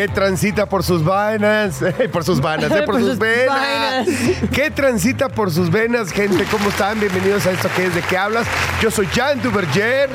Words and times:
¿Qué 0.00 0.08
transita 0.08 0.64
por 0.64 0.82
sus 0.82 1.04
venas? 1.04 1.82
Eh, 1.82 2.08
por 2.12 2.24
sus 2.24 2.40
venas, 2.40 2.72
eh, 2.72 2.82
por, 2.86 2.94
Por 2.94 3.00
sus 3.00 3.10
sus 3.10 3.18
venas. 3.18 4.08
¿Qué 4.50 4.70
transita 4.70 5.28
por 5.28 5.50
sus 5.50 5.70
venas, 5.70 6.10
gente? 6.10 6.46
¿Cómo 6.50 6.70
están? 6.70 6.98
Bienvenidos 6.98 7.46
a 7.46 7.50
esto 7.50 7.68
que 7.76 7.84
es 7.84 7.94
de 7.94 8.00
qué 8.00 8.16
hablas. 8.16 8.46
Yo 8.80 8.90
soy 8.90 9.06
Jan 9.08 9.42
Duverger 9.42 10.08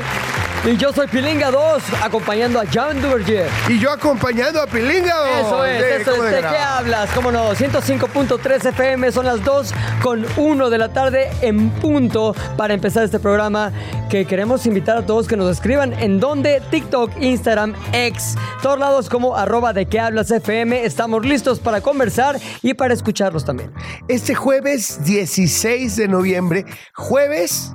Y 0.65 0.77
yo 0.77 0.91
soy 0.91 1.05
Pilinga 1.05 1.51
2, 1.51 1.83
acompañando 2.01 2.59
a 2.59 2.65
Jan 2.65 2.99
Duverger. 2.99 3.47
y 3.69 3.77
yo 3.77 3.91
acompañando 3.91 4.59
a 4.59 4.65
Pilinga. 4.65 5.39
Eso 5.39 5.63
es, 5.63 5.77
Sí, 5.77 6.01
eso 6.01 6.11
¿cómo 6.11 6.23
es. 6.23 6.31
de 6.31 6.35
¿De 6.37 6.41
qué 6.41 6.57
hablas? 6.57 7.09
¿Cómo 7.13 7.31
no? 7.31 7.53
105.3 7.53 8.65
FM, 8.69 9.11
son 9.11 9.25
las 9.27 9.43
2 9.43 9.73
con 10.01 10.25
1 10.37 10.69
de 10.71 10.77
la 10.79 10.89
tarde 10.91 11.29
en 11.41 11.69
punto 11.69 12.35
para 12.57 12.73
empezar 12.73 13.03
este 13.03 13.19
programa 13.19 13.71
que 14.09 14.25
queremos 14.25 14.65
invitar 14.65 14.97
a 14.97 15.05
todos 15.05 15.27
que 15.27 15.37
nos 15.37 15.51
escriban 15.51 15.93
en 15.93 16.19
donde 16.19 16.59
TikTok, 16.71 17.11
Instagram, 17.21 17.75
X, 17.93 18.35
todos 18.63 18.79
lados 18.79 19.07
como 19.07 19.37
arroba 19.37 19.71
de 19.71 19.85
qué 19.85 19.99
hablas 19.99 20.31
FM. 20.31 20.83
Estamos 20.83 21.23
listos 21.27 21.59
para 21.59 21.81
conversar 21.81 22.39
y 22.63 22.73
para 22.73 22.95
escucharlos 22.95 23.45
también. 23.45 23.71
Este 24.07 24.33
jueves 24.33 25.03
16 25.05 25.95
de 25.95 26.07
noviembre, 26.07 26.65
jueves 26.95 27.71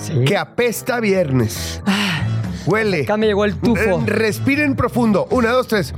Sí. 0.00 0.24
que 0.24 0.36
apesta 0.36 0.96
a 0.96 1.00
viernes. 1.00 1.82
Huele. 2.66 3.02
Acá 3.02 3.16
me 3.16 3.26
llegó 3.26 3.44
el 3.44 3.56
tufo. 3.56 3.80
Eh, 3.82 4.02
Respiren 4.06 4.74
profundo. 4.76 5.26
Una, 5.30 5.50
dos, 5.50 5.66
tres. 5.66 5.94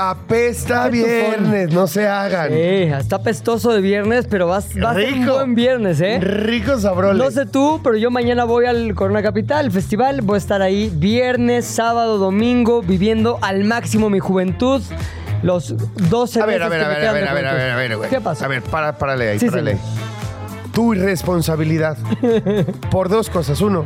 Apesta 0.00 0.84
a 0.84 0.90
Qué 0.90 0.98
tufón. 1.00 1.08
viernes, 1.10 1.72
no 1.72 1.86
se 1.88 2.06
hagan. 2.06 2.50
Sí, 2.50 2.54
está 2.56 3.16
apestoso 3.16 3.72
de 3.72 3.80
viernes, 3.80 4.26
pero 4.30 4.46
va, 4.46 4.58
va 4.82 4.90
a 4.90 4.94
ser 4.94 5.12
un 5.12 5.20
Rico. 5.22 5.34
buen 5.34 5.54
viernes, 5.56 6.00
¿eh? 6.00 6.20
Rico 6.20 6.78
sabrole. 6.78 7.18
No 7.18 7.30
sé 7.32 7.46
tú, 7.46 7.80
pero 7.82 7.96
yo 7.96 8.10
mañana 8.10 8.44
voy 8.44 8.66
al 8.66 8.94
Corona 8.94 9.22
Capital, 9.22 9.66
el 9.66 9.72
festival. 9.72 10.20
Voy 10.20 10.36
a 10.36 10.38
estar 10.38 10.62
ahí 10.62 10.88
viernes, 10.94 11.64
sábado, 11.64 12.18
domingo, 12.18 12.80
viviendo 12.82 13.38
al 13.42 13.64
máximo 13.64 14.08
mi 14.08 14.20
juventud. 14.20 14.80
Los 15.42 15.74
12 16.08 16.42
A 16.42 16.46
ver, 16.46 16.62
a 16.62 16.68
meses 16.68 16.70
ver, 16.70 16.80
a 16.80 16.88
que 16.88 16.88
me 16.88 16.88
ver, 16.88 16.96
a 16.96 17.00
quedan 17.00 17.14
ver, 17.14 17.22
de 17.24 17.28
a 17.28 17.32
ver, 17.34 17.46
a 17.46 17.52
ver, 17.54 17.70
a 17.70 17.76
ver, 17.76 17.96
güey. 17.96 18.10
¿Qué 18.10 18.20
pasa? 18.20 18.44
A 18.44 18.48
ver, 18.48 18.62
para, 18.62 18.98
párale 18.98 19.30
ahí, 19.30 19.38
Sí, 19.40 19.46
párale 19.46 19.72
señor. 19.72 20.07
Tu 20.78 20.94
irresponsabilidad. 20.94 21.98
Por 22.92 23.08
dos 23.08 23.28
cosas. 23.28 23.60
Uno, 23.60 23.84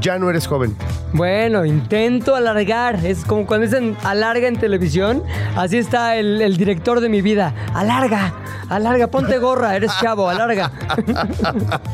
ya 0.00 0.18
no 0.18 0.30
eres 0.30 0.46
joven. 0.46 0.74
Bueno, 1.12 1.66
intento 1.66 2.34
alargar. 2.34 3.04
Es 3.04 3.26
como 3.26 3.44
cuando 3.44 3.66
dicen 3.66 3.94
alarga 4.04 4.48
en 4.48 4.56
televisión. 4.56 5.22
Así 5.54 5.76
está 5.76 6.16
el, 6.16 6.40
el 6.40 6.56
director 6.56 7.00
de 7.00 7.10
mi 7.10 7.20
vida. 7.20 7.52
Alarga, 7.74 8.32
alarga, 8.68 9.06
ponte 9.08 9.38
gorra, 9.38 9.76
eres 9.76 9.92
chavo, 10.00 10.28
alarga. 10.28 10.70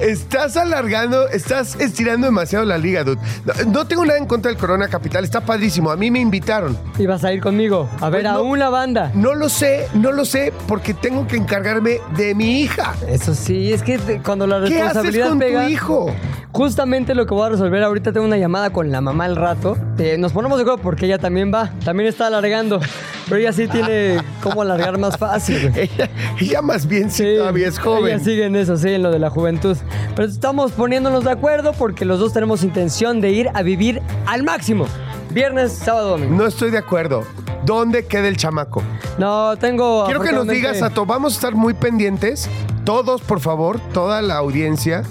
Estás 0.00 0.56
alargando, 0.56 1.28
estás 1.28 1.76
estirando 1.80 2.26
demasiado 2.26 2.64
la 2.64 2.78
liga, 2.78 3.04
dude. 3.04 3.20
No, 3.44 3.72
no 3.72 3.86
tengo 3.86 4.04
nada 4.04 4.18
en 4.18 4.26
contra 4.26 4.50
del 4.50 4.58
Corona 4.58 4.88
Capital, 4.88 5.24
está 5.24 5.40
padrísimo. 5.40 5.90
A 5.90 5.96
mí 5.96 6.10
me 6.10 6.20
invitaron. 6.20 6.76
Y 6.98 7.06
vas 7.06 7.24
a 7.24 7.32
ir 7.32 7.40
conmigo 7.40 7.88
a 8.00 8.10
ver 8.10 8.22
Pues 8.22 8.34
a 8.34 8.40
una 8.40 8.68
banda. 8.70 9.10
No 9.14 9.34
lo 9.34 9.48
sé, 9.48 9.88
no 9.94 10.12
lo 10.12 10.24
sé, 10.24 10.52
porque 10.66 10.94
tengo 10.94 11.26
que 11.26 11.36
encargarme 11.36 11.98
de 12.16 12.34
mi 12.34 12.60
hija. 12.62 12.94
Eso 13.08 13.34
sí, 13.34 13.72
es 13.72 13.82
que 13.82 13.98
cuando 14.24 14.46
la 14.46 14.58
¿Qué 14.60 14.66
haces 14.80 14.84
responsabilidad 14.84 15.28
con 15.30 15.38
pega. 15.38 15.64
tu 15.64 15.68
hijo? 15.70 16.14
Justamente 16.52 17.14
lo 17.16 17.26
que 17.26 17.34
voy 17.34 17.46
a 17.46 17.50
resolver 17.50 17.82
ahorita 17.82 18.12
tengo 18.12 18.26
una 18.26 18.36
llamada 18.36 18.70
con 18.70 18.92
la 18.92 19.00
mamá 19.00 19.24
al 19.24 19.34
rato. 19.36 19.76
Eh, 19.98 20.16
nos 20.18 20.32
ponemos 20.32 20.56
de 20.56 20.62
acuerdo 20.62 20.82
porque 20.82 21.06
ella 21.06 21.18
también 21.18 21.52
va, 21.52 21.70
también 21.84 22.08
está 22.08 22.28
alargando, 22.28 22.80
pero 23.28 23.36
ella 23.36 23.52
sí 23.52 23.68
tiene 23.68 24.18
cómo 24.42 24.62
alargar 24.62 24.98
más 24.98 25.16
fácil. 25.16 25.72
Ella, 25.74 26.10
ella 26.40 26.62
más 26.62 26.86
bien 26.86 27.10
sí, 27.10 27.36
todavía 27.36 27.68
es 27.68 27.78
joven. 27.78 28.14
Ella 28.14 28.24
sigue 28.24 28.44
en 28.44 28.56
eso, 28.56 28.76
sí, 28.76 28.90
en 28.90 29.02
lo 29.02 29.10
de 29.10 29.18
la 29.18 29.30
juventud. 29.30 29.76
Pero 30.14 30.28
estamos 30.28 30.72
poniéndonos 30.72 31.24
de 31.24 31.30
acuerdo 31.30 31.72
porque 31.72 32.04
los 32.04 32.18
dos 32.18 32.32
tenemos 32.32 32.62
intención 32.62 33.20
de 33.20 33.30
ir 33.30 33.50
a 33.54 33.62
vivir 33.62 34.02
al 34.26 34.42
máximo. 34.42 34.86
Viernes, 35.30 35.72
sábado, 35.72 36.10
domingo. 36.10 36.36
No 36.36 36.46
estoy 36.46 36.70
de 36.70 36.78
acuerdo. 36.78 37.24
¿Dónde 37.64 38.06
queda 38.06 38.28
el 38.28 38.36
chamaco? 38.36 38.82
No, 39.18 39.56
tengo. 39.56 40.04
Quiero 40.04 40.20
que 40.20 40.32
nos 40.32 40.46
digas 40.46 40.78
todos, 40.92 41.08
vamos 41.08 41.32
a 41.32 41.36
estar 41.36 41.54
muy 41.54 41.72
pendientes, 41.74 42.48
todos 42.84 43.22
por 43.22 43.40
favor, 43.40 43.80
toda 43.92 44.20
la 44.20 44.36
audiencia, 44.36 45.02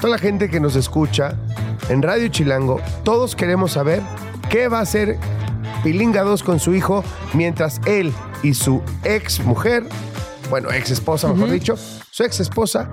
toda 0.00 0.12
la 0.12 0.18
gente 0.18 0.48
que 0.48 0.58
nos 0.58 0.74
escucha 0.74 1.36
en 1.90 2.02
Radio 2.02 2.28
Chilango, 2.28 2.80
todos 3.02 3.36
queremos 3.36 3.72
saber 3.72 4.02
qué 4.48 4.68
va 4.68 4.78
a 4.78 4.82
hacer 4.82 5.18
Pilinga 5.82 6.22
2 6.22 6.42
con 6.42 6.60
su 6.60 6.74
hijo 6.74 7.04
mientras 7.34 7.80
él 7.86 8.12
y 8.42 8.54
su 8.54 8.82
ex 9.04 9.40
mujer, 9.40 9.84
bueno, 10.50 10.70
ex 10.70 10.90
esposa 10.90 11.32
mejor 11.32 11.50
dicho, 11.50 11.76
su 12.10 12.24
ex 12.24 12.40
esposa, 12.40 12.90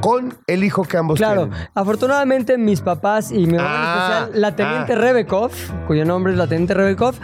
con 0.00 0.38
el 0.46 0.64
hijo 0.64 0.82
que 0.84 0.96
ambos 0.96 1.18
Claro, 1.18 1.48
tienen. 1.48 1.68
afortunadamente 1.74 2.56
mis 2.58 2.80
papás 2.80 3.30
y 3.30 3.46
mi 3.46 3.56
mamá 3.58 3.68
Ah, 3.70 3.84
en 3.84 4.22
especial, 4.24 4.40
la 4.40 4.56
teniente 4.56 4.92
ah. 4.94 4.96
Rebekov, 4.96 5.50
cuyo 5.86 6.04
nombre 6.04 6.32
es 6.32 6.38
la 6.38 6.46
teniente 6.46 6.74
Rebekov, 6.74 7.14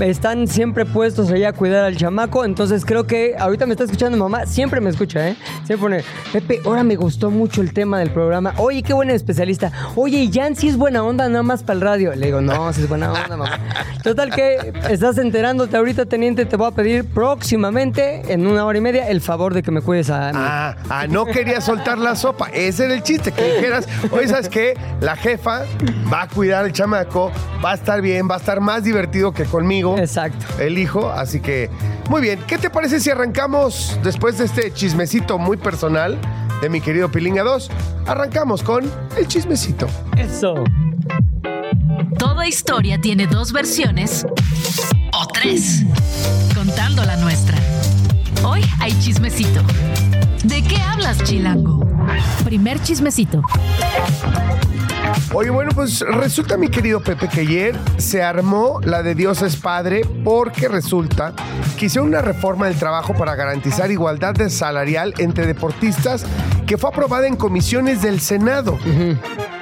están 0.00 0.46
siempre 0.46 0.84
puestos 0.84 1.30
allá 1.30 1.48
a 1.50 1.52
cuidar 1.52 1.84
al 1.84 1.96
chamaco. 1.96 2.44
Entonces 2.44 2.84
creo 2.84 3.06
que 3.06 3.34
ahorita 3.38 3.66
me 3.66 3.72
está 3.72 3.84
escuchando 3.84 4.16
mi 4.16 4.22
mamá, 4.22 4.46
siempre 4.46 4.80
me 4.80 4.90
escucha, 4.90 5.28
¿eh? 5.28 5.36
Siempre 5.64 5.76
pone, 5.78 6.04
Pepe, 6.32 6.60
ahora 6.64 6.82
me 6.84 6.96
gustó 6.96 7.30
mucho 7.30 7.60
el 7.62 7.72
tema 7.72 7.98
del 7.98 8.10
programa. 8.10 8.52
Oye, 8.58 8.82
qué 8.82 8.92
buen 8.92 9.10
especialista. 9.10 9.72
Oye, 9.94 10.18
¿y 10.18 10.32
Jan 10.32 10.54
sí 10.56 10.68
es 10.68 10.76
buena 10.76 11.02
onda 11.02 11.28
nada 11.28 11.42
más 11.42 11.62
para 11.62 11.74
el 11.74 11.80
radio. 11.80 12.14
Le 12.14 12.26
digo, 12.26 12.40
no, 12.40 12.72
sí 12.72 12.82
es 12.82 12.88
buena 12.88 13.12
onda, 13.12 13.36
mamá. 13.36 13.58
Total 14.02 14.30
que 14.30 14.72
estás 14.90 15.18
enterándote 15.18 15.76
ahorita, 15.76 16.06
teniente, 16.06 16.44
te 16.44 16.56
voy 16.56 16.68
a 16.68 16.70
pedir 16.72 17.04
próximamente, 17.06 18.32
en 18.32 18.46
una 18.46 18.64
hora 18.64 18.78
y 18.78 18.80
media, 18.80 19.08
el 19.08 19.20
favor 19.20 19.54
de 19.54 19.62
que 19.62 19.70
me 19.70 19.80
cuides 19.80 20.10
a 20.10 20.32
mí. 20.32 20.38
Ah, 20.40 20.76
ah, 20.90 21.06
no 21.06 21.24
quería 21.26 21.60
soltar 21.60 21.98
la 21.98 22.14
sopa. 22.26 22.48
Ese 22.52 22.86
era 22.86 22.94
el 22.94 23.04
chiste, 23.04 23.30
que 23.30 23.54
dijeras, 23.54 23.86
oye, 24.10 24.26
¿sabes 24.26 24.48
qué? 24.48 24.74
La 25.00 25.14
jefa 25.14 25.62
va 26.12 26.22
a 26.22 26.28
cuidar 26.28 26.64
al 26.64 26.72
chamaco, 26.72 27.30
va 27.64 27.70
a 27.70 27.74
estar 27.74 28.02
bien, 28.02 28.28
va 28.28 28.34
a 28.34 28.38
estar 28.38 28.60
más 28.60 28.82
divertido 28.82 29.32
que 29.32 29.44
conmigo. 29.44 29.96
Exacto. 29.96 30.44
El 30.58 30.76
hijo, 30.76 31.08
así 31.10 31.38
que 31.38 31.70
muy 32.10 32.20
bien. 32.20 32.40
¿Qué 32.48 32.58
te 32.58 32.68
parece 32.68 32.98
si 32.98 33.10
arrancamos 33.10 33.98
después 34.02 34.38
de 34.38 34.46
este 34.46 34.72
chismecito 34.72 35.38
muy 35.38 35.56
personal 35.56 36.18
de 36.60 36.68
mi 36.68 36.80
querido 36.80 37.12
Pilinga 37.12 37.44
2? 37.44 37.70
Arrancamos 38.06 38.64
con 38.64 38.90
el 39.16 39.28
chismecito. 39.28 39.86
Eso. 40.16 40.54
Toda 42.18 42.48
historia 42.48 43.00
tiene 43.00 43.28
dos 43.28 43.52
versiones 43.52 44.26
o 45.12 45.26
tres, 45.28 45.84
contando 46.56 47.04
la 47.04 47.16
nuestra. 47.18 47.56
Hoy 48.42 48.62
hay 48.80 48.98
chismecito. 48.98 49.60
¿De 50.42 50.62
qué 50.62 50.76
hablas, 50.76 51.22
Chilango? 51.22 51.95
Primer 52.44 52.80
chismecito. 52.82 53.42
Oye, 55.32 55.50
bueno, 55.50 55.70
pues 55.74 56.00
resulta, 56.00 56.56
mi 56.56 56.68
querido 56.68 57.00
Pepe, 57.00 57.28
que 57.28 57.40
ayer 57.40 57.76
se 57.96 58.22
armó 58.22 58.80
la 58.82 59.02
de 59.02 59.14
Dios 59.14 59.42
es 59.42 59.56
Padre 59.56 60.02
porque 60.24 60.68
resulta 60.68 61.34
que 61.78 61.86
hicieron 61.86 62.08
una 62.08 62.22
reforma 62.22 62.66
del 62.66 62.76
trabajo 62.76 63.14
para 63.14 63.34
garantizar 63.34 63.90
igualdad 63.90 64.34
de 64.34 64.50
salarial 64.50 65.14
entre 65.18 65.46
deportistas 65.46 66.24
que 66.66 66.78
fue 66.78 66.90
aprobada 66.90 67.26
en 67.26 67.36
comisiones 67.36 68.02
del 68.02 68.20
Senado. 68.20 68.78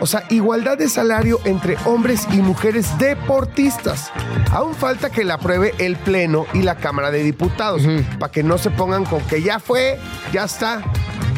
O 0.01 0.07
sea, 0.07 0.25
igualdad 0.31 0.79
de 0.79 0.89
salario 0.89 1.39
entre 1.45 1.77
hombres 1.85 2.27
y 2.33 2.39
mujeres 2.39 2.99
deportistas. 2.99 4.11
Aún 4.53 4.75
falta 4.75 5.11
que 5.11 5.25
la 5.25 5.35
apruebe 5.35 5.75
el 5.79 5.97
Pleno 5.97 6.47
y 6.55 6.63
la 6.63 6.77
Cámara 6.77 7.11
de 7.11 7.23
Diputados, 7.23 7.83
para 8.19 8.33
que 8.33 8.43
no 8.43 8.59
se 8.59 8.71
pongan 8.71 9.05
con 9.05 9.21
que 9.23 9.43
ya 9.43 9.59
fue, 9.59 9.99
ya 10.33 10.45
está. 10.45 10.83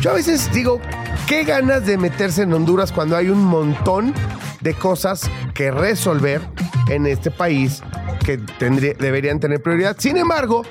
Yo 0.07 0.13
a 0.13 0.15
veces 0.15 0.49
digo, 0.53 0.81
qué 1.27 1.43
ganas 1.43 1.85
de 1.85 1.99
meterse 1.99 2.43
en 2.43 2.53
Honduras 2.53 2.93
cuando 2.93 3.17
hay 3.17 3.29
un 3.29 3.45
montón 3.45 4.15
de 4.61 4.73
cosas 4.73 5.29
que 5.53 5.73
resolver 5.73 6.41
en 6.89 7.07
este 7.07 7.33
país 7.33 7.83
que 8.27 8.39
tendría- 8.59 8.95
deberían 8.99 9.39
tener 9.39 9.63
prioridad. 9.63 9.95
Sin 9.99 10.17
embargo, 10.17 10.63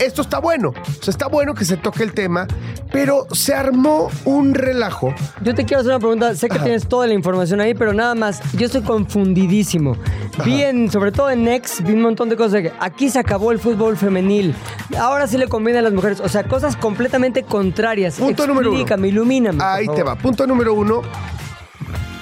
esto 0.00 0.20
está 0.20 0.40
bueno. 0.40 0.70
O 0.70 1.02
sea, 1.02 1.12
está 1.12 1.28
bueno 1.28 1.54
que 1.54 1.64
se 1.64 1.76
toque 1.76 2.02
el 2.02 2.12
tema, 2.12 2.48
pero 2.92 3.26
se 3.30 3.54
armó 3.54 4.10
un 4.24 4.52
relajo. 4.52 5.14
Yo 5.42 5.54
te 5.54 5.64
quiero 5.64 5.80
hacer 5.80 5.92
una 5.92 6.00
pregunta. 6.00 6.34
Sé 6.34 6.48
que 6.48 6.58
tienes 6.58 6.88
toda 6.88 7.06
la 7.06 7.14
información 7.14 7.60
ahí, 7.60 7.72
pero 7.74 7.92
nada 7.92 8.16
más. 8.16 8.40
Yo 8.54 8.66
estoy 8.66 8.82
confundidísimo. 8.82 9.96
Vi 10.44 10.62
en, 10.62 10.90
sobre 10.90 11.12
todo 11.12 11.30
en 11.30 11.44
Next, 11.44 11.82
vi 11.82 11.92
un 11.92 12.02
montón 12.02 12.28
de 12.28 12.36
cosas 12.36 12.52
de 12.52 12.62
que 12.64 12.72
aquí 12.80 13.08
se 13.08 13.20
acabó 13.20 13.52
el 13.52 13.60
fútbol 13.60 13.96
femenil. 13.96 14.52
Ahora 14.98 15.28
sí 15.28 15.38
le 15.38 15.46
conviene 15.46 15.78
a 15.78 15.82
las 15.82 15.92
mujeres. 15.92 16.18
O 16.20 16.28
sea, 16.28 16.42
cosas 16.44 16.76
completamente 16.76 17.44
contrarias. 17.44 18.16
Punto 18.16 18.46
número 18.48 18.70
uno. 18.70 18.78
Explícame, 18.80 19.08
ilumíname. 19.08 19.62
Ahí 19.62 19.86
te 19.94 20.02
va. 20.02 20.16
Punto 20.16 20.46
número 20.48 20.74
uno. 20.74 21.02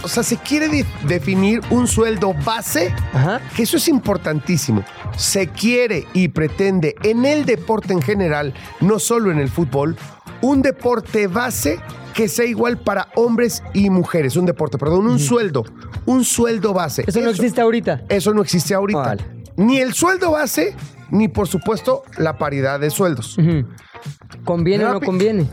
O 0.03 0.09
sea, 0.09 0.23
se 0.23 0.37
quiere 0.37 0.69
de- 0.69 0.87
definir 1.07 1.61
un 1.71 1.87
sueldo 1.87 2.35
base, 2.45 2.93
Ajá. 3.13 3.41
que 3.57 3.63
eso 3.63 3.77
es 3.77 3.89
importantísimo. 3.89 4.85
Se 5.17 5.49
quiere 5.49 6.07
y 6.15 6.29
pretende 6.29 6.95
en 7.03 7.25
el 7.25 7.45
deporte 7.45 7.93
en 7.93 8.03
general, 8.03 8.55
no 8.81 8.99
solo 8.99 9.31
en 9.31 9.39
el 9.39 9.49
fútbol, 9.49 9.97
un 10.41 10.63
deporte 10.63 11.27
base 11.29 11.79
que 12.15 12.29
sea 12.29 12.45
igual 12.45 12.79
para 12.79 13.09
hombres 13.15 13.63
y 13.73 13.89
mujeres. 13.91 14.37
Un 14.37 14.45
deporte, 14.47 14.77
perdón, 14.79 15.07
un 15.07 15.19
sueldo. 15.19 15.65
Un 16.05 16.25
sueldo 16.25 16.73
base. 16.75 17.05
Eso 17.07 17.21
no 17.21 17.31
existe 17.31 17.61
ahorita. 17.61 18.03
Eso 18.09 18.35
no 18.35 18.43
existe 18.43 18.75
ahorita. 18.75 18.99
Vale. 19.01 19.25
Ni 19.57 19.79
el 19.79 19.95
sueldo 19.95 20.33
base, 20.33 20.75
ni 21.11 21.29
por 21.29 21.47
supuesto 21.49 22.03
la 22.19 22.37
paridad 22.39 22.81
de 22.81 22.91
sueldos. 22.91 23.37
¿Conviene 24.45 24.85
o 24.85 24.93
no 24.95 25.01
conviene? 25.01 25.47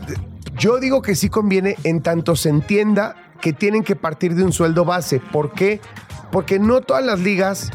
Yo 0.58 0.78
digo 0.80 1.00
que 1.00 1.14
sí 1.14 1.28
conviene 1.28 1.76
en 1.84 2.02
tanto 2.02 2.34
se 2.36 2.48
entienda 2.48 3.14
que 3.40 3.52
tienen 3.52 3.82
que 3.84 3.96
partir 3.96 4.34
de 4.34 4.44
un 4.44 4.52
sueldo 4.52 4.84
base. 4.84 5.20
¿Por 5.20 5.52
qué? 5.52 5.80
Porque 6.32 6.58
no 6.58 6.80
todas 6.80 7.04
las 7.04 7.20
ligas, 7.20 7.70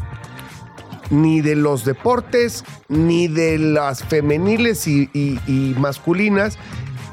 ni 1.09 1.41
de 1.41 1.55
los 1.55 1.85
deportes, 1.85 2.63
ni 2.89 3.27
de 3.27 3.57
las 3.57 4.03
femeniles 4.03 4.87
y, 4.87 5.09
y- 5.13 5.39
y 5.47 5.75
masculinas, 5.77 6.57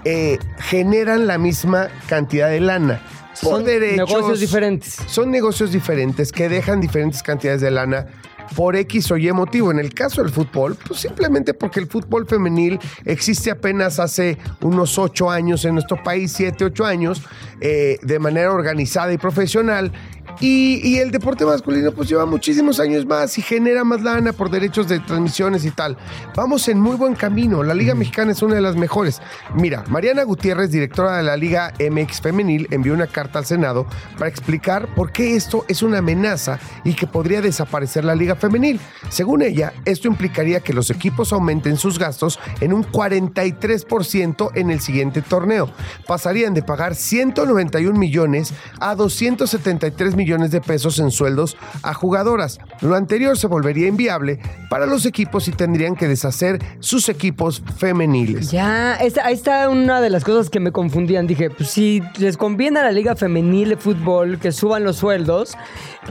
eh, 0.05 0.39
generan 0.59 1.27
la 1.27 1.39
misma 1.39 1.89
cantidad 2.09 2.49
de 2.49 2.61
lana. 2.61 3.01
Por 3.43 3.53
Son 3.55 3.65
derechos, 3.65 4.09
negocios 4.11 4.41
diferentes. 4.41 4.97
Son 5.07 5.31
negocios 5.31 5.73
diferentes 5.73 6.33
que 6.33 6.49
dejan 6.49 6.81
diferentes 6.81 7.23
cantidades 7.23 7.61
de 7.61 7.71
lana 7.71 8.07
por 8.55 8.77
X 8.77 9.11
o 9.11 9.17
Y 9.17 9.33
motivo. 9.33 9.71
En 9.71 9.79
el 9.79 9.95
caso 9.95 10.23
del 10.23 10.33
fútbol, 10.33 10.77
pues 10.87 11.01
simplemente 11.01 11.55
porque 11.55 11.81
el 11.81 11.87
fútbol 11.87 12.27
femenil 12.27 12.79
existe 13.05 13.51
apenas 13.51 13.99
hace 13.99 14.39
unos 14.61 14.99
ocho 14.99 15.31
años 15.31 15.65
en 15.65 15.75
nuestro 15.75 16.03
país, 16.03 16.33
siete, 16.33 16.65
ocho 16.65 16.85
años, 16.85 17.23
eh, 17.61 17.99
de 18.03 18.19
manera 18.19 18.53
organizada 18.53 19.13
y 19.13 19.19
profesional. 19.19 19.93
Y, 20.41 20.81
y 20.87 20.99
el 20.99 21.11
deporte 21.11 21.45
masculino 21.45 21.93
pues 21.93 22.09
lleva 22.09 22.27
muchísimos 22.27 22.81
años 22.81 23.07
más 23.07 23.37
y 23.39 23.43
genera 23.43 23.85
más 23.85 24.03
lana 24.03 24.33
por 24.33 24.51
derechos 24.51 24.89
de 24.89 24.99
transmisiones 24.99 25.65
y 25.65 25.71
tal. 25.71 25.97
Vamos 26.35 26.67
en 26.69 26.81
muy 26.81 26.97
buen 26.97 27.15
camino. 27.15 27.63
La 27.63 27.75
Liga 27.75 27.95
Mexicana 27.95 28.33
es 28.33 28.43
una 28.43 28.55
de 28.55 28.61
las 28.61 28.77
mejores. 28.77 29.21
Mira, 29.55 29.85
Mariana 29.89 30.23
Gutiérrez, 30.25 30.71
directora 30.71 31.17
de 31.17 31.23
la 31.23 31.37
Liga 31.37 31.75
MX 31.79 32.21
Femenil, 32.21 32.67
envió 32.71 32.95
una 32.95 33.07
carta 33.07 33.39
al 33.39 33.47
Senado 33.47 33.87
para 34.19 34.29
explicar 34.29 34.95
por 34.95 35.13
qué 35.13 35.37
esto 35.37 35.65
es 35.69 35.83
una 35.83 35.99
amenaza 35.99 36.59
y 36.85 36.95
que 36.95 37.07
podría 37.07 37.43
desaparecer 37.43 38.05
la 38.05 38.15
Liga 38.15 38.35
Femenil. 38.35 38.81
Según 39.11 39.43
ella, 39.43 39.73
esto 39.85 40.09
implicaría 40.09 40.61
que 40.61 40.73
los 40.73 40.91
equipos 40.91 41.33
aumenten 41.33 41.77
sus 41.77 41.99
gastos 41.99 42.41
en 42.61 42.73
un 42.73 42.85
43% 42.85 44.51
en 44.55 44.71
el 44.71 44.81
siguiente 44.81 45.23
torneo. 45.23 45.71
Pasarían 46.07 46.55
de 46.55 46.63
pagar 46.63 46.95
191 46.95 47.99
millones 47.99 48.55
a 48.81 48.95
273 48.95 50.17
millones 50.17 50.22
de 50.27 50.61
pesos 50.61 50.99
en 50.99 51.11
sueldos 51.11 51.57
a 51.83 51.95
jugadoras. 51.95 52.59
Lo 52.81 52.95
anterior 52.95 53.37
se 53.37 53.47
volvería 53.49 53.89
inviable 53.89 54.39
para 54.71 54.87
los 54.87 55.05
equipos 55.07 55.49
y 55.49 55.53
tendrían 55.53 55.97
que 55.97 56.07
deshacer 56.09 56.59
sus 56.81 57.09
equipos 57.09 57.63
femeniles. 57.77 58.51
Ya, 58.51 58.95
esta- 58.97 59.27
ahí 59.27 59.35
está 59.35 59.69
una 59.69 60.01
de 60.01 60.11
las 60.11 60.25
cosas 60.25 60.49
que 60.51 60.61
me 60.61 60.71
confundían. 60.73 61.27
Dije, 61.27 61.51
pues 61.51 61.71
si 61.71 62.03
les 62.19 62.37
conviene 62.37 62.81
a 62.81 62.85
la 62.85 62.93
Liga 62.93 63.17
Femenil 63.17 63.71
de 63.71 63.77
Fútbol 63.77 64.39
que 64.39 64.53
suban 64.53 64.85
los 64.85 64.97
sueldos, 64.97 65.57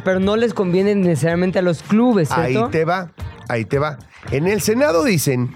pero 0.03 0.19
no 0.19 0.35
les 0.35 0.53
conviene 0.53 0.93
necesariamente 0.95 1.59
a 1.59 1.61
los 1.61 1.81
clubes, 1.83 2.31
Ahí 2.31 2.55
te 2.71 2.85
va, 2.85 3.11
ahí 3.49 3.65
te 3.65 3.79
va. 3.79 3.97
En 4.31 4.47
el 4.47 4.61
Senado 4.61 5.03
dicen 5.03 5.51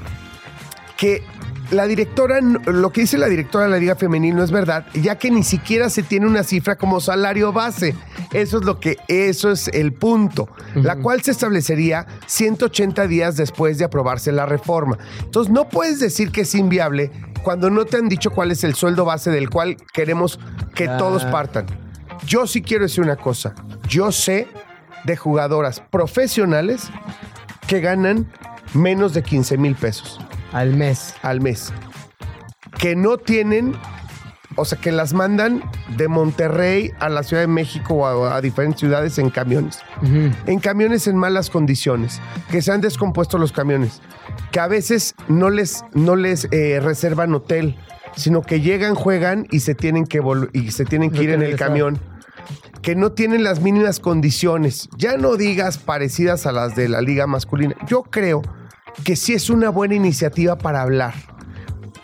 que 0.97 1.23
la 1.71 1.87
directora, 1.87 2.39
lo 2.41 2.91
que 2.91 3.01
dice 3.01 3.17
la 3.17 3.27
directora 3.27 3.65
de 3.65 3.71
la 3.71 3.77
Liga 3.77 3.95
Femenil 3.95 4.35
no 4.35 4.43
es 4.43 4.51
verdad, 4.51 4.85
ya 4.93 5.17
que 5.17 5.31
ni 5.31 5.43
siquiera 5.43 5.89
se 5.89 6.03
tiene 6.03 6.27
una 6.27 6.43
cifra 6.43 6.75
como 6.75 6.99
salario 6.99 7.51
base. 7.51 7.95
Eso 8.33 8.59
es 8.59 8.65
lo 8.65 8.79
que, 8.79 8.97
eso 9.07 9.51
es 9.51 9.67
el 9.69 9.93
punto, 9.93 10.49
la 10.75 10.97
cual 10.97 11.21
se 11.21 11.31
establecería 11.31 12.05
180 12.27 13.07
días 13.07 13.37
después 13.37 13.77
de 13.77 13.85
aprobarse 13.85 14.31
la 14.31 14.45
reforma. 14.45 14.97
Entonces 15.23 15.51
no 15.51 15.69
puedes 15.69 15.99
decir 15.99 16.31
que 16.31 16.41
es 16.41 16.53
inviable 16.55 17.11
cuando 17.43 17.69
no 17.69 17.85
te 17.85 17.97
han 17.97 18.09
dicho 18.09 18.31
cuál 18.31 18.51
es 18.51 18.63
el 18.63 18.75
sueldo 18.75 19.05
base 19.05 19.31
del 19.31 19.49
cual 19.49 19.77
queremos 19.93 20.39
que 20.73 20.87
todos 20.87 21.25
partan. 21.25 21.65
Yo 22.25 22.47
sí 22.47 22.61
quiero 22.61 22.83
decir 22.83 23.03
una 23.03 23.15
cosa. 23.15 23.53
Yo 23.87 24.11
sé 24.11 24.47
de 25.03 25.15
jugadoras 25.15 25.79
profesionales 25.79 26.89
que 27.67 27.79
ganan 27.81 28.31
menos 28.73 29.13
de 29.13 29.23
15 29.23 29.57
mil 29.57 29.75
pesos 29.75 30.19
Al 30.55 30.73
mes. 30.73 31.13
al 31.21 31.41
mes. 31.41 31.73
Que 32.79 32.95
no 32.95 33.17
tienen, 33.17 33.75
o 34.55 34.63
sea, 34.63 34.79
que 34.79 34.93
las 34.93 35.13
mandan 35.13 35.61
de 35.97 36.07
Monterrey 36.07 36.91
a 37.01 37.09
la 37.09 37.23
Ciudad 37.23 37.43
de 37.43 37.47
México 37.47 37.93
o 37.95 38.05
a, 38.05 38.37
a 38.37 38.41
diferentes 38.41 38.79
ciudades 38.79 39.17
en 39.17 39.29
camiones. 39.29 39.79
En 40.01 40.59
camiones 40.59 41.07
en 41.07 41.17
malas 41.17 41.49
condiciones, 41.49 42.21
que 42.49 42.61
se 42.61 42.71
han 42.71 42.79
descompuesto 42.79 43.37
los 43.37 43.51
camiones, 43.51 44.01
que 44.51 44.61
a 44.61 44.67
veces 44.67 45.13
no 45.27 45.49
les, 45.49 45.83
no 45.93 46.15
les 46.15 46.47
eh, 46.51 46.79
reservan 46.81 47.35
hotel, 47.35 47.75
sino 48.15 48.41
que 48.41 48.61
llegan, 48.61 48.95
juegan 48.95 49.47
y 49.51 49.59
se 49.59 49.75
tienen 49.75 50.05
que, 50.05 50.21
y 50.53 50.71
se 50.71 50.85
tienen 50.85 51.11
que 51.11 51.21
ir 51.21 51.31
en 51.31 51.43
el 51.43 51.57
camión 51.57 51.99
que 52.81 52.95
no 52.95 53.11
tienen 53.11 53.43
las 53.43 53.61
mínimas 53.61 53.99
condiciones, 53.99 54.89
ya 54.95 55.17
no 55.17 55.37
digas 55.37 55.79
parecidas 55.79 56.45
a 56.45 56.51
las 56.51 56.75
de 56.75 56.87
la 56.87 57.01
liga 57.01 57.25
masculina. 57.25 57.75
Yo 57.87 58.03
creo 58.03 58.43
que 59.03 59.15
sí 59.15 59.33
es 59.33 59.49
una 59.49 59.69
buena 59.69 59.95
iniciativa 59.95 60.57
para 60.57 60.81
hablar. 60.81 61.13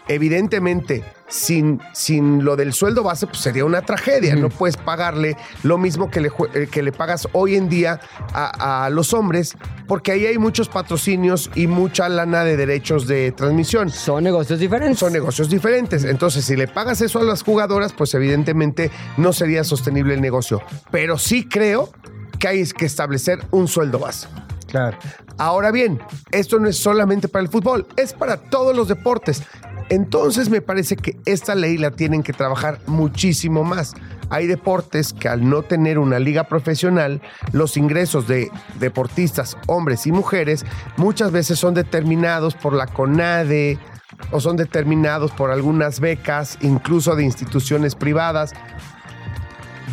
Evidentemente, 0.08 1.06
sin, 1.30 1.80
sin 1.94 2.44
lo 2.44 2.58
del 2.58 2.74
sueldo 2.74 3.04
base, 3.04 3.28
pues 3.28 3.40
sería 3.40 3.64
una 3.64 3.82
tragedia. 3.84 4.36
No 4.36 4.50
puedes 4.50 4.76
pagarle 4.76 5.38
lo 5.64 5.78
mismo 5.78 6.12
que 6.12 6.20
le, 6.20 6.30
eh, 6.54 6.68
que 6.70 6.84
le 6.84 6.92
pagas 6.92 7.30
hoy 7.32 7.56
en 7.56 7.70
día 7.70 8.02
a, 8.34 8.86
a 8.86 8.90
los 8.90 9.14
hombres, 9.14 9.56
porque 9.88 10.12
ahí 10.12 10.26
hay 10.26 10.38
muchos 10.38 10.68
patrocinios 10.68 11.50
y 11.56 11.68
mucha 11.68 12.10
lana 12.10 12.44
de 12.44 12.58
derechos 12.58 13.08
de 13.08 13.32
transmisión 13.32 13.90
Son 13.90 14.24
negocios 14.24 14.60
diferentes. 14.60 15.00
son 15.00 15.14
negocios 15.14 15.50
diferentes. 15.50 16.04
Entonces, 16.04 16.44
si 16.44 16.58
le 16.58 16.68
pagas 16.68 17.00
eso 17.02 17.20
a 17.20 17.24
las 17.24 17.44
jugadoras, 17.44 17.94
pues 17.94 18.14
evidentemente 18.14 18.92
no 19.16 19.32
sería 19.32 19.64
sostenible 19.64 20.14
el 20.14 20.22
negocio. 20.22 20.62
Pero 20.92 21.18
sí 21.18 21.48
creo 21.48 21.90
que 22.38 22.50
hay 22.50 22.66
que 22.66 22.86
establecer 22.86 23.40
un 23.52 23.70
sueldo 23.70 24.00
base. 24.00 24.28
Claro. 24.68 24.98
Ahora 25.42 25.72
bien, 25.72 26.00
esto 26.30 26.60
no 26.60 26.70
es 26.70 26.78
solamente 26.78 27.28
para 27.28 27.42
el 27.42 27.50
fútbol, 27.50 27.88
es 27.98 28.14
para 28.14 28.38
todos 28.38 28.76
los 28.76 28.88
deportes. 28.88 29.42
Entonces 29.90 30.52
me 30.52 30.62
parece 30.62 30.96
que 30.96 31.18
esta 31.26 31.56
ley 31.56 31.80
la 31.80 31.90
tienen 31.90 32.22
que 32.22 32.32
trabajar 32.32 32.78
muchísimo 32.86 33.64
más. 33.64 33.96
Hay 34.30 34.46
deportes 34.46 35.14
que 35.14 35.30
al 35.30 35.50
no 35.50 35.64
tener 35.64 35.98
una 35.98 36.20
liga 36.20 36.44
profesional, 36.44 37.24
los 37.54 37.76
ingresos 37.76 38.28
de 38.28 38.52
deportistas, 38.80 39.58
hombres 39.66 40.06
y 40.06 40.12
mujeres, 40.12 40.64
muchas 40.96 41.32
veces 41.32 41.58
son 41.58 41.74
determinados 41.74 42.54
por 42.54 42.74
la 42.74 42.86
CONADE 42.86 43.80
o 44.30 44.40
son 44.40 44.58
determinados 44.58 45.32
por 45.32 45.50
algunas 45.50 46.00
becas, 46.00 46.60
incluso 46.62 47.16
de 47.16 47.24
instituciones 47.24 47.96
privadas. 47.96 48.54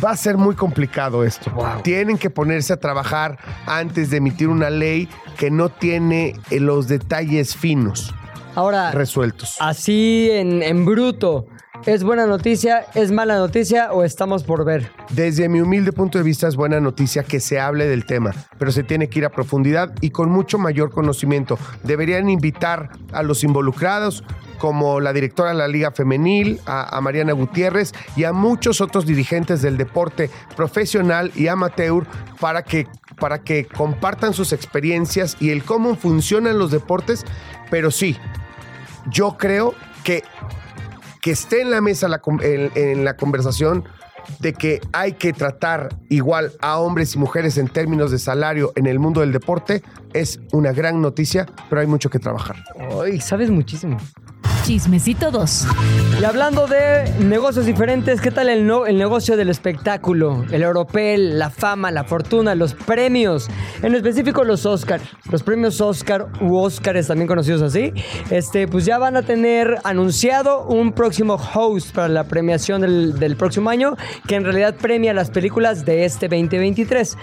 Va 0.03 0.11
a 0.11 0.15
ser 0.15 0.37
muy 0.37 0.55
complicado 0.55 1.23
esto. 1.23 1.51
Tienen 1.83 2.17
que 2.17 2.29
ponerse 2.29 2.73
a 2.73 2.77
trabajar 2.77 3.37
antes 3.65 4.09
de 4.09 4.17
emitir 4.17 4.47
una 4.47 4.69
ley 4.69 5.09
que 5.37 5.51
no 5.51 5.69
tiene 5.69 6.35
eh, 6.49 6.59
los 6.59 6.87
detalles 6.87 7.55
finos 7.55 8.13
Ahora, 8.55 8.91
resueltos. 8.91 9.55
así 9.59 10.29
en, 10.31 10.63
en 10.63 10.85
bruto, 10.85 11.47
¿es 11.85 12.03
buena 12.03 12.25
noticia, 12.25 12.85
es 12.95 13.11
mala 13.11 13.37
noticia 13.37 13.91
o 13.91 14.03
estamos 14.03 14.43
por 14.43 14.65
ver? 14.65 14.91
Desde 15.11 15.49
mi 15.49 15.61
humilde 15.61 15.91
punto 15.91 16.17
de 16.17 16.23
vista 16.23 16.47
es 16.47 16.55
buena 16.55 16.79
noticia 16.79 17.23
que 17.23 17.39
se 17.39 17.59
hable 17.59 17.87
del 17.87 18.05
tema, 18.05 18.33
pero 18.57 18.71
se 18.71 18.83
tiene 18.83 19.09
que 19.09 19.19
ir 19.19 19.25
a 19.25 19.29
profundidad 19.29 19.93
y 20.01 20.11
con 20.11 20.29
mucho 20.29 20.57
mayor 20.57 20.91
conocimiento. 20.91 21.57
Deberían 21.83 22.29
invitar 22.29 22.89
a 23.11 23.23
los 23.23 23.43
involucrados, 23.43 24.23
como 24.59 24.99
la 24.99 25.13
directora 25.13 25.49
de 25.49 25.55
la 25.55 25.67
Liga 25.67 25.91
Femenil, 25.91 26.59
a, 26.65 26.99
Mariana 27.01 27.33
Gutiérrez 27.33 27.93
y 28.15 28.25
a 28.25 28.33
muchos 28.33 28.81
otros 28.81 29.05
dirigentes 29.05 29.61
del 29.61 29.77
deporte 29.77 30.29
profesional 30.55 31.31
y 31.35 31.47
amateur 31.47 32.05
para 32.39 32.63
que, 32.63 32.85
para 33.19 33.39
que 33.39 33.65
compartan 33.65 34.33
sus 34.33 34.51
experiencias 34.51 35.37
y 35.39 35.51
el 35.51 35.63
cómo 35.63 35.95
funcionan 35.95 36.59
los 36.59 36.71
deportes. 36.71 37.25
Pero 37.71 37.89
sí, 37.89 38.17
yo 39.09 39.37
creo 39.37 39.73
que 40.03 40.23
que 41.29 41.33
esté 41.33 41.61
en 41.61 41.69
la 41.69 41.79
mesa 41.79 42.07
la 42.07 42.21
en 42.41 43.05
la 43.05 43.15
conversación 43.15 43.83
de 44.39 44.51
que 44.51 44.81
hay 44.93 45.11
que 45.13 45.31
tratar 45.31 45.89
igual 46.09 46.53
a 46.59 46.79
hombres 46.79 47.13
y 47.13 47.19
mujeres 47.19 47.59
en 47.59 47.67
términos 47.67 48.09
de 48.09 48.17
salario 48.17 48.73
en 48.75 48.87
el 48.87 48.97
mundo 48.97 49.21
del 49.21 49.31
deporte 49.31 49.83
es 50.13 50.39
una 50.51 50.71
gran 50.71 51.01
noticia, 51.01 51.45
pero 51.69 51.81
hay 51.81 51.87
mucho 51.87 52.09
que 52.09 52.19
trabajar. 52.19 52.57
Ay, 53.03 53.19
sabes 53.21 53.49
muchísimo. 53.49 53.97
Chismecito 54.63 55.31
2. 55.31 55.65
Y 56.21 56.23
hablando 56.25 56.67
de 56.67 57.11
negocios 57.25 57.65
diferentes, 57.65 58.21
¿qué 58.21 58.29
tal 58.29 58.49
el, 58.49 58.67
no- 58.67 58.85
el 58.85 58.97
negocio 58.99 59.35
del 59.35 59.49
espectáculo? 59.49 60.45
El 60.51 60.61
Europel, 60.61 61.39
la 61.39 61.49
fama, 61.49 61.89
la 61.91 62.03
fortuna, 62.03 62.53
los 62.53 62.75
premios. 62.75 63.49
En 63.81 63.95
específico 63.95 64.43
los 64.43 64.65
Oscar. 64.67 65.01
Los 65.31 65.41
premios 65.41 65.81
Oscar 65.81 66.27
u 66.41 66.57
Oscars 66.57 67.07
también 67.07 67.27
conocidos 67.27 67.61
así. 67.63 67.93
Este, 68.29 68.67
pues 68.67 68.85
ya 68.85 68.99
van 68.99 69.15
a 69.17 69.23
tener 69.23 69.77
anunciado 69.85 70.65
un 70.67 70.91
próximo 70.91 71.35
host 71.53 71.95
para 71.95 72.07
la 72.09 72.25
premiación 72.25 72.81
del, 72.81 73.17
del 73.17 73.37
próximo 73.37 73.71
año, 73.71 73.95
que 74.27 74.35
en 74.35 74.43
realidad 74.43 74.75
premia 74.75 75.13
las 75.13 75.31
películas 75.31 75.83
de 75.85 76.05
este 76.05 76.27
2023. 76.27 77.17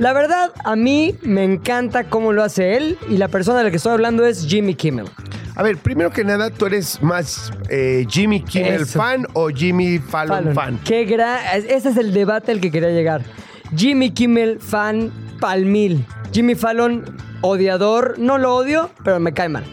La 0.00 0.14
verdad, 0.14 0.50
a 0.64 0.76
mí 0.76 1.14
me 1.20 1.44
encanta 1.44 2.04
cómo 2.04 2.32
lo 2.32 2.42
hace 2.42 2.78
él 2.78 2.96
y 3.10 3.18
la 3.18 3.28
persona 3.28 3.58
de 3.58 3.64
la 3.64 3.70
que 3.70 3.76
estoy 3.76 3.92
hablando 3.92 4.24
es 4.24 4.46
Jimmy 4.46 4.74
Kimmel. 4.74 5.04
A 5.54 5.62
ver, 5.62 5.76
primero 5.76 6.10
que 6.10 6.24
nada, 6.24 6.48
¿tú 6.48 6.64
eres 6.64 7.02
más 7.02 7.52
eh, 7.68 8.06
Jimmy 8.08 8.40
Kimmel 8.42 8.80
Eso. 8.82 8.98
fan 8.98 9.26
o 9.34 9.48
Jimmy 9.50 9.98
Fallon, 9.98 10.38
Fallon. 10.38 10.54
fan? 10.54 10.80
Qué 10.86 11.04
gran. 11.04 11.38
Ese 11.68 11.90
es 11.90 11.98
el 11.98 12.14
debate 12.14 12.50
al 12.50 12.60
que 12.62 12.70
quería 12.70 12.88
llegar. 12.88 13.20
Jimmy 13.76 14.10
Kimmel, 14.12 14.58
fan 14.58 15.12
palmil. 15.38 16.06
Jimmy 16.32 16.54
Fallon, 16.54 17.04
odiador. 17.42 18.18
No 18.18 18.38
lo 18.38 18.54
odio, 18.54 18.88
pero 19.04 19.20
me 19.20 19.34
cae 19.34 19.50
mal. 19.50 19.64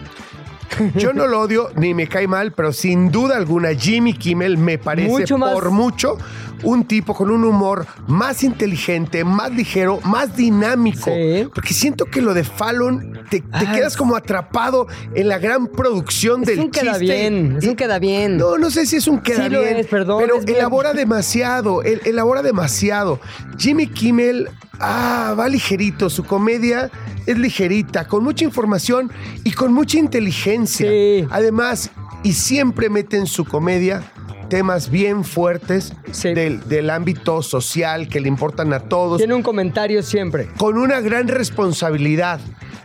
Yo 0.96 1.14
no 1.14 1.26
lo 1.28 1.40
odio 1.40 1.70
ni 1.78 1.94
me 1.94 2.08
cae 2.08 2.28
mal, 2.28 2.52
pero 2.52 2.74
sin 2.74 3.12
duda 3.12 3.38
alguna 3.38 3.70
Jimmy 3.74 4.14
Kimmel 4.14 4.58
me 4.58 4.78
parece 4.78 5.08
Mucho 5.08 5.38
más- 5.38 5.54
por 5.54 5.72
mucho 5.72 6.18
un 6.64 6.86
tipo 6.86 7.14
con 7.14 7.30
un 7.32 7.44
humor 7.44 7.86
más 8.08 8.44
inteligente, 8.44 9.24
más 9.24 9.52
ligero, 9.52 10.00
más 10.04 10.36
dinámico. 10.36 11.12
Sí. 11.12 11.48
Porque 11.54 11.74
siento 11.74 12.06
que 12.06 12.22
lo 12.22 12.34
de 12.34 12.44
Fallon 12.44 13.20
te, 13.30 13.42
te 13.42 13.48
Ah, 13.68 13.72
quedas 13.74 13.96
como 13.98 14.16
atrapado 14.16 14.88
en 15.16 15.28
la 15.28 15.38
gran 15.40 15.68
producción 15.68 16.42
Es 16.42 16.48
del 16.48 16.60
un 16.60 16.72
queda 16.72 16.98
bien. 16.98 17.58
Es 17.62 17.68
un 17.68 17.76
queda 17.76 18.00
bien. 18.00 18.38
No, 18.38 18.58
no 18.58 18.70
sé 18.72 18.86
si 18.86 18.96
es 18.98 19.08
un 19.08 19.20
queda 19.20 19.44
Sí 19.46 19.50
lo 19.50 19.62
bien, 19.62 19.78
es, 19.78 19.88
perdón, 19.88 20.22
pero 20.22 20.38
es 20.38 20.46
bien. 20.46 20.58
elabora 20.58 20.94
demasiado, 20.94 21.84
el- 21.84 22.02
elabora 22.06 22.42
demasiado. 22.42 23.20
Jimmy 23.58 23.88
Kimmel, 23.88 24.50
ah, 24.80 25.36
va 25.38 25.48
ligerito, 25.50 26.10
su 26.10 26.24
comedia 26.24 26.90
es 27.26 27.38
ligerita, 27.38 28.08
con 28.08 28.24
mucha 28.24 28.46
información 28.46 29.12
y 29.44 29.52
con 29.52 29.74
mucha 29.74 29.98
inteligencia. 30.00 30.90
Sí. 30.90 31.28
Además, 31.30 31.92
y 32.24 32.34
siempre 32.34 32.90
mete 32.90 33.18
en 33.18 33.28
su 33.28 33.46
comedia 33.46 34.02
temas 34.50 34.90
bien 34.90 35.24
fuertes 35.24 35.94
Sí. 36.12 36.34
del, 36.34 36.68
del 36.68 36.90
ámbito 36.90 37.42
social 37.42 38.08
que 38.08 38.20
le 38.20 38.28
importan 38.28 38.74
a 38.74 38.80
todos, 38.82 39.18
Tiene 39.18 39.34
un 39.34 39.44
comentario 39.44 40.02
siempre. 40.04 40.48
con 40.58 40.78
una 40.78 41.00
gran 41.02 41.28
responsabilidad. 41.28 42.40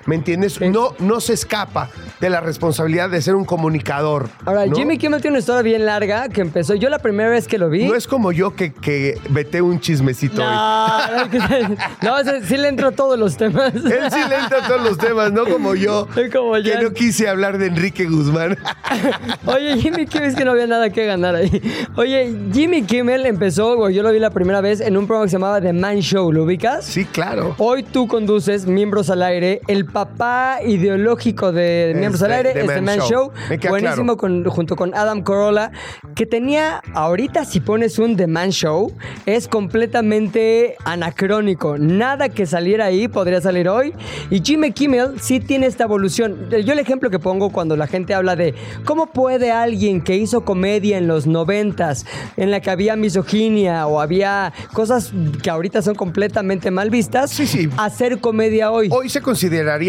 ¿Me 0.06 0.14
entiendes? 0.16 0.54
Sí. 0.54 0.68
No, 0.68 0.94
no 0.98 1.20
se 1.20 1.32
escapa 1.34 1.90
de 2.20 2.30
la 2.30 2.40
responsabilidad 2.40 3.08
de 3.10 3.22
ser 3.22 3.34
un 3.34 3.44
comunicador. 3.44 4.28
Ahora, 4.44 4.66
¿no? 4.66 4.74
Jimmy 4.76 4.98
Kimmel 4.98 5.20
tiene 5.20 5.34
una 5.34 5.40
historia 5.40 5.62
bien 5.62 5.86
larga 5.86 6.28
que 6.28 6.40
empezó. 6.40 6.74
Yo 6.74 6.88
la 6.88 6.98
primera 6.98 7.30
vez 7.30 7.46
que 7.48 7.58
lo 7.58 7.68
vi. 7.70 7.86
No 7.86 7.94
es 7.94 8.06
como 8.06 8.32
yo 8.32 8.54
que, 8.56 8.72
que 8.72 9.18
vete 9.30 9.62
un 9.62 9.80
chismecito 9.80 10.42
hoy. 10.42 10.54
No, 10.54 11.68
no, 12.02 12.18
ese- 12.18 12.44
sí 12.46 12.56
le 12.56 12.68
entro 12.68 12.88
a 12.88 12.92
todos 12.92 13.18
los 13.18 13.36
temas. 13.36 13.74
Él 13.74 13.82
sí 14.10 14.18
le 14.28 14.36
entra 14.36 14.64
a 14.64 14.68
todos 14.68 14.82
los 14.82 14.98
temas, 14.98 15.32
no 15.32 15.44
como 15.44 15.74
yo. 15.74 16.08
Como 16.32 16.54
que 16.54 16.78
no 16.82 16.92
quise 16.92 17.28
hablar 17.28 17.58
de 17.58 17.66
Enrique 17.66 18.04
Guzmán. 18.06 18.56
Oye, 19.46 19.76
Jimmy 19.78 20.06
Kimmel 20.06 20.28
es 20.28 20.34
que 20.36 20.44
no 20.44 20.52
había 20.52 20.66
nada 20.66 20.90
que 20.90 21.04
ganar 21.04 21.34
ahí. 21.34 21.60
Oye, 21.96 22.34
Jimmy 22.52 22.82
Kimmel 22.82 23.26
empezó, 23.26 23.88
yo 23.90 24.02
lo 24.02 24.12
vi 24.12 24.18
la 24.18 24.30
primera 24.30 24.60
vez 24.60 24.80
en 24.80 24.96
un 24.96 25.06
programa 25.06 25.26
que 25.26 25.30
se 25.30 25.36
llamaba 25.36 25.60
The 25.60 25.72
Man 25.72 26.00
Show, 26.00 26.32
¿lo 26.32 26.44
ubicas? 26.44 26.84
Sí, 26.84 27.04
claro. 27.04 27.54
Hoy 27.58 27.82
tú 27.82 28.06
conduces 28.08 28.66
Miembros 28.66 29.10
al 29.10 29.22
Aire. 29.22 29.60
El 29.68 29.84
papá 29.92 30.58
ideológico 30.64 31.52
de 31.52 31.92
Miembros 31.96 32.22
al 32.22 32.32
Aire 32.32 32.54
de 32.54 32.60
es 32.62 32.66
The 32.66 32.80
Man 32.80 32.98
Man 32.98 33.08
Show. 33.08 33.30
Buenísimo 33.68 34.16
con- 34.16 34.44
junto 34.44 34.76
con 34.76 34.94
Adam 34.94 35.22
Carolla. 35.22 35.70
Que 36.14 36.26
tenía, 36.26 36.80
ahorita 36.94 37.44
si 37.44 37.60
pones 37.60 37.98
un 37.98 38.16
The 38.16 38.26
Man 38.26 38.50
Show, 38.50 38.92
es 39.26 39.48
completamente 39.48 40.76
anacrónico. 40.84 41.76
Nada 41.78 42.28
que 42.28 42.46
saliera 42.46 42.86
ahí 42.86 43.08
podría 43.08 43.40
salir 43.40 43.68
hoy. 43.68 43.92
Y 44.30 44.40
Jimmy 44.40 44.72
Kimmel 44.72 45.20
sí 45.20 45.40
tiene 45.40 45.66
esta 45.66 45.84
evolución. 45.84 46.48
Yo 46.64 46.72
el 46.72 46.78
ejemplo 46.78 47.10
que 47.10 47.18
pongo 47.18 47.50
cuando 47.50 47.76
la 47.76 47.86
gente 47.86 48.14
habla 48.14 48.36
de 48.36 48.54
cómo 48.84 49.06
puede 49.12 49.50
alguien 49.52 50.00
que 50.00 50.16
hizo 50.16 50.44
comedia 50.44 50.98
en 50.98 51.06
los 51.08 51.26
noventas, 51.26 52.06
en 52.36 52.50
la 52.50 52.60
que 52.60 52.70
había 52.70 52.96
misoginia 52.96 53.86
o 53.86 54.00
había 54.00 54.52
cosas 54.72 55.12
que 55.42 55.50
ahorita 55.50 55.82
son 55.82 55.94
completamente 55.94 56.70
mal 56.70 56.88
vistas, 56.90 57.30
Sí, 57.30 57.46
sí. 57.46 57.68
hacer 57.76 58.20
comedia 58.20 58.70
hoy. 58.70 58.88
Hoy 58.90 59.08
se 59.08 59.20
consideraría 59.20 59.81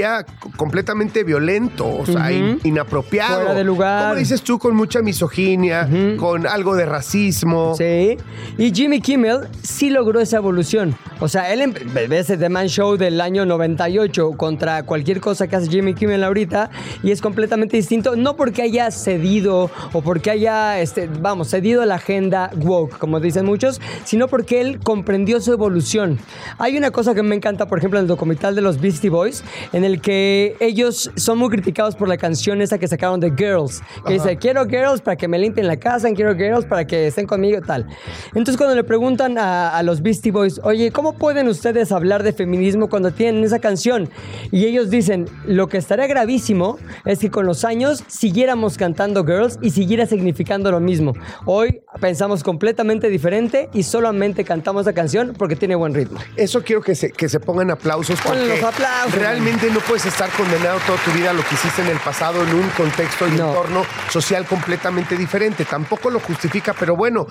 completamente 0.57 1.23
violento, 1.23 1.87
o 1.87 2.05
sea, 2.05 2.31
in- 2.31 2.59
inapropiado. 2.63 3.35
Fuera 3.35 3.53
de 3.53 3.63
lugar. 3.63 4.03
Como 4.09 4.15
dices 4.19 4.41
tú, 4.41 4.59
con 4.59 4.75
mucha 4.75 5.01
misoginia, 5.01 5.87
con 6.17 6.47
algo 6.47 6.75
de 6.75 6.85
racismo. 6.85 7.75
Sí. 7.77 8.17
Y 8.57 8.71
Jimmy 8.73 9.01
Kimmel 9.01 9.47
sí 9.61 9.89
logró 9.89 10.19
esa 10.19 10.37
evolución. 10.37 10.95
O 11.19 11.27
sea, 11.27 11.53
él 11.53 11.73
ves 12.09 12.27
The 12.27 12.49
Man 12.49 12.67
Show 12.67 12.97
del 12.97 13.21
año 13.21 13.45
98 13.45 14.31
contra 14.37 14.83
cualquier 14.83 15.21
cosa 15.21 15.47
que 15.47 15.55
hace 15.55 15.69
Jimmy 15.69 15.93
Kimmel 15.93 16.23
ahorita 16.23 16.69
y 17.01 17.11
es 17.11 17.21
completamente 17.21 17.77
distinto. 17.77 18.15
No 18.15 18.35
porque 18.35 18.61
haya 18.61 18.91
cedido 18.91 19.69
o 19.93 20.01
porque 20.01 20.31
haya, 20.31 20.79
este, 20.81 21.07
vamos, 21.07 21.49
cedido 21.49 21.85
la 21.85 21.95
agenda 21.95 22.49
woke, 22.57 22.97
como 22.97 23.19
dicen 23.19 23.45
muchos, 23.45 23.79
sino 24.03 24.27
porque 24.27 24.61
él 24.61 24.79
comprendió 24.83 25.39
su 25.39 25.53
evolución. 25.53 26.19
Hay 26.57 26.77
una 26.77 26.91
cosa 26.91 27.13
que 27.15 27.23
me 27.23 27.35
encanta, 27.35 27.67
por 27.67 27.77
ejemplo, 27.77 27.99
en 27.99 28.03
el 28.03 28.07
documental 28.07 28.55
de 28.55 28.61
los 28.61 28.81
Beastie 28.81 29.09
Boys, 29.09 29.43
en 29.71 29.82
el 29.83 30.01
que 30.01 30.55
ellos 30.59 31.11
son 31.15 31.37
muy 31.37 31.49
criticados 31.49 31.95
por 31.95 32.07
la 32.07 32.17
canción 32.17 32.61
esa 32.61 32.77
que 32.77 32.87
sacaron 32.87 33.19
de 33.19 33.31
Girls, 33.31 33.81
que 34.05 34.13
dice, 34.13 34.37
quiero 34.37 34.65
girls 34.65 35.01
para 35.01 35.15
que 35.15 35.27
me 35.27 35.39
limpien 35.39 35.67
la 35.67 35.77
casa, 35.77 36.11
quiero 36.13 36.35
girls 36.35 36.65
para 36.65 36.85
que 36.85 37.07
estén 37.07 37.27
conmigo, 37.27 37.61
tal. 37.61 37.87
Entonces 38.27 38.57
cuando 38.57 38.75
le 38.75 38.83
preguntan 38.83 39.37
a, 39.37 39.77
a 39.77 39.83
los 39.83 40.01
Beastie 40.01 40.31
Boys, 40.31 40.59
oye, 40.63 40.91
¿cómo 40.91 41.13
pueden 41.13 41.47
ustedes 41.47 41.91
hablar 41.91 42.23
de 42.23 42.33
feminismo 42.33 42.89
cuando 42.89 43.11
tienen 43.11 43.43
esa 43.43 43.59
canción? 43.59 44.09
Y 44.51 44.65
ellos 44.65 44.89
dicen, 44.89 45.27
lo 45.45 45.67
que 45.67 45.77
estaría 45.77 46.07
gravísimo 46.07 46.77
es 47.05 47.19
que 47.19 47.29
con 47.29 47.45
los 47.45 47.65
años 47.65 48.03
siguiéramos 48.07 48.77
cantando 48.77 49.25
girls 49.25 49.59
y 49.61 49.71
siguiera 49.71 50.05
significando 50.05 50.71
lo 50.71 50.79
mismo. 50.79 51.13
Hoy 51.45 51.81
pensamos 51.99 52.43
completamente 52.43 53.09
diferente 53.09 53.69
y 53.73 53.83
solamente 53.83 54.43
cantamos 54.43 54.85
la 54.85 54.93
canción 54.93 55.33
porque 55.37 55.55
tiene 55.55 55.75
buen 55.75 55.93
ritmo. 55.93 56.19
Eso 56.35 56.63
quiero 56.63 56.81
que 56.81 56.95
se, 56.95 57.11
que 57.11 57.29
se 57.29 57.39
pongan 57.39 57.71
aplausos 57.71 58.19
Ponle 58.21 58.47
los 58.47 58.63
aplausos. 58.63 59.15
realmente 59.15 59.69
no 59.73 59.79
puedes 59.79 60.05
estar 60.05 60.29
condenado 60.31 60.79
toda 60.85 60.97
tu 60.99 61.11
vida 61.11 61.31
a 61.31 61.33
lo 61.33 61.43
que 61.43 61.55
hiciste 61.55 61.81
en 61.81 61.89
el 61.89 61.97
pasado 61.97 62.43
en 62.43 62.53
un 62.53 62.69
contexto 62.69 63.27
y 63.27 63.31
No. 63.31 63.49
entorno 63.49 63.85
social 64.09 64.45
completamente 64.45 65.17
diferente. 65.17 65.65
Tampoco 65.65 66.09
lo 66.09 66.19
justifica, 66.19 66.73
pero 66.73 66.95
bueno, 66.95 67.25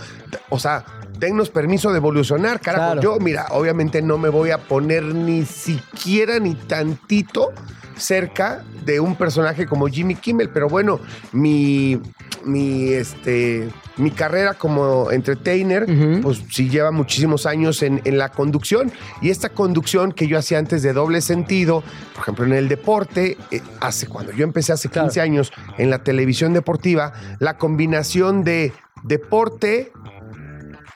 o 0.50 0.58
sea, 0.58 0.84
dennos 1.22 1.50
permiso 1.50 1.92
de 1.92 1.98
evolucionar, 1.98 2.60
carajo. 2.60 2.92
Claro. 2.94 3.00
Yo, 3.02 3.18
mira, 3.20 3.46
obviamente 3.50 4.02
no 4.02 4.18
me 4.18 4.28
voy 4.28 4.50
a 4.50 4.58
poner 4.58 5.04
ni 5.04 5.44
siquiera 5.46 6.40
ni 6.40 6.56
tantito 6.56 7.52
cerca 7.96 8.64
de 8.84 8.98
un 8.98 9.14
personaje 9.14 9.64
como 9.66 9.86
Jimmy 9.86 10.16
Kimmel, 10.16 10.48
pero 10.48 10.68
bueno, 10.68 10.98
mi, 11.30 12.00
mi, 12.44 12.88
este, 12.88 13.68
mi 13.98 14.10
carrera 14.10 14.54
como 14.54 15.12
entertainer, 15.12 15.86
pues 16.20 16.42
sí 16.50 16.68
lleva 16.68 16.90
muchísimos 16.90 17.46
años 17.46 17.82
en, 17.82 18.00
en 18.04 18.18
la 18.18 18.30
conducción 18.30 18.90
y 19.20 19.30
esta 19.30 19.50
conducción 19.50 20.10
que 20.10 20.26
yo 20.26 20.36
hacía 20.38 20.58
antes 20.58 20.82
de 20.82 20.92
doble 20.92 21.20
sentido, 21.20 21.84
por 22.14 22.22
ejemplo 22.22 22.44
en 22.46 22.54
el 22.54 22.68
deporte, 22.68 23.36
eh, 23.52 23.60
hace 23.80 24.08
cuando 24.08 24.32
yo 24.32 24.42
empecé 24.42 24.72
hace 24.72 24.88
15 24.88 25.10
Claro. 25.12 25.22
años 25.22 25.52
en 25.78 25.90
la 25.90 26.02
televisión 26.02 26.52
deportiva, 26.52 27.12
la 27.38 27.58
combinación 27.58 28.42
de 28.42 28.72
deporte, 29.04 29.92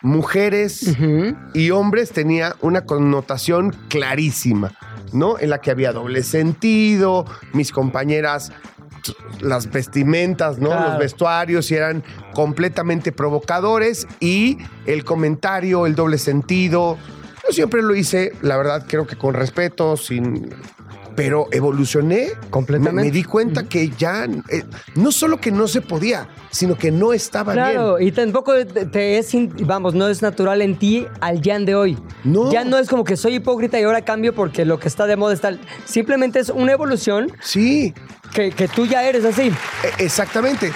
mujeres 0.06 0.96
y 1.52 1.70
hombres 1.70 2.12
tenía 2.12 2.54
una 2.60 2.86
connotación 2.86 3.74
clarísima, 3.88 4.72
¿no? 5.12 5.38
En 5.38 5.50
la 5.50 5.60
que 5.60 5.72
había 5.72 5.92
doble 5.92 6.22
sentido, 6.22 7.26
mis 7.52 7.72
compañeras 7.72 8.52
las 9.40 9.70
vestimentas, 9.70 10.58
¿no? 10.58 10.68
Claro. 10.68 10.90
Los 10.90 10.98
vestuarios 10.98 11.70
y 11.70 11.74
eran 11.74 12.04
completamente 12.34 13.12
provocadores 13.12 14.06
y 14.20 14.58
el 14.86 15.04
comentario, 15.04 15.86
el 15.86 15.96
doble 15.96 16.18
sentido. 16.18 16.96
Yo 17.44 17.52
siempre 17.52 17.82
lo 17.82 17.94
hice, 17.94 18.32
la 18.42 18.56
verdad, 18.56 18.86
creo 18.88 19.06
que 19.06 19.16
con 19.16 19.34
respeto, 19.34 19.96
sin 19.96 20.50
pero 21.16 21.48
evolucioné. 21.50 22.28
Completamente. 22.50 22.94
Me, 22.96 23.02
me 23.04 23.10
di 23.10 23.24
cuenta 23.24 23.64
que 23.64 23.88
ya 23.98 24.24
eh, 24.24 24.62
no 24.94 25.10
solo 25.10 25.40
que 25.40 25.50
no 25.50 25.66
se 25.66 25.80
podía, 25.80 26.28
sino 26.50 26.76
que 26.76 26.90
no 26.92 27.12
estaba 27.12 27.52
Claro, 27.54 27.96
bien. 27.96 28.08
y 28.08 28.12
tampoco 28.12 28.52
te, 28.66 28.86
te 28.86 29.18
es, 29.18 29.30
vamos, 29.66 29.94
no 29.94 30.08
es 30.08 30.22
natural 30.22 30.62
en 30.62 30.76
ti 30.78 31.06
al 31.20 31.40
Jan 31.42 31.64
de 31.64 31.74
hoy. 31.74 31.98
No. 32.24 32.52
Ya 32.52 32.64
no 32.64 32.78
es 32.78 32.88
como 32.88 33.02
que 33.04 33.16
soy 33.16 33.36
hipócrita 33.36 33.80
y 33.80 33.84
ahora 33.84 34.02
cambio 34.02 34.34
porque 34.34 34.64
lo 34.64 34.78
que 34.78 34.88
está 34.88 35.06
de 35.06 35.16
moda 35.16 35.34
está... 35.34 35.56
Simplemente 35.86 36.38
es 36.38 36.50
una 36.50 36.72
evolución 36.72 37.32
Sí, 37.40 37.94
que, 38.36 38.50
que 38.52 38.68
tú 38.68 38.86
ya 38.86 39.02
eres 39.08 39.24
así. 39.24 39.48
E- 39.98 40.04
Exactamente. 40.04 40.70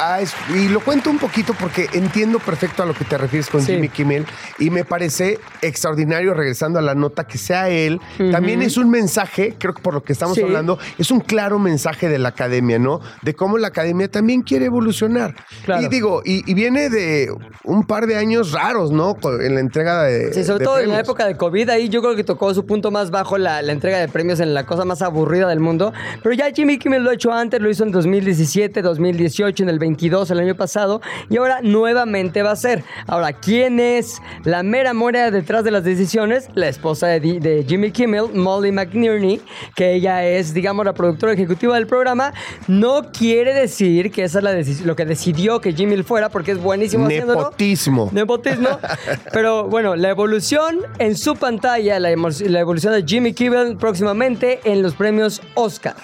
Ah, 0.00 0.20
es- 0.20 0.34
y 0.54 0.68
lo 0.68 0.80
cuento 0.80 1.10
un 1.10 1.18
poquito 1.18 1.54
porque 1.58 1.88
entiendo 1.92 2.38
perfecto 2.38 2.82
a 2.82 2.86
lo 2.86 2.94
que 2.94 3.04
te 3.04 3.16
refieres 3.18 3.48
con 3.48 3.62
Sí. 3.62 3.72
Jimmy 3.74 3.88
Kimmel 3.88 4.26
y 4.58 4.70
me 4.70 4.84
parece 4.84 5.38
extraordinario, 5.62 6.34
regresando 6.34 6.78
a 6.78 6.82
la 6.82 6.94
nota, 6.94 7.26
que 7.26 7.38
sea 7.38 7.68
él. 7.68 8.00
También 8.30 8.62
es 8.62 8.76
un 8.76 8.90
mensaje, 8.90 9.54
creo 9.58 9.74
que 9.74 9.82
por 9.82 9.94
lo 9.94 10.02
que 10.02 10.12
estamos 10.12 10.34
Sí. 10.36 10.42
hablando, 10.42 10.78
es 10.98 11.10
un 11.10 11.20
claro 11.20 11.58
mensaje 11.58 12.08
de 12.08 12.18
la 12.18 12.28
academia, 12.30 12.78
¿no? 12.78 13.00
De 13.22 13.34
cómo 13.34 13.58
la 13.58 13.68
academia 13.68 14.08
también 14.10 14.42
quiere 14.42 14.66
evolucionar. 14.66 15.34
Claro. 15.64 15.82
Y 15.82 15.88
digo, 15.88 16.22
y, 16.24 16.48
y 16.50 16.54
viene 16.54 16.90
de 16.90 17.28
un 17.64 17.84
par 17.86 18.06
de 18.06 18.16
años 18.16 18.52
raros, 18.52 18.90
¿no? 18.92 19.14
Con- 19.14 19.38
En 19.40 19.54
la 19.54 19.60
entrega 19.60 20.02
de. 20.02 20.32
Sí, 20.32 20.44
sobre 20.44 20.58
de 20.60 20.64
todo 20.64 20.78
en 20.78 20.88
la 20.88 20.94
premios. 20.96 21.08
época 21.08 21.26
de 21.26 21.36
COVID, 21.36 21.68
ahí 21.70 21.88
yo 21.88 22.02
creo 22.02 22.16
que 22.16 22.24
tocó 22.24 22.52
su 22.54 22.66
punto 22.66 22.90
más 22.90 23.10
bajo 23.10 23.38
la, 23.38 23.62
la 23.62 23.72
entrega 23.72 23.98
de 23.98 24.08
premios 24.08 24.40
en 24.40 24.52
la 24.54 24.66
cosa 24.66 24.84
más 24.84 25.00
aburrida 25.02 25.48
del 25.48 25.60
mundo. 25.60 25.92
Pero 26.22 26.34
ya 26.34 26.50
Jimmy 26.50 26.78
Kimmel 26.78 26.97
lo 27.02 27.10
ha 27.10 27.14
hecho 27.14 27.32
antes, 27.32 27.60
lo 27.60 27.70
hizo 27.70 27.84
en 27.84 27.92
2017, 27.92 28.82
2018, 28.82 29.62
en 29.62 29.68
el 29.68 29.78
22, 29.78 30.30
el 30.30 30.40
año 30.40 30.54
pasado, 30.54 31.00
y 31.28 31.36
ahora 31.36 31.60
nuevamente 31.62 32.42
va 32.42 32.52
a 32.52 32.56
ser. 32.56 32.84
Ahora, 33.06 33.32
¿quién 33.32 33.80
es 33.80 34.20
la 34.44 34.62
mera 34.62 34.94
mora 34.94 35.30
detrás 35.30 35.64
de 35.64 35.70
las 35.70 35.84
decisiones? 35.84 36.48
La 36.54 36.68
esposa 36.68 37.08
de, 37.08 37.20
de 37.20 37.64
Jimmy 37.68 37.90
Kimmel, 37.90 38.32
Molly 38.34 38.72
McNerney, 38.72 39.40
que 39.74 39.94
ella 39.94 40.24
es, 40.24 40.54
digamos, 40.54 40.84
la 40.84 40.94
productora 40.94 41.32
ejecutiva 41.32 41.74
del 41.74 41.86
programa. 41.86 42.32
No 42.66 43.12
quiere 43.12 43.54
decir 43.54 44.10
que 44.10 44.24
esa 44.24 44.38
es 44.38 44.44
la 44.44 44.84
lo 44.84 44.96
que 44.96 45.04
decidió 45.04 45.60
que 45.60 45.72
Jimmy 45.72 46.02
fuera, 46.02 46.28
porque 46.28 46.52
es 46.52 46.58
buenísimo 46.58 47.06
haciéndolo. 47.06 47.40
Nepotismo. 47.40 48.10
Nepotismo. 48.12 48.68
Pero 49.32 49.64
bueno, 49.64 49.96
la 49.96 50.10
evolución 50.10 50.80
en 50.98 51.16
su 51.16 51.36
pantalla, 51.36 51.98
la, 51.98 52.10
la 52.10 52.60
evolución 52.60 52.92
de 52.92 53.04
Jimmy 53.06 53.32
Kimmel 53.32 53.76
próximamente 53.76 54.60
en 54.64 54.82
los 54.82 54.94
premios 54.94 55.40
Oscar. 55.54 55.96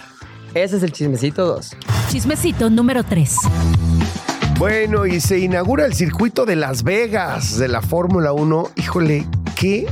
Ese 0.54 0.76
es 0.76 0.84
el 0.84 0.92
chismecito 0.92 1.46
2. 1.46 1.76
Chismecito 2.10 2.70
número 2.70 3.02
3. 3.02 3.38
Bueno, 4.56 5.04
y 5.04 5.18
se 5.18 5.40
inaugura 5.40 5.84
el 5.84 5.94
circuito 5.94 6.46
de 6.46 6.54
Las 6.54 6.84
Vegas 6.84 7.58
de 7.58 7.66
la 7.66 7.82
Fórmula 7.82 8.32
1. 8.32 8.70
Híjole, 8.76 9.26
¿qué? 9.56 9.88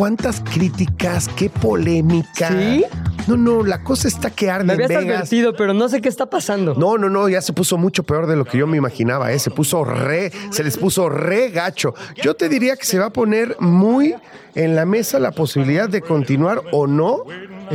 ¿Cuántas 0.00 0.40
críticas? 0.40 1.28
¿Qué 1.28 1.50
polémica? 1.50 2.48
¿Sí? 2.48 2.86
No, 3.26 3.36
no, 3.36 3.62
la 3.62 3.84
cosa 3.84 4.08
está 4.08 4.30
que 4.30 4.50
arde 4.50 4.64
Me 4.64 4.72
habías 4.72 4.88
Vegas. 4.88 5.04
advertido, 5.04 5.54
pero 5.54 5.74
no 5.74 5.90
sé 5.90 6.00
qué 6.00 6.08
está 6.08 6.30
pasando. 6.30 6.74
No, 6.74 6.96
no, 6.96 7.10
no, 7.10 7.28
ya 7.28 7.42
se 7.42 7.52
puso 7.52 7.76
mucho 7.76 8.02
peor 8.02 8.26
de 8.26 8.34
lo 8.34 8.46
que 8.46 8.56
yo 8.56 8.66
me 8.66 8.78
imaginaba, 8.78 9.30
¿eh? 9.30 9.38
Se 9.38 9.50
puso 9.50 9.84
re, 9.84 10.32
se 10.48 10.64
les 10.64 10.78
puso 10.78 11.10
re 11.10 11.50
gacho. 11.50 11.92
Yo 12.22 12.34
te 12.34 12.48
diría 12.48 12.76
que 12.76 12.86
se 12.86 12.98
va 12.98 13.04
a 13.04 13.12
poner 13.12 13.56
muy 13.60 14.14
en 14.54 14.74
la 14.74 14.86
mesa 14.86 15.18
la 15.18 15.32
posibilidad 15.32 15.86
de 15.86 16.00
continuar 16.00 16.62
o 16.72 16.86
no 16.86 17.24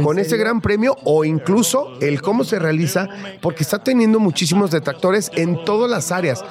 con 0.01 0.17
ese 0.17 0.35
gran 0.35 0.61
premio 0.61 0.97
o 1.03 1.25
incluso 1.25 1.89
el 2.01 2.23
cómo 2.23 2.43
se 2.43 2.57
realiza, 2.57 3.07
porque 3.39 3.61
está 3.61 3.83
teniendo 3.83 4.19
muchísimos 4.19 4.71
detractores 4.71 5.29
en 5.35 5.63
todas 5.63 5.91
las 5.91 6.11
áreas. 6.11 6.43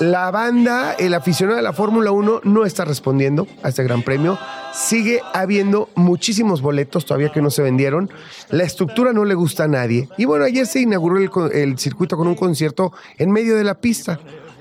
La 0.00 0.30
banda, 0.30 0.92
el 0.92 1.12
aficionado 1.12 1.56
de 1.56 1.62
la 1.62 1.72
Fórmula 1.72 2.12
1 2.12 2.42
no 2.44 2.64
está 2.64 2.84
respondiendo 2.84 3.48
a 3.64 3.70
este 3.70 3.82
gran 3.82 4.02
premio. 4.02 4.38
Sigue 4.72 5.20
habiendo 5.34 5.88
muchísimos 5.96 6.62
boletos 6.62 7.04
todavía 7.04 7.32
que 7.32 7.42
no 7.42 7.50
se 7.50 7.62
vendieron. 7.62 8.08
La 8.50 8.62
estructura 8.62 9.12
no 9.12 9.24
le 9.24 9.34
gusta 9.34 9.64
a 9.64 9.68
nadie. 9.68 10.08
Y 10.16 10.24
bueno, 10.24 10.44
ayer 10.44 10.66
se 10.66 10.80
inauguró 10.80 11.18
el, 11.48 11.78
circuito 11.78 12.16
con 12.16 12.28
un 12.28 12.36
concierto 12.36 12.92
en 13.16 13.32
medio 13.32 13.56
de 13.56 13.64
la 13.64 13.74
pista. 13.74 14.20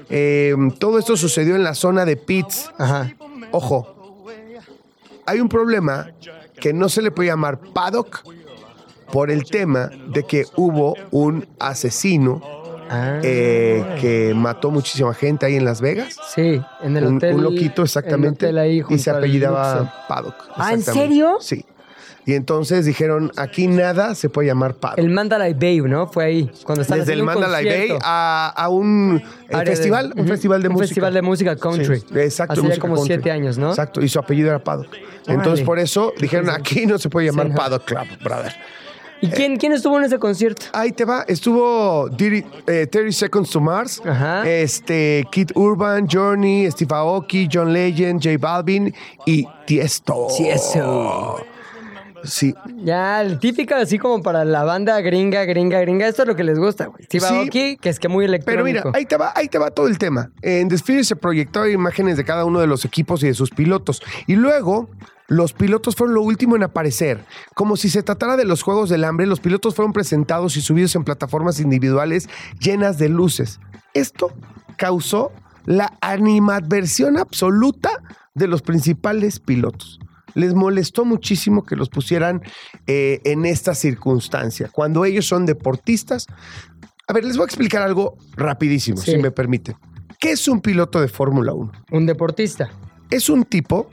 Eh, 0.10 0.56
todo 0.79 0.98
esto 0.98 1.15
sucedió 1.15 1.56
en 1.56 1.63
la 1.63 1.75
zona 1.75 2.03
de 2.03 2.17
pits. 2.17 2.72
Ajá. 2.79 3.13
Ojo, 3.51 4.24
hay 5.27 5.39
un 5.39 5.50
problema 5.50 6.10
que 6.60 6.74
no 6.74 6.89
se 6.89 7.03
le 7.03 7.12
puede 7.12 7.29
llamar 7.29 7.60
paddock 7.60 8.24
por 9.12 9.29
el 9.29 9.46
tema 9.46 9.91
de 10.08 10.24
que 10.24 10.46
hubo 10.56 10.96
un 11.12 11.48
asesino 11.60 12.41
Ah, 12.89 13.20
eh, 13.24 13.84
que 14.00 14.34
mató 14.36 14.72
muchísima 14.72 15.13
gente 15.13 15.46
ahí 15.46 15.56
en 15.56 15.65
Las 15.65 15.82
Vegas. 15.82 16.15
sí, 16.34 16.62
en 16.82 16.98
el 16.98 17.06
un, 17.06 17.17
hotel. 17.17 17.36
un 17.36 17.44
loquito 17.44 17.82
el 17.82 17.86
exactamente 17.86 18.46
hotel 18.46 18.58
ahí 18.58 18.84
y 18.89 18.98
se 18.98 19.10
apellidaba. 19.10 20.06
Paddock. 20.08 20.36
Ah, 20.56 20.74
¿en 20.74 20.82
serio? 20.82 21.38
Sí. 21.39 21.65
Y 22.25 22.34
entonces 22.34 22.86
dijeron, 22.86 23.32
aquí 23.38 23.67
nada 23.67 24.13
se 24.13 24.27
puede 24.27 24.50
llamar 24.50 24.75
Paddock. 24.75 25.00
El 25.00 25.10
Mandalay 25.10 25.53
Bay, 25.53 25.79
¿no? 25.79 26.08
Fue 26.08 26.25
ahí. 26.25 26.51
Cuando 26.65 26.84
Desde 26.84 27.13
el 27.13 27.24
Mandalay 27.24 27.65
Bay 27.65 27.98
a, 28.03 28.53
a 28.53 28.67
un 28.67 29.22
eh, 29.24 29.56
Área 29.56 29.60
de- 29.60 29.65
festival, 29.77 30.13
un 30.17 30.27
festival 30.27 30.62
de 30.62 30.67
un 30.67 30.74
música. 30.74 30.88
festival 30.89 31.13
de 31.13 31.22
música 31.22 31.56
country. 31.56 32.00
Sí, 32.01 32.06
exacto. 32.15 32.60
Hace 32.60 32.67
ya 32.75 32.79
como 32.79 32.96
country. 32.96 33.13
siete 33.15 33.32
años, 33.32 33.58
¿no? 33.58 33.70
Exacto, 33.70 34.01
y 34.01 34.10
su 34.10 34.20
apellido 34.20 34.50
era 34.50 34.60
Paddock. 34.62 34.89
Entonces 35.25 35.65
por 35.65 35.79
eso 35.79 36.13
dijeron, 36.20 36.50
aquí 36.50 36.86
no 36.86 36.98
se 36.98 37.10
puede 37.10 37.27
llamar. 37.27 37.53
Paddock 37.56 37.86
Club, 37.86 38.08
brother. 38.22 38.53
¿Y 39.21 39.29
quién, 39.29 39.57
quién 39.57 39.71
estuvo 39.74 39.97
en 39.97 40.03
ese 40.05 40.19
concierto? 40.19 40.67
Ahí 40.74 40.91
te 40.91 41.03
va, 41.05 41.24
estuvo 41.27 42.09
Diri- 42.09 42.45
eh, 42.67 42.86
30 42.88 43.12
Seconds 43.12 43.50
to 43.50 43.59
Mars, 43.59 44.01
Ajá. 44.05 44.47
este, 44.47 45.25
Kid 45.31 45.51
Urban, 45.55 46.07
Journey, 46.07 46.69
Steve 46.71 46.93
Aoki, 46.95 47.50
John 47.51 47.74
Legend, 47.74 48.21
J 48.24 48.38
Balvin 48.39 48.93
y 49.25 49.47
Tiesto. 49.65 50.27
Tiesto. 50.38 51.38
Sí, 52.24 52.53
Ya, 52.83 53.21
el 53.21 53.39
típico 53.39 53.75
así 53.75 54.00
como 54.00 54.21
para 54.24 54.43
la 54.43 54.63
banda 54.63 55.00
gringa, 55.01 55.45
gringa, 55.45 55.79
gringa. 55.81 56.07
Esto 56.07 56.24
es 56.24 56.27
lo 56.27 56.36
que 56.36 56.43
les 56.43 56.57
gusta, 56.59 56.88
güey. 56.88 57.03
Steve 57.05 57.25
Sí. 57.25 57.33
Aoki, 57.33 57.77
que 57.77 57.89
es 57.89 58.00
que 58.00 58.07
muy 58.09 58.25
electrónico. 58.25 58.63
Pero 58.65 58.86
mira, 58.86 58.91
ahí 58.97 59.06
te 59.06 59.15
va, 59.17 59.32
ahí 59.36 59.47
te 59.47 59.58
va 59.60 59.69
todo 59.71 59.88
el 59.88 59.97
tema. 59.97 60.32
En 60.41 60.67
desfile 60.67 61.03
se 61.03 61.15
proyectaron 61.15 61.71
imágenes 61.71 62.17
de 62.17 62.25
cada 62.25 62.43
uno 62.43 62.60
de 62.60 62.67
los 62.67 62.84
equipos 62.86 63.23
y 63.23 63.27
de 63.27 63.34
sus 63.36 63.51
pilotos. 63.51 64.01
Y 64.25 64.36
luego, 64.36 64.89
los 65.27 65.53
pilotos 65.53 65.95
fueron 65.95 66.15
lo 66.15 66.21
último 66.21 66.55
en 66.55 66.63
aparecer. 66.63 67.25
Como 67.53 67.75
si 67.77 67.89
se 67.89 68.03
tratara 68.03 68.37
de 68.37 68.45
los 68.45 68.61
Juegos 68.63 68.89
del 68.89 69.03
Hambre, 69.03 69.27
los 69.27 69.39
pilotos 69.39 69.75
fueron 69.75 69.93
presentados 69.93 70.55
y 70.57 70.61
subidos 70.61 70.95
en 70.95 71.03
plataformas 71.03 71.59
individuales 71.59 72.29
llenas 72.59 72.97
de 72.97 73.09
luces. 73.09 73.59
Esto 73.93 74.31
causó 74.77 75.31
la 75.65 75.97
animadversión 76.01 77.17
absoluta 77.17 77.89
de 78.35 78.47
los 78.47 78.61
principales 78.61 79.39
pilotos. 79.39 79.99
Les 80.33 80.53
molestó 80.53 81.03
muchísimo 81.03 81.63
que 81.65 81.75
los 81.75 81.89
pusieran 81.89 82.41
eh, 82.85 83.21
en 83.25 83.45
esta 83.45 83.73
circunstancia, 83.73 84.69
cuando 84.71 85.03
ellos 85.03 85.25
son 85.25 85.45
deportistas 85.45 86.27
a 87.09 87.13
ver, 87.13 87.23
les 87.23 87.37
voy 87.37 87.43
a 87.43 87.45
explicar 87.45 87.81
algo 87.81 88.17
rapidísimo, 88.35 88.97
Sí. 88.97 89.11
si 89.11 89.17
me 89.17 89.31
permiten. 89.31 89.77
¿Qué 90.19 90.31
es 90.31 90.45
un 90.49 90.59
piloto 90.59 90.99
de 90.99 91.07
Fórmula 91.07 91.53
1? 91.53 91.71
Un 91.91 92.05
deportista. 92.05 92.69
Es 93.09 93.29
un 93.29 93.45
tipo 93.45 93.89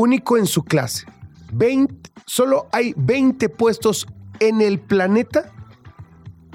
único 0.00 0.36
en 0.38 0.46
su 0.46 0.64
clase. 0.64 1.06
20 1.52 2.10
solo 2.26 2.68
hay 2.72 2.94
20 2.96 3.48
puestos 3.48 4.06
en 4.38 4.60
el 4.60 4.78
planeta 4.78 5.50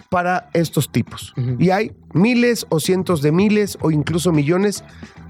para 0.10 0.50
estos 0.54 0.92
tipos. 0.92 1.34
Y 1.60 1.70
hay 1.70 1.94
miles 2.14 2.66
o 2.70 2.80
cientos 2.80 3.22
de 3.22 3.34
miles 3.34 3.78
o 3.82 3.92
incluso 3.92 4.32
millones 4.32 4.84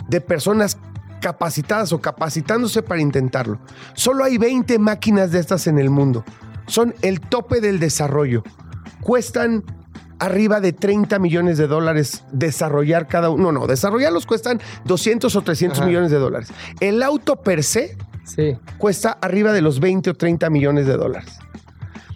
de 0.07 0.21
personas 0.21 0.77
capacitadas 1.21 1.91
o 1.91 1.99
capacitándose 1.99 2.83
para 2.83 3.01
intentarlo. 3.01 3.59
Solo 3.95 4.23
hay 4.23 4.37
20 4.37 4.77
máquinas 4.77 5.31
de 5.31 5.39
estas 5.39 5.65
en 5.65 5.79
el 5.79 5.89
mundo. 5.89 6.23
Son 6.67 6.93
el 7.01 7.19
tope 7.19 7.61
del 7.61 7.79
desarrollo. 7.79 8.43
Cuestan 9.01 9.63
arriba 10.19 10.61
de 10.61 10.73
30 10.73 11.19
millones 11.19 11.57
de 11.57 11.67
dólares 11.67 12.23
desarrollar 12.31 13.07
cada 13.07 13.29
uno. 13.29 13.51
No, 13.51 13.61
no, 13.61 13.67
desarrollarlos 13.67 14.25
cuestan 14.25 14.61
200 14.85 15.35
o 15.35 15.41
300 15.41 15.79
Ajá. 15.79 15.87
millones 15.87 16.11
de 16.11 16.17
dólares. 16.17 16.49
El 16.79 17.01
auto 17.03 17.41
per 17.41 17.63
se 17.63 17.97
Sí. 18.25 18.57
cuesta 18.77 19.17
arriba 19.21 19.53
de 19.53 19.61
los 19.61 19.79
20 19.79 20.09
o 20.09 20.13
30 20.15 20.49
millones 20.49 20.87
de 20.87 20.97
dólares. 20.97 21.37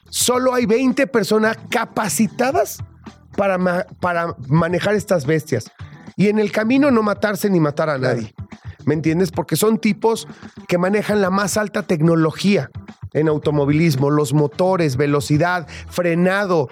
Solo 0.09 0.53
hay 0.53 0.65
20 0.65 1.07
personas 1.07 1.57
capacitadas 1.69 2.79
para, 3.37 3.57
ma- 3.57 3.85
para 3.99 4.35
manejar 4.47 4.95
estas 4.95 5.25
bestias. 5.25 5.71
Y 6.15 6.27
en 6.27 6.39
el 6.39 6.51
camino 6.51 6.91
no 6.91 7.03
matarse 7.03 7.49
ni 7.49 7.59
matar 7.59 7.89
a 7.89 7.97
nadie. 7.97 8.33
¿Me 8.85 8.93
entiendes? 8.95 9.31
Porque 9.31 9.55
son 9.55 9.77
tipos 9.77 10.27
que 10.67 10.77
manejan 10.77 11.21
la 11.21 11.29
más 11.29 11.57
alta 11.57 11.83
tecnología 11.83 12.71
en 13.13 13.27
automovilismo, 13.27 14.09
los 14.09 14.33
motores, 14.33 14.97
velocidad, 14.97 15.67
frenado. 15.89 16.69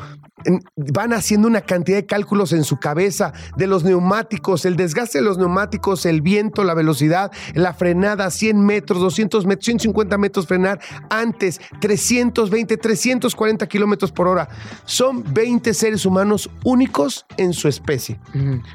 Van 0.76 1.13
haciendo 1.13 1.47
una 1.47 1.62
cantidad 1.62 1.97
de 1.97 2.06
cálculos 2.06 2.54
en 2.54 2.63
su 2.63 2.78
cabeza 2.78 3.34
de 3.56 3.65
los 3.65 3.84
neumáticos, 3.84 4.65
el 4.65 4.76
desgaste 4.76 5.17
de 5.17 5.23
los 5.23 5.38
neumáticos, 5.38 6.06
el 6.06 6.21
viento, 6.21 6.63
la 6.63 6.76
velocidad, 6.76 7.32
la 7.56 7.73
frenada, 7.73 8.30
100 8.30 8.63
metros, 8.63 9.02
200 9.02 9.45
metros, 9.45 9.65
150 9.65 10.17
metros 10.17 10.47
frenar 10.47 10.80
antes, 11.10 11.60
320, 11.82 12.78
340 12.78 13.67
kilómetros 13.67 14.12
por 14.12 14.28
hora. 14.28 14.47
Son 14.86 15.23
20 15.34 15.73
seres 15.73 16.06
humanos 16.06 16.50
únicos 16.63 17.26
en 17.38 17.54
su 17.54 17.67
especie. 17.67 18.19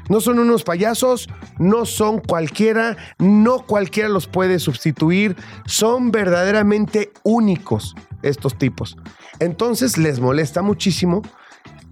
No 0.09 0.19
son 0.19 0.39
unos 0.39 0.63
payasos, 0.63 1.29
no 1.59 1.85
son 1.85 2.19
cualquiera, 2.19 2.97
no 3.19 3.65
cualquiera 3.65 4.09
los 4.09 4.27
puede 4.27 4.59
sustituir, 4.59 5.37
son 5.65 6.11
verdaderamente 6.11 7.11
únicos 7.23 7.95
estos 8.21 8.57
tipos. 8.57 8.97
Entonces 9.39 9.97
les 9.97 10.19
molesta 10.19 10.61
muchísimo 10.61 11.21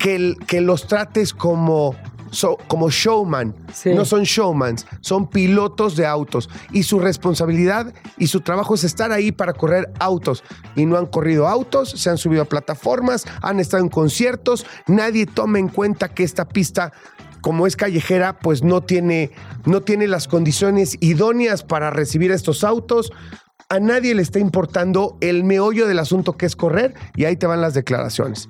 que, 0.02 0.16
el- 0.16 0.38
que 0.48 0.62
los 0.62 0.88
trates 0.88 1.34
como 1.34 1.96
so- 2.32 2.58
como 2.68 2.90
showman. 2.90 3.54
Sí. 3.74 3.94
No 3.94 4.06
son 4.06 4.24
showmans, 4.24 4.86
son 5.02 5.30
pilotos 5.30 5.96
de 5.98 6.06
autos. 6.06 6.50
Y 6.72 6.84
su 6.84 7.00
responsabilidad 7.00 7.94
y 8.18 8.28
su 8.28 8.42
trabajo 8.42 8.76
es 8.76 8.84
estar 8.84 9.12
ahí 9.12 9.32
para 9.32 9.54
correr 9.54 9.92
autos. 10.00 10.44
Y 10.76 10.86
no 10.86 10.98
han 10.98 11.06
corrido 11.08 11.48
autos, 11.48 11.90
se 11.92 12.10
han 12.10 12.18
subido 12.18 12.42
a 12.44 12.46
plataformas, 12.46 13.26
han 13.42 13.60
estado 13.60 13.84
en 13.84 13.90
conciertos. 13.90 14.66
Nadie 14.88 15.26
toma 15.26 15.60
en 15.60 15.68
cuenta 15.68 16.10
que 16.10 16.24
esta 16.24 16.46
pista 16.48 16.92
como 17.42 17.66
es 17.66 17.76
callejera, 17.76 18.38
pues 18.38 18.62
no 18.64 18.82
tiene, 18.82 19.32
no 19.66 19.82
tiene 19.82 20.08
las 20.08 20.28
condiciones 20.28 20.96
idóneas 21.00 21.64
para 21.64 21.90
recibir 21.90 22.30
estos 22.32 22.64
autos. 22.64 23.12
A 23.68 23.80
nadie 23.80 24.14
le 24.14 24.22
está 24.22 24.38
importando 24.38 25.18
el 25.22 25.44
meollo 25.44 25.88
del 25.88 25.98
asunto 25.98 26.34
que 26.38 26.46
es 26.46 26.56
correr 26.56 26.94
y 27.16 27.26
ahí 27.26 27.36
te 27.38 27.48
van 27.48 27.60
las 27.60 27.74
declaraciones. 27.74 28.48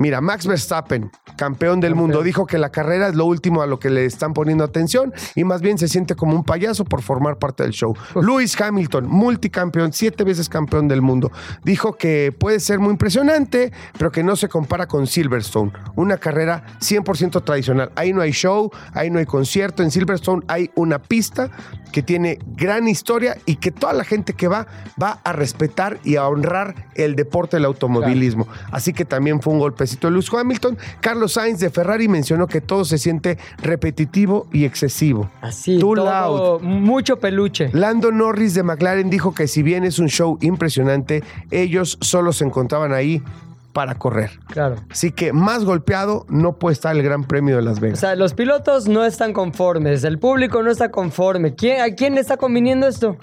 Mira, 0.00 0.22
Max 0.22 0.46
Verstappen, 0.46 1.10
campeón 1.36 1.78
del 1.78 1.94
mundo, 1.94 2.22
dijo 2.22 2.46
que 2.46 2.56
la 2.56 2.72
carrera 2.72 3.08
es 3.08 3.14
lo 3.14 3.26
último 3.26 3.60
a 3.60 3.66
lo 3.66 3.78
que 3.78 3.90
le 3.90 4.06
están 4.06 4.32
poniendo 4.32 4.64
atención 4.64 5.12
y 5.34 5.44
más 5.44 5.60
bien 5.60 5.76
se 5.76 5.88
siente 5.88 6.14
como 6.14 6.34
un 6.34 6.42
payaso 6.42 6.86
por 6.86 7.02
formar 7.02 7.38
parte 7.38 7.64
del 7.64 7.72
show. 7.72 7.94
Lewis 8.14 8.58
Hamilton, 8.58 9.06
multicampeón, 9.06 9.92
siete 9.92 10.24
veces 10.24 10.48
campeón 10.48 10.88
del 10.88 11.02
mundo, 11.02 11.30
dijo 11.64 11.98
que 11.98 12.32
puede 12.32 12.60
ser 12.60 12.78
muy 12.78 12.92
impresionante, 12.92 13.74
pero 13.98 14.10
que 14.10 14.22
no 14.22 14.36
se 14.36 14.48
compara 14.48 14.88
con 14.88 15.06
Silverstone, 15.06 15.70
una 15.96 16.16
carrera 16.16 16.64
100% 16.80 17.44
tradicional. 17.44 17.92
Ahí 17.94 18.14
no 18.14 18.22
hay 18.22 18.32
show, 18.32 18.70
ahí 18.94 19.10
no 19.10 19.18
hay 19.18 19.26
concierto. 19.26 19.82
En 19.82 19.90
Silverstone 19.90 20.42
hay 20.48 20.70
una 20.76 20.98
pista 20.98 21.50
que 21.92 22.02
tiene 22.02 22.38
gran 22.46 22.88
historia 22.88 23.36
y 23.44 23.56
que 23.56 23.70
toda 23.70 23.92
la 23.92 24.04
gente 24.04 24.32
que 24.32 24.48
va 24.48 24.66
va 25.00 25.20
a 25.24 25.32
respetar 25.34 25.98
y 26.04 26.16
a 26.16 26.26
honrar 26.26 26.86
el 26.94 27.16
deporte 27.16 27.58
del 27.58 27.66
automovilismo. 27.66 28.48
Así 28.70 28.94
que 28.94 29.04
también 29.04 29.42
fue 29.42 29.52
un 29.52 29.58
golpecito 29.58 29.89
de 29.98 30.10
Lewis 30.10 30.28
Hamilton. 30.32 30.78
Carlos 31.00 31.32
Sainz 31.32 31.58
de 31.60 31.70
Ferrari 31.70 32.08
mencionó 32.08 32.46
que 32.46 32.60
todo 32.60 32.84
se 32.84 32.98
siente 32.98 33.38
repetitivo 33.62 34.46
y 34.52 34.64
excesivo. 34.64 35.30
Así, 35.40 35.78
Too 35.78 35.94
todo, 35.94 36.58
loud. 36.58 36.62
mucho 36.62 37.18
peluche. 37.18 37.70
Lando 37.72 38.12
Norris 38.12 38.54
de 38.54 38.62
McLaren 38.62 39.10
dijo 39.10 39.34
que 39.34 39.48
si 39.48 39.62
bien 39.62 39.84
es 39.84 39.98
un 39.98 40.08
show 40.08 40.38
impresionante, 40.40 41.22
ellos 41.50 41.98
solo 42.00 42.32
se 42.32 42.44
encontraban 42.44 42.92
ahí 42.92 43.22
para 43.72 43.94
correr. 43.94 44.32
Claro. 44.48 44.76
Así 44.90 45.12
que 45.12 45.32
más 45.32 45.64
golpeado 45.64 46.26
no 46.28 46.54
puede 46.58 46.72
estar 46.74 46.94
el 46.96 47.02
Gran 47.04 47.22
Premio 47.24 47.54
de 47.56 47.62
Las 47.62 47.78
O 47.78 47.80
Vegas. 47.80 48.00
sea, 48.00 48.16
los 48.16 48.34
pilotos 48.34 48.88
no 48.88 49.04
están 49.04 49.32
conformes, 49.32 50.02
el 50.02 50.18
público 50.18 50.60
no 50.62 50.70
está 50.72 50.90
conforme. 50.90 51.54
¿Quién, 51.54 51.80
¿A 51.80 51.94
quién 51.94 52.16
le 52.16 52.20
está 52.20 52.36
conviniendo 52.36 52.88
esto? 52.88 53.16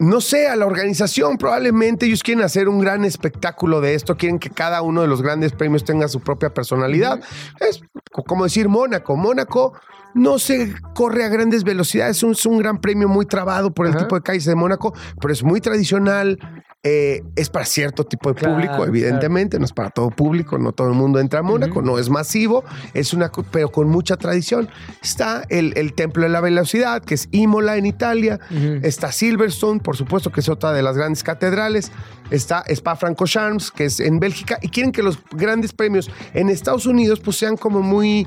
No 0.00 0.20
sé, 0.22 0.48
a 0.48 0.56
la 0.56 0.64
organización 0.66 1.36
probablemente 1.36 2.06
ellos 2.06 2.22
quieren 2.22 2.42
hacer 2.42 2.68
un 2.70 2.80
gran 2.80 3.04
espectáculo 3.04 3.80
de 3.82 3.94
esto, 3.94 4.16
quieren 4.16 4.38
que 4.38 4.48
cada 4.48 4.80
uno 4.80 5.02
de 5.02 5.06
los 5.08 5.20
grandes 5.20 5.52
premios 5.52 5.84
tenga 5.84 6.08
su 6.08 6.20
propia 6.20 6.52
personalidad. 6.54 7.20
Es 7.60 7.82
co- 8.10 8.24
como 8.24 8.44
decir 8.44 8.68
Mónaco. 8.70 9.14
Mónaco 9.16 9.74
no 10.14 10.38
se 10.38 10.74
corre 10.94 11.24
a 11.24 11.28
grandes 11.28 11.64
velocidades, 11.64 12.16
es 12.16 12.22
un, 12.22 12.32
es 12.32 12.46
un 12.46 12.56
gran 12.58 12.80
premio 12.80 13.08
muy 13.08 13.26
trabado 13.26 13.72
por 13.72 13.86
el 13.86 13.92
Ajá. 13.92 14.00
tipo 14.04 14.16
de 14.16 14.22
calles 14.22 14.46
de 14.46 14.54
Mónaco, 14.54 14.94
pero 15.20 15.32
es 15.34 15.44
muy 15.44 15.60
tradicional. 15.60 16.38
Eh, 16.82 17.22
es 17.36 17.50
para 17.50 17.66
cierto 17.66 18.04
tipo 18.04 18.30
de 18.30 18.36
Claro, 18.36 18.54
público, 18.54 18.86
evidentemente, 18.86 19.58
no 19.58 19.66
es 19.66 19.72
para 19.72 19.90
todo 19.90 20.08
público, 20.08 20.56
no 20.56 20.72
todo 20.72 20.88
el 20.88 20.94
mundo 20.94 21.20
entra 21.20 21.40
a 21.40 21.42
Mónaco, 21.42 21.82
no 21.82 21.98
es 21.98 22.08
masivo, 22.08 22.64
es 22.94 23.12
una, 23.12 23.30
pero 23.50 23.70
con 23.70 23.88
mucha 23.88 24.16
tradición. 24.16 24.68
Está 25.02 25.44
el, 25.50 25.74
el 25.76 25.92
Templo 25.92 26.22
de 26.22 26.30
la 26.30 26.40
Velocidad, 26.40 27.02
que 27.02 27.14
es 27.14 27.28
Imola 27.32 27.76
en 27.76 27.84
Italia, 27.84 28.40
está 28.82 29.12
Silverstone, 29.12 29.80
por 29.80 29.96
supuesto 29.96 30.32
que 30.32 30.40
es 30.40 30.48
otra 30.48 30.72
de 30.72 30.82
las 30.82 30.96
grandes 30.96 31.22
catedrales, 31.22 31.92
está 32.30 32.64
Spa 32.66 32.96
Francorchamps, 32.96 33.70
que 33.70 33.84
es 33.84 34.00
en 34.00 34.18
Bélgica, 34.18 34.58
y 34.62 34.68
quieren 34.68 34.92
que 34.92 35.02
los 35.02 35.18
grandes 35.32 35.74
premios 35.74 36.10
en 36.32 36.48
Estados 36.48 36.86
Unidos 36.86 37.20
pues 37.20 37.36
sean 37.36 37.58
como 37.58 37.82
muy 37.82 38.26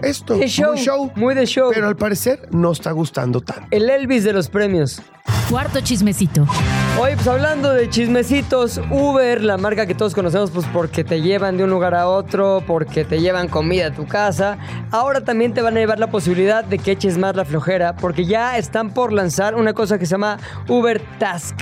esto, 0.00 0.34
De 0.34 0.48
show, 0.48 0.72
muy 0.72 0.78
show, 0.80 1.12
muy 1.14 1.34
de 1.34 1.46
show. 1.46 1.70
pero 1.72 1.88
al 1.88 1.96
parecer 1.96 2.48
no 2.50 2.72
está 2.72 2.92
gustando 2.92 3.40
tanto. 3.40 3.66
El 3.70 3.88
Elvis 3.88 4.24
de 4.24 4.32
los 4.32 4.48
premios. 4.48 5.00
Cuarto 5.50 5.80
chismecito. 5.80 6.46
Oye, 7.00 7.14
pues 7.16 7.26
hablando 7.26 7.72
de 7.72 7.88
chismecitos, 7.88 8.80
Uber, 8.90 9.42
la 9.42 9.56
marca 9.56 9.86
que 9.86 9.94
todos 9.94 10.14
conocemos, 10.14 10.50
pues 10.50 10.66
porque 10.72 11.04
te 11.04 11.20
llevan 11.20 11.56
de 11.56 11.64
un 11.64 11.70
lugar 11.70 11.94
a 11.94 12.08
otro, 12.08 12.62
porque 12.66 13.04
te 13.04 13.20
llevan 13.20 13.48
comida 13.48 13.88
a 13.88 13.90
tu 13.92 14.06
casa, 14.06 14.58
ahora 14.90 15.22
también 15.22 15.52
te 15.52 15.60
van 15.62 15.76
a 15.76 15.80
llevar 15.80 15.98
la 15.98 16.08
posibilidad 16.08 16.64
de 16.64 16.78
que 16.78 16.92
eches 16.92 17.18
más 17.18 17.36
la 17.36 17.44
flojera, 17.44 17.96
porque 17.96 18.24
ya 18.24 18.58
están 18.58 18.90
por 18.90 19.12
lanzar 19.12 19.54
una 19.54 19.72
cosa 19.74 19.98
que 19.98 20.06
se 20.06 20.12
llama 20.12 20.38
Uber 20.68 21.00
Task. 21.18 21.60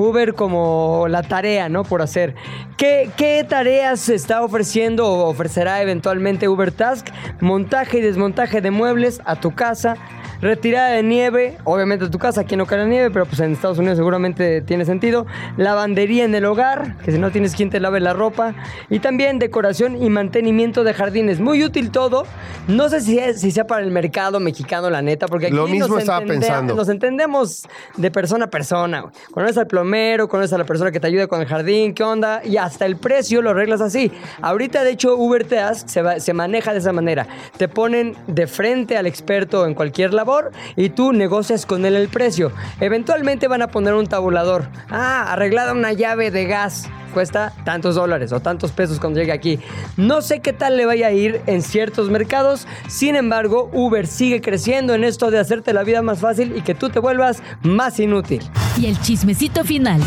Uber 0.00 0.34
como 0.34 1.06
la 1.08 1.22
tarea, 1.22 1.68
¿no? 1.68 1.84
Por 1.84 2.02
hacer. 2.02 2.34
¿Qué, 2.76 3.10
qué 3.16 3.44
tareas 3.48 4.08
está 4.08 4.42
ofreciendo 4.42 5.06
o 5.06 5.28
ofrecerá 5.28 5.82
eventualmente 5.82 6.48
Uber 6.48 6.72
Task? 6.72 7.08
Montaje 7.40 7.98
y 7.98 8.00
desmontaje 8.00 8.60
de 8.60 8.70
muebles 8.70 9.20
a 9.24 9.36
tu 9.36 9.54
casa. 9.54 9.96
Retirada 10.40 10.88
de 10.90 11.02
nieve, 11.02 11.58
obviamente 11.64 12.06
a 12.06 12.10
tu 12.10 12.18
casa, 12.18 12.40
aquí 12.42 12.56
no 12.56 12.64
cae 12.64 12.78
la 12.78 12.86
nieve, 12.86 13.10
pero 13.10 13.26
pues 13.26 13.40
en 13.40 13.52
Estados 13.52 13.78
Unidos 13.78 13.98
seguramente 13.98 14.62
tiene 14.62 14.84
sentido. 14.86 15.26
Lavandería 15.58 16.24
en 16.24 16.34
el 16.34 16.46
hogar, 16.46 16.96
que 17.04 17.12
si 17.12 17.18
no 17.18 17.30
tienes 17.30 17.54
quien 17.54 17.68
te 17.68 17.78
lave 17.78 18.00
la 18.00 18.14
ropa. 18.14 18.54
Y 18.88 19.00
también 19.00 19.38
decoración 19.38 20.02
y 20.02 20.08
mantenimiento 20.08 20.82
de 20.82 20.94
jardines. 20.94 21.40
Muy 21.40 21.62
útil 21.62 21.90
todo. 21.90 22.24
No 22.68 22.88
sé 22.88 23.02
si, 23.02 23.18
es- 23.18 23.40
si 23.40 23.50
sea 23.50 23.66
para 23.66 23.82
el 23.82 23.90
mercado 23.90 24.40
mexicano, 24.40 24.88
la 24.88 25.02
neta, 25.02 25.26
porque 25.28 25.46
aquí 25.46 25.54
Lo 25.56 25.66
mismo 25.66 25.88
nos, 25.88 25.98
estaba 26.00 26.20
entende- 26.22 26.46
pensando. 26.46 26.74
nos 26.74 26.88
entendemos 26.88 27.68
de 27.98 28.10
persona 28.10 28.46
a 28.46 28.50
persona. 28.50 29.04
Conoces 29.32 29.58
al 29.58 29.66
plomero, 29.66 30.26
conoces 30.28 30.54
a 30.54 30.58
la 30.58 30.64
persona 30.64 30.90
que 30.90 31.00
te 31.00 31.06
ayuda 31.06 31.26
con 31.26 31.40
el 31.42 31.46
jardín, 31.46 31.92
qué 31.92 32.02
onda, 32.02 32.40
y 32.44 32.56
hasta 32.56 32.86
el 32.86 32.96
precio 32.96 33.42
lo 33.42 33.50
arreglas 33.50 33.82
así. 33.82 34.10
Ahorita, 34.40 34.84
de 34.84 34.90
hecho, 34.92 35.16
Uber 35.16 35.44
Task 35.44 35.86
se, 35.88 36.00
va- 36.00 36.18
se 36.18 36.32
maneja 36.32 36.72
de 36.72 36.78
esa 36.78 36.92
manera. 36.94 37.26
Te 37.58 37.68
ponen 37.68 38.14
de 38.26 38.46
frente 38.46 38.96
al 38.96 39.06
experto 39.06 39.66
en 39.66 39.74
cualquier 39.74 40.14
labor 40.14 40.29
y 40.76 40.90
tú 40.90 41.12
negocias 41.12 41.66
con 41.66 41.84
él 41.84 41.96
el 41.96 42.08
precio. 42.08 42.52
Eventualmente 42.80 43.48
van 43.48 43.62
a 43.62 43.68
poner 43.68 43.94
un 43.94 44.06
tabulador. 44.06 44.68
Ah, 44.88 45.32
arreglada 45.32 45.72
una 45.72 45.92
llave 45.92 46.30
de 46.30 46.46
gas. 46.46 46.88
Cuesta 47.12 47.52
tantos 47.64 47.96
dólares 47.96 48.32
o 48.32 48.40
tantos 48.40 48.70
pesos 48.70 49.00
cuando 49.00 49.18
llegue 49.18 49.32
aquí. 49.32 49.58
No 49.96 50.22
sé 50.22 50.40
qué 50.40 50.52
tal 50.52 50.76
le 50.76 50.86
vaya 50.86 51.08
a 51.08 51.12
ir 51.12 51.40
en 51.46 51.62
ciertos 51.62 52.08
mercados. 52.08 52.68
Sin 52.88 53.16
embargo, 53.16 53.68
Uber 53.72 54.06
sigue 54.06 54.40
creciendo 54.40 54.94
en 54.94 55.02
esto 55.02 55.30
de 55.30 55.40
hacerte 55.40 55.72
la 55.72 55.82
vida 55.82 56.02
más 56.02 56.20
fácil 56.20 56.56
y 56.56 56.62
que 56.62 56.74
tú 56.74 56.88
te 56.88 57.00
vuelvas 57.00 57.42
más 57.62 57.98
inútil. 57.98 58.42
Y 58.78 58.86
el 58.86 59.00
chismecito 59.00 59.64
final. 59.64 60.00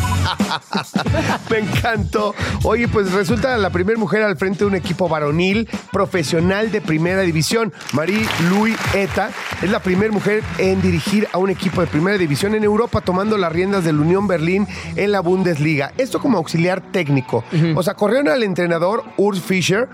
Me 1.50 1.60
encantó. 1.60 2.34
Oye, 2.64 2.88
pues 2.88 3.12
resulta 3.12 3.58
la 3.58 3.70
primera 3.70 4.00
mujer 4.00 4.24
al 4.24 4.38
frente 4.38 4.60
de 4.60 4.66
un 4.66 4.76
equipo 4.76 5.10
varonil 5.10 5.70
profesional 5.92 6.72
de 6.72 6.80
primera 6.80 7.22
división. 7.22 7.74
Marie 7.92 8.26
Louis 8.50 8.78
Eta 8.94 9.32
es 9.62 9.70
la 9.70 9.80
primera 9.80 10.13
mujer 10.14 10.44
en 10.58 10.82
dirigir 10.82 11.28
a 11.34 11.38
un 11.38 11.50
equipo 11.50 11.82
de 11.82 11.88
primera 11.88 12.18
división 12.18 12.56
en 12.56 12.64
Europa, 12.64 13.02
tomando 13.02 13.38
las 13.38 13.52
riendas 13.52 13.84
del 13.84 14.00
Unión 14.00 14.28
Berlín 14.28 14.68
en 14.96 15.12
la 15.12 15.20
Bundesliga. 15.20 15.92
Esto 15.98 16.20
como 16.20 16.38
auxiliar 16.38 16.82
técnico. 16.92 17.44
O 17.76 17.84
sea, 17.84 17.96
corrieron 17.96 18.30
al 18.30 18.44
entrenador 18.44 19.04
Urs 19.18 19.42
Fischer. 19.42 19.90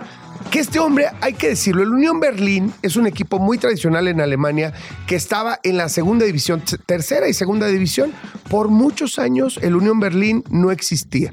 Que 0.51 0.59
este 0.59 0.79
hombre, 0.79 1.05
hay 1.21 1.33
que 1.33 1.49
decirlo, 1.49 1.83
el 1.83 1.89
Unión 1.89 2.19
Berlín 2.19 2.73
es 2.81 2.95
un 2.95 3.05
equipo 3.05 3.39
muy 3.39 3.57
tradicional 3.57 4.07
en 4.07 4.21
Alemania 4.21 4.73
que 5.05 5.15
estaba 5.15 5.59
en 5.63 5.77
la 5.77 5.89
segunda 5.89 6.25
división, 6.25 6.63
tercera 6.85 7.27
y 7.27 7.33
segunda 7.33 7.67
división. 7.67 8.13
Por 8.49 8.69
muchos 8.69 9.19
años 9.19 9.59
el 9.61 9.75
Unión 9.75 9.99
Berlín 9.99 10.43
no 10.49 10.71
existía. 10.71 11.31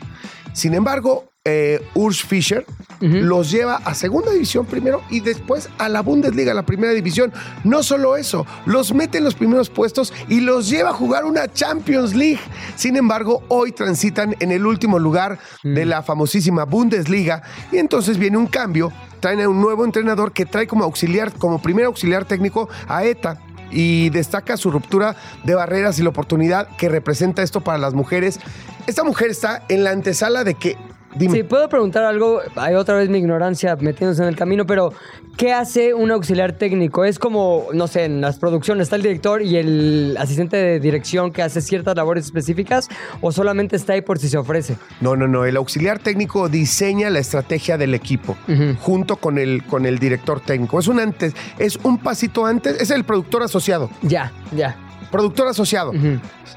Sin 0.53 0.75
embargo, 0.75 1.31
eh, 1.49 1.81
Urs 1.95 2.23
Fischer 2.23 2.67
los 3.01 3.51
lleva 3.51 3.77
a 3.77 3.95
segunda 3.95 4.33
división 4.33 4.67
primero 4.67 5.03
y 5.11 5.21
después 5.21 5.69
a 5.79 5.89
la 5.89 6.01
Bundesliga, 6.01 6.55
la 6.55 6.65
primera 6.65 6.93
división. 6.93 7.33
No 7.63 7.83
solo 7.83 8.17
eso, 8.17 8.47
los 8.65 8.95
mete 8.95 9.19
en 9.19 9.25
los 9.25 9.35
primeros 9.35 9.71
puestos 9.71 10.13
y 10.29 10.41
los 10.41 10.69
lleva 10.69 10.91
a 10.91 10.95
jugar 10.95 11.25
una 11.25 11.53
Champions 11.53 12.15
League. 12.15 12.41
Sin 12.75 12.97
embargo, 12.97 13.45
hoy 13.49 13.73
transitan 13.73 14.35
en 14.41 14.51
el 14.51 14.67
último 14.67 14.99
lugar 14.99 15.39
de 15.63 15.85
la 15.85 16.03
famosísima 16.03 16.65
Bundesliga 16.65 17.43
y 17.71 17.79
entonces 17.79 18.19
viene 18.19 18.39
un 18.39 18.47
cambio. 18.47 18.93
Traen 19.21 19.41
a 19.41 19.49
un 19.49 19.61
nuevo 19.61 19.85
entrenador 19.85 20.33
que 20.33 20.47
trae 20.47 20.67
como 20.67 20.85
auxiliar, 20.85 21.33
como 21.33 21.63
primer 21.63 21.85
auxiliar 21.87 22.25
técnico 22.25 22.69
a 22.89 23.05
ETA 23.05 23.39
y 23.71 24.11
destaca 24.11 24.57
su 24.57 24.71
ruptura 24.71 25.17
de 25.45 25.55
barreras 25.55 25.99
y 25.99 26.03
la 26.03 26.11
oportunidad 26.11 26.69
que 26.77 26.89
representa 26.89 27.43
esto 27.43 27.61
para 27.61 27.79
las 27.79 27.95
mujeres. 27.95 28.41
Esta 28.87 29.05
mujer 29.05 29.31
está 29.31 29.65
en 29.69 29.85
la 29.85 29.91
antesala 29.91 30.45
de 30.45 30.55
que, 30.55 30.77
dime, 31.19 31.35
Si 31.37 31.43
puedo 31.43 31.69
preguntar 31.69 32.05
algo, 32.05 32.41
hay 32.57 32.75
otra 32.75 32.97
vez 32.97 33.09
mi 33.09 33.19
ignorancia 33.19 33.77
metiéndose 33.77 34.23
en 34.23 34.29
el 34.29 34.37
camino, 34.37 34.67
pero 34.67 34.93
¿qué 35.37 35.53
hace 35.53 35.95
un 35.95 36.11
auxiliar 36.11 36.53
técnico? 36.53 37.05
Es 37.05 37.19
como, 37.19 37.67
no 37.75 37.87
sé, 37.87 38.05
en 38.05 38.21
las 38.21 38.39
producciones 38.39 38.85
está 38.85 38.97
el 38.97 39.03
director 39.03 39.43
y 39.43 39.57
el 39.57 40.17
asistente 40.19 40.57
de 40.57 40.81
dirección 40.81 41.33
que 41.33 41.43
hace 41.43 41.61
ciertas 41.61 41.97
labores 41.97 42.25
específicas 42.25 42.89
o 43.21 43.33
solamente 43.33 43.77
está 43.77 43.93
ahí 43.95 44.03
por 44.03 44.19
si 44.19 44.29
se 44.29 44.39
ofrece. 44.39 44.77
no, 45.01 45.17
no, 45.17 45.27
no, 45.29 45.45
el 45.45 45.57
auxiliar 45.57 45.99
técnico 45.99 46.49
diseña 46.49 47.11
la 47.11 47.19
estrategia 47.19 47.77
del 47.79 47.95
equipo 47.95 48.37
junto 48.81 49.17
con 49.17 49.39
el, 49.39 49.65
con 49.65 49.87
el 49.87 49.99
director 49.99 50.41
técnico. 50.41 50.79
Es 50.79 50.89
un 50.89 51.01
antes, 51.01 51.35
es 51.59 51.77
un 51.83 51.99
pasito 51.99 52.47
antes, 52.47 52.81
es 52.81 52.91
el 52.91 53.05
productor 53.05 53.43
asociado. 53.43 53.91
Ya, 54.03 54.33
ya. 54.55 54.77
Productor 55.11 55.47
asociado. 55.49 55.93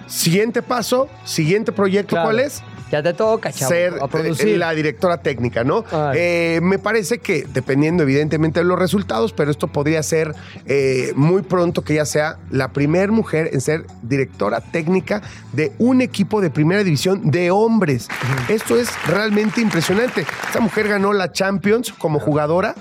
Siguiente 0.08 0.62
paso, 0.62 1.08
siguiente 1.24 1.72
proyecto, 1.72 2.12
Claro. 2.15 2.28
¿cuál 2.30 2.39
es? 2.39 2.63
Ya 2.91 3.04
te 3.04 3.13
toca, 3.13 3.52
chavo, 3.52 3.69
ser 3.69 3.93
a 4.02 4.08
producir. 4.08 4.58
la 4.58 4.73
directora 4.73 5.21
técnica, 5.21 5.63
¿no? 5.63 5.84
Eh, 6.15 6.60
me 6.63 6.80
parece 6.80 7.19
que 7.19 7.45
dependiendo 7.54 8.04
evidentemente 8.04 8.62
de 8.62 8.65
los 8.65 8.80
resultados, 8.80 9.32
pero 9.34 9.52
esto 9.52 9.67
podría 9.67 10.02
ser 10.02 10.34
eh, 10.65 11.13
muy 11.15 11.43
pronto 11.43 11.84
que 11.84 11.93
ella 11.93 12.06
sea 12.06 12.38
la 12.49 12.69
primera 12.69 13.12
mujer 13.12 13.49
en 13.54 13.62
ser 13.62 13.86
directora 14.02 14.62
técnica 14.62 15.21
de 15.54 15.71
un 15.78 16.02
equipo 16.02 16.41
de 16.41 16.49
primera 16.49 16.84
división 16.84 17.30
de 17.30 17.52
hombres. 17.52 18.08
Esto 18.47 18.75
es 18.75 18.89
realmente 19.08 19.62
impresionante. 19.62 20.25
Esta 20.47 20.60
mujer 20.60 20.88
ganó 20.88 21.13
la 21.13 21.32
Champions 21.32 21.93
como 21.93 22.19
jugadora. 22.19 22.75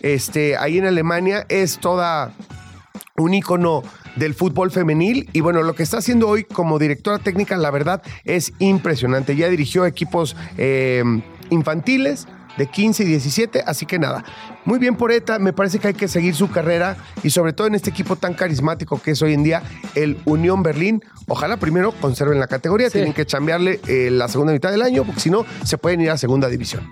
Este, 0.00 0.56
ahí 0.56 0.78
en 0.78 0.86
Alemania 0.86 1.44
es 1.48 1.78
toda 1.78 2.32
un 3.22 3.34
ícono 3.34 3.82
del 4.16 4.34
fútbol 4.34 4.70
femenil 4.70 5.28
y 5.32 5.40
bueno, 5.40 5.62
lo 5.62 5.74
que 5.74 5.82
está 5.82 5.98
haciendo 5.98 6.28
hoy 6.28 6.44
como 6.44 6.78
directora 6.78 7.18
técnica, 7.18 7.56
la 7.56 7.70
verdad, 7.70 8.02
es 8.24 8.52
impresionante. 8.58 9.36
Ya 9.36 9.48
dirigió 9.48 9.86
equipos 9.86 10.36
eh, 10.58 11.02
infantiles 11.50 12.26
de 12.58 12.66
15 12.66 13.04
y 13.04 13.06
17, 13.06 13.64
así 13.66 13.86
que 13.86 13.98
nada, 13.98 14.24
muy 14.66 14.78
bien 14.78 14.96
por 14.96 15.10
ETA, 15.10 15.38
me 15.38 15.54
parece 15.54 15.78
que 15.78 15.88
hay 15.88 15.94
que 15.94 16.06
seguir 16.06 16.34
su 16.34 16.50
carrera 16.50 16.98
y 17.22 17.30
sobre 17.30 17.54
todo 17.54 17.66
en 17.66 17.74
este 17.74 17.88
equipo 17.88 18.16
tan 18.16 18.34
carismático 18.34 19.00
que 19.00 19.12
es 19.12 19.22
hoy 19.22 19.32
en 19.32 19.42
día 19.42 19.62
el 19.94 20.18
Unión 20.26 20.62
Berlín. 20.62 21.02
Ojalá 21.28 21.56
primero 21.56 21.92
conserven 21.92 22.38
la 22.38 22.46
categoría, 22.48 22.88
Sí. 22.90 22.98
tienen 22.98 23.14
que 23.14 23.24
chambearle 23.24 23.80
eh, 23.88 24.10
la 24.10 24.28
segunda 24.28 24.52
mitad 24.52 24.70
del 24.70 24.82
año, 24.82 25.04
porque 25.04 25.20
si 25.20 25.30
no, 25.30 25.46
se 25.64 25.78
pueden 25.78 26.02
ir 26.02 26.10
a 26.10 26.18
segunda 26.18 26.48
división. 26.48 26.82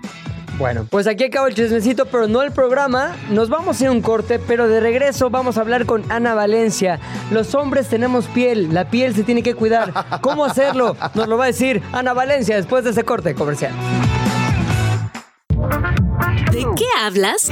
Bueno, 0.61 0.85
pues 0.87 1.07
aquí 1.07 1.23
acaba 1.23 1.47
el 1.47 1.55
chismecito, 1.55 2.05
pero 2.05 2.27
no 2.27 2.43
el 2.43 2.51
programa. 2.51 3.15
Nos 3.31 3.49
vamos 3.49 3.81
a 3.81 3.83
ir 3.83 3.89
un 3.89 4.03
corte, 4.03 4.37
pero 4.37 4.67
de 4.67 4.79
regreso 4.79 5.31
vamos 5.31 5.57
a 5.57 5.61
hablar 5.61 5.87
con 5.87 6.03
Ana 6.11 6.35
Valencia. 6.35 6.99
Los 7.31 7.55
hombres 7.55 7.87
tenemos 7.87 8.27
piel, 8.27 8.71
la 8.71 8.87
piel 8.87 9.15
se 9.15 9.23
tiene 9.23 9.41
que 9.41 9.55
cuidar. 9.55 9.91
¿Cómo 10.21 10.45
hacerlo? 10.45 10.95
Nos 11.15 11.27
lo 11.27 11.35
va 11.35 11.45
a 11.45 11.47
decir 11.47 11.81
Ana 11.91 12.13
Valencia 12.13 12.57
después 12.57 12.83
de 12.83 12.91
ese 12.91 13.03
corte 13.03 13.33
comercial. 13.33 13.73
¿De 16.51 16.63
qué 16.75 16.85
hablas? 17.03 17.49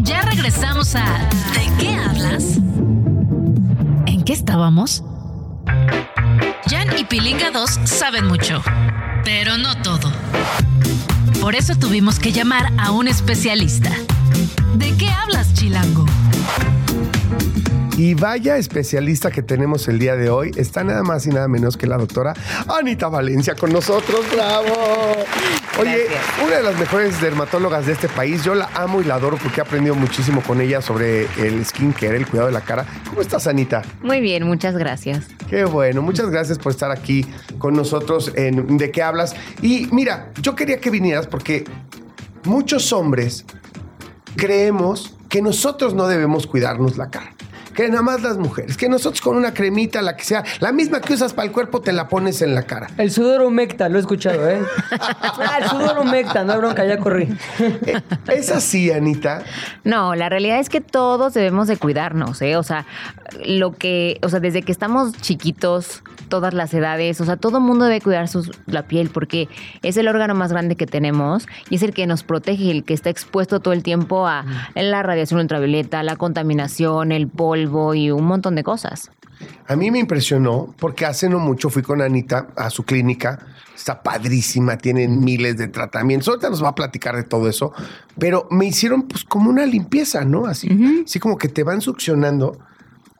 Ya 0.00 0.22
regresamos 0.22 0.96
a 0.96 1.04
¿De 1.54 1.70
qué 1.78 1.94
hablas? 1.94 2.56
¿En 4.06 4.24
qué 4.24 4.32
estábamos? 4.32 5.04
Jan 6.68 6.98
y 6.98 7.04
Pilinga 7.04 7.52
2 7.52 7.80
saben 7.84 8.26
mucho, 8.26 8.62
pero 9.24 9.58
no 9.58 9.80
todo. 9.82 10.12
Por 11.40 11.54
eso 11.54 11.74
tuvimos 11.76 12.18
que 12.18 12.32
llamar 12.32 12.72
a 12.78 12.90
un 12.90 13.08
especialista. 13.08 13.90
¿De 14.74 14.94
qué 14.96 15.08
hablas, 15.08 15.52
Chilango? 15.54 16.04
Y 18.00 18.14
vaya 18.14 18.56
especialista 18.56 19.30
que 19.30 19.42
tenemos 19.42 19.86
el 19.86 19.98
día 19.98 20.16
de 20.16 20.30
hoy. 20.30 20.52
Está 20.56 20.82
nada 20.82 21.02
más 21.02 21.26
y 21.26 21.28
nada 21.28 21.48
menos 21.48 21.76
que 21.76 21.86
la 21.86 21.98
doctora 21.98 22.32
Anita 22.66 23.08
Valencia 23.08 23.54
con 23.54 23.74
nosotros. 23.74 24.24
¡Bravo! 24.32 24.72
Oye, 25.78 26.06
una 26.42 26.56
de 26.56 26.62
las 26.62 26.78
mejores 26.78 27.20
dermatólogas 27.20 27.84
de 27.84 27.92
este 27.92 28.08
país. 28.08 28.42
Yo 28.42 28.54
la 28.54 28.70
amo 28.72 29.02
y 29.02 29.04
la 29.04 29.16
adoro 29.16 29.36
porque 29.36 29.60
he 29.60 29.62
aprendido 29.62 29.94
muchísimo 29.96 30.40
con 30.40 30.62
ella 30.62 30.80
sobre 30.80 31.26
el 31.46 31.62
skincare, 31.66 32.16
el 32.16 32.26
cuidado 32.26 32.46
de 32.46 32.54
la 32.54 32.62
cara. 32.62 32.86
¿Cómo 33.06 33.20
estás, 33.20 33.46
Anita? 33.46 33.82
Muy 34.00 34.22
bien, 34.22 34.46
muchas 34.46 34.78
gracias. 34.78 35.26
Qué 35.50 35.66
bueno, 35.66 36.00
muchas 36.00 36.30
gracias 36.30 36.56
por 36.56 36.72
estar 36.72 36.90
aquí 36.90 37.26
con 37.58 37.74
nosotros 37.74 38.32
en 38.34 38.78
¿De 38.78 38.90
qué 38.90 39.02
hablas? 39.02 39.34
Y 39.60 39.88
mira, 39.92 40.32
yo 40.40 40.54
quería 40.54 40.80
que 40.80 40.88
vinieras 40.88 41.26
porque 41.26 41.64
muchos 42.44 42.94
hombres 42.94 43.44
creemos 44.36 45.18
que 45.28 45.42
nosotros 45.42 45.92
no 45.92 46.08
debemos 46.08 46.46
cuidarnos 46.46 46.96
la 46.96 47.10
cara. 47.10 47.34
Que 47.80 47.88
nada 47.88 48.02
más 48.02 48.20
las 48.20 48.36
mujeres, 48.36 48.76
que 48.76 48.90
nosotros 48.90 49.22
con 49.22 49.38
una 49.38 49.54
cremita, 49.54 50.02
la 50.02 50.14
que 50.14 50.22
sea, 50.24 50.44
la 50.60 50.70
misma 50.70 51.00
que 51.00 51.14
usas 51.14 51.32
para 51.32 51.46
el 51.46 51.52
cuerpo, 51.52 51.80
te 51.80 51.92
la 51.94 52.08
pones 52.08 52.42
en 52.42 52.54
la 52.54 52.64
cara. 52.64 52.88
El 52.98 53.10
sudor 53.10 53.40
humecta, 53.40 53.88
lo 53.88 53.96
he 53.96 54.00
escuchado, 54.02 54.46
¿eh? 54.50 54.60
Ah, 54.90 55.58
el 55.62 55.68
sudor 55.70 55.98
humecta, 55.98 56.44
no 56.44 56.52
hay 56.52 56.58
bronca, 56.58 56.84
ya 56.84 56.98
corrí. 56.98 57.34
Eh, 57.58 57.98
¿Es 58.28 58.50
así, 58.50 58.90
Anita? 58.92 59.44
No, 59.82 60.14
la 60.14 60.28
realidad 60.28 60.58
es 60.60 60.68
que 60.68 60.82
todos 60.82 61.32
debemos 61.32 61.68
de 61.68 61.78
cuidarnos, 61.78 62.42
¿eh? 62.42 62.56
O 62.56 62.62
sea, 62.62 62.84
lo 63.46 63.72
que, 63.72 64.18
o 64.22 64.28
sea, 64.28 64.40
desde 64.40 64.60
que 64.60 64.72
estamos 64.72 65.12
chiquitos, 65.14 66.02
todas 66.28 66.52
las 66.52 66.74
edades, 66.74 67.18
o 67.22 67.24
sea, 67.24 67.36
todo 67.38 67.60
mundo 67.60 67.86
debe 67.86 68.02
cuidar 68.02 68.28
sus- 68.28 68.50
la 68.66 68.82
piel 68.82 69.08
porque 69.08 69.48
es 69.82 69.96
el 69.96 70.06
órgano 70.06 70.34
más 70.34 70.52
grande 70.52 70.76
que 70.76 70.86
tenemos 70.86 71.48
y 71.70 71.76
es 71.76 71.82
el 71.82 71.94
que 71.94 72.06
nos 72.06 72.24
protege, 72.24 72.70
el 72.70 72.84
que 72.84 72.92
está 72.94 73.08
expuesto 73.10 73.60
todo 73.60 73.72
el 73.72 73.82
tiempo 73.82 74.26
a 74.28 74.44
la 74.74 75.02
radiación 75.02 75.40
ultravioleta, 75.40 76.02
la 76.02 76.16
contaminación, 76.16 77.10
el 77.10 77.26
polvo 77.26 77.69
y 77.94 78.10
un 78.10 78.24
montón 78.24 78.54
de 78.54 78.64
cosas. 78.64 79.10
A 79.66 79.76
mí 79.76 79.90
me 79.90 79.98
impresionó 79.98 80.74
porque 80.78 81.06
hace 81.06 81.28
no 81.28 81.38
mucho 81.38 81.70
fui 81.70 81.82
con 81.82 82.02
Anita 82.02 82.48
a 82.56 82.68
su 82.70 82.84
clínica. 82.84 83.38
Está 83.74 84.02
padrísima, 84.02 84.76
tienen 84.76 85.20
miles 85.20 85.56
de 85.56 85.68
tratamientos. 85.68 86.28
Ahorita 86.28 86.50
nos 86.50 86.62
va 86.62 86.68
a 86.68 86.74
platicar 86.74 87.16
de 87.16 87.22
todo 87.22 87.48
eso. 87.48 87.72
Pero 88.18 88.46
me 88.50 88.66
hicieron 88.66 89.02
pues 89.08 89.24
como 89.24 89.48
una 89.48 89.64
limpieza, 89.64 90.24
¿no? 90.24 90.44
Así, 90.46 90.68
así 91.04 91.18
como 91.18 91.38
que 91.38 91.48
te 91.48 91.62
van 91.62 91.80
succionando. 91.80 92.58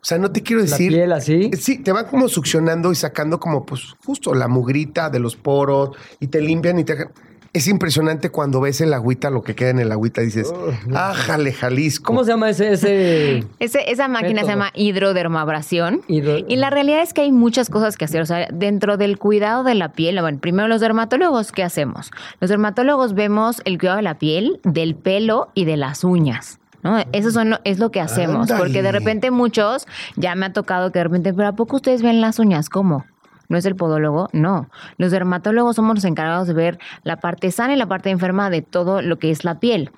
O 0.03 0.05
sea, 0.05 0.19
no 0.19 0.31
te 0.31 0.43
quiero 0.43 0.63
La 0.63 0.69
decir. 0.69 0.93
piel 0.93 1.13
así. 1.13 1.51
Sí, 1.59 1.79
te 1.79 1.93
van 1.93 2.07
como 2.07 2.29
succionando 2.29 2.93
y 2.93 2.95
sacando 2.95 3.39
como 3.41 3.65
pues 3.65 3.95
justo 4.05 4.35
la 4.35 4.49
mugrita 4.49 5.09
de 5.09 5.21
los 5.21 5.37
poros 5.37 5.97
y 6.21 6.27
te 6.27 6.41
limpian 6.41 6.79
y 6.79 6.85
te... 6.85 7.09
Es 7.53 7.67
impresionante 7.67 8.31
cuando 8.31 8.61
ves 8.61 8.81
el 8.81 8.95
agüita, 8.95 9.29
lo 9.29 9.43
que 9.43 9.57
queda 9.57 9.71
en 9.71 9.81
el 9.81 9.91
agüita, 9.91 10.21
dices, 10.21 10.53
ájale, 10.95 11.53
Jalisco. 11.53 12.05
¿Cómo 12.07 12.23
se 12.23 12.31
llama 12.31 12.49
ese? 12.51 12.73
ese... 12.73 13.45
Ese- 13.59 13.91
esa 13.91 14.07
máquina 14.07 14.35
Método. 14.43 14.47
se 14.47 14.53
llama 14.53 14.71
hidrodermabrasión. 14.75 16.03
Hidro- 16.09 16.45
Y 16.47 16.57
la 16.57 16.71
realidad 16.71 17.03
es 17.03 17.13
que 17.13 17.23
hay 17.23 17.33
muchas 17.33 17.69
cosas 17.69 17.97
que 17.97 18.05
hacer. 18.05 18.21
O 18.23 18.27
sea, 18.27 18.47
dentro 18.53 18.97
del 18.97 19.19
cuidado 19.19 19.65
de 19.65 19.75
la 19.75 19.91
piel, 19.93 20.21
bueno, 20.21 20.39
primero 20.39 20.69
los 20.69 20.81
dermatólogos, 20.81 21.51
¿qué 21.51 21.65
hacemos? 21.65 22.11
Los 22.41 22.51
dermatólogos 22.51 23.15
vemos 23.15 23.61
el 23.65 23.79
cuidado 23.79 23.97
de 23.97 24.03
la 24.03 24.19
piel, 24.19 24.61
del 24.63 24.95
pelo 24.95 25.51
y 25.55 25.65
de 25.65 25.77
las 25.77 26.05
uñas. 26.05 26.59
¿No? 26.83 26.99
Eso 27.13 27.31
son 27.31 27.51
lo- 27.51 27.61
es 27.65 27.79
lo 27.79 27.91
que 27.91 28.01
hacemos, 28.01 28.51
porque 28.57 28.83
de 28.83 28.91
repente 28.91 29.31
muchos, 29.31 29.87
ya 30.17 30.35
me 30.35 30.47
ha 30.47 30.53
tocado 30.55 30.91
que 30.93 31.01
de 31.01 31.05
repente, 31.05 31.35
pero 31.35 31.49
¿a 31.49 31.53
poco 31.53 31.77
ustedes 31.77 32.01
ven 32.01 32.23
las 32.23 32.39
uñas? 32.39 32.71
¿Cómo? 32.71 33.05
¿No 33.51 33.59
es 33.59 33.67
el 33.67 33.77
podólogo? 33.77 34.31
No. 34.33 34.71
Los 34.97 35.11
dermatólogos 35.11 35.77
somos 35.77 35.97
los 35.97 36.05
encargados 36.05 36.47
de 36.47 36.55
ver 36.55 36.79
la 37.03 37.17
parte 37.17 37.51
sana 37.51 37.75
y 37.75 37.77
la 37.77 37.87
parte 37.87 38.09
enferma 38.09 38.49
de 38.49 38.63
todo 38.63 39.03
lo 39.03 39.19
que 39.19 39.31
es 39.31 39.45
la 39.45 39.59
piel. 39.59 39.91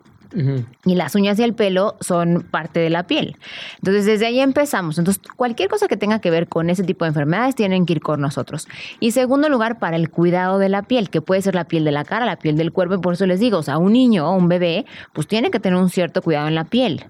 Y 0.87 0.95
las 0.95 1.15
uñas 1.15 1.39
y 1.39 1.43
el 1.43 1.53
pelo 1.53 1.97
son 2.01 2.47
parte 2.51 2.81
de 2.81 2.89
la 2.89 3.07
piel. 3.07 3.37
Entonces, 3.77 4.07
desde 4.07 4.25
ahí 4.25 4.41
empezamos. 4.41 4.99
Entonces, 4.99 5.23
cualquier 5.37 5.69
cosa 5.69 5.89
que 5.89 5.99
tenga 5.99 6.21
que 6.21 6.31
ver 6.31 6.49
con 6.49 6.71
ese 6.71 6.85
tipo 6.85 7.05
de 7.05 7.11
enfermedades 7.11 7.55
tienen 7.55 7.85
que 7.85 7.93
ir 7.93 8.01
con 8.01 8.23
nosotros. 8.23 8.67
Y 8.99 9.11
segundo 9.11 9.51
lugar, 9.51 9.79
para 9.79 9.97
el 9.97 10.09
cuidado 10.09 10.59
de 10.59 10.71
la 10.71 10.85
piel, 10.85 11.11
que 11.11 11.21
puede 11.21 11.43
ser 11.43 11.55
la 11.55 11.65
piel 11.65 11.85
de 11.85 11.93
la 11.93 12.05
cara, 12.07 12.25
la 12.25 12.37
piel 12.37 12.57
del 12.57 12.73
cuerpo. 12.73 12.95
Y 12.95 12.99
por 12.99 13.13
eso 13.13 13.27
les 13.27 13.41
digo, 13.41 13.59
o 13.59 13.63
sea, 13.63 13.77
un 13.77 13.93
niño 13.93 14.27
o 14.27 14.35
un 14.35 14.49
bebé, 14.49 14.87
pues 15.13 15.27
tiene 15.27 15.51
que 15.51 15.61
tener 15.61 15.79
un 15.79 15.91
cierto 15.91 16.23
cuidado 16.23 16.49
en 16.49 16.55
la 16.55 16.65
piel. 16.65 17.05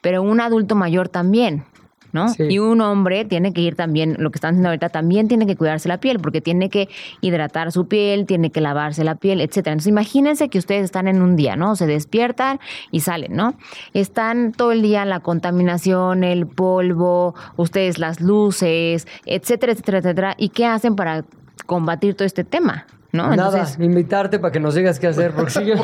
Pero 0.00 0.22
un 0.22 0.40
adulto 0.40 0.74
mayor 0.74 1.10
también. 1.10 1.64
¿No? 2.12 2.28
Sí. 2.28 2.44
Y 2.48 2.58
un 2.58 2.80
hombre 2.80 3.24
tiene 3.24 3.52
que 3.52 3.60
ir 3.60 3.74
también, 3.74 4.16
lo 4.18 4.30
que 4.30 4.36
están 4.36 4.50
haciendo 4.50 4.68
ahorita, 4.68 4.88
también 4.90 5.28
tiene 5.28 5.46
que 5.46 5.56
cuidarse 5.56 5.88
la 5.88 5.98
piel, 5.98 6.20
porque 6.20 6.40
tiene 6.40 6.70
que 6.70 6.88
hidratar 7.20 7.72
su 7.72 7.86
piel, 7.86 8.26
tiene 8.26 8.50
que 8.50 8.60
lavarse 8.60 9.04
la 9.04 9.14
piel, 9.16 9.40
etcétera. 9.40 9.72
Entonces 9.72 9.88
imagínense 9.88 10.48
que 10.48 10.58
ustedes 10.58 10.84
están 10.84 11.08
en 11.08 11.22
un 11.22 11.36
día, 11.36 11.56
¿no? 11.56 11.76
Se 11.76 11.86
despiertan 11.86 12.60
y 12.90 13.00
salen, 13.00 13.34
¿no? 13.34 13.54
Están 13.94 14.52
todo 14.52 14.72
el 14.72 14.82
día 14.82 15.04
la 15.04 15.20
contaminación, 15.20 16.24
el 16.24 16.46
polvo, 16.46 17.34
ustedes 17.56 17.98
las 17.98 18.20
luces, 18.20 19.06
etcétera, 19.26 19.72
etcétera, 19.72 19.98
etcétera. 19.98 20.34
¿Y 20.38 20.50
qué 20.50 20.66
hacen 20.66 20.96
para 20.96 21.24
combatir 21.66 22.14
todo 22.14 22.26
este 22.26 22.44
tema? 22.44 22.86
¿No? 23.12 23.28
Nada, 23.28 23.58
Entonces, 23.58 23.78
invitarte 23.78 24.38
para 24.38 24.50
que 24.52 24.58
nos 24.58 24.74
digas 24.74 24.98
qué 24.98 25.06
hacer. 25.06 25.32
Porque 25.32 25.50
si 25.50 25.64
yo- 25.66 25.74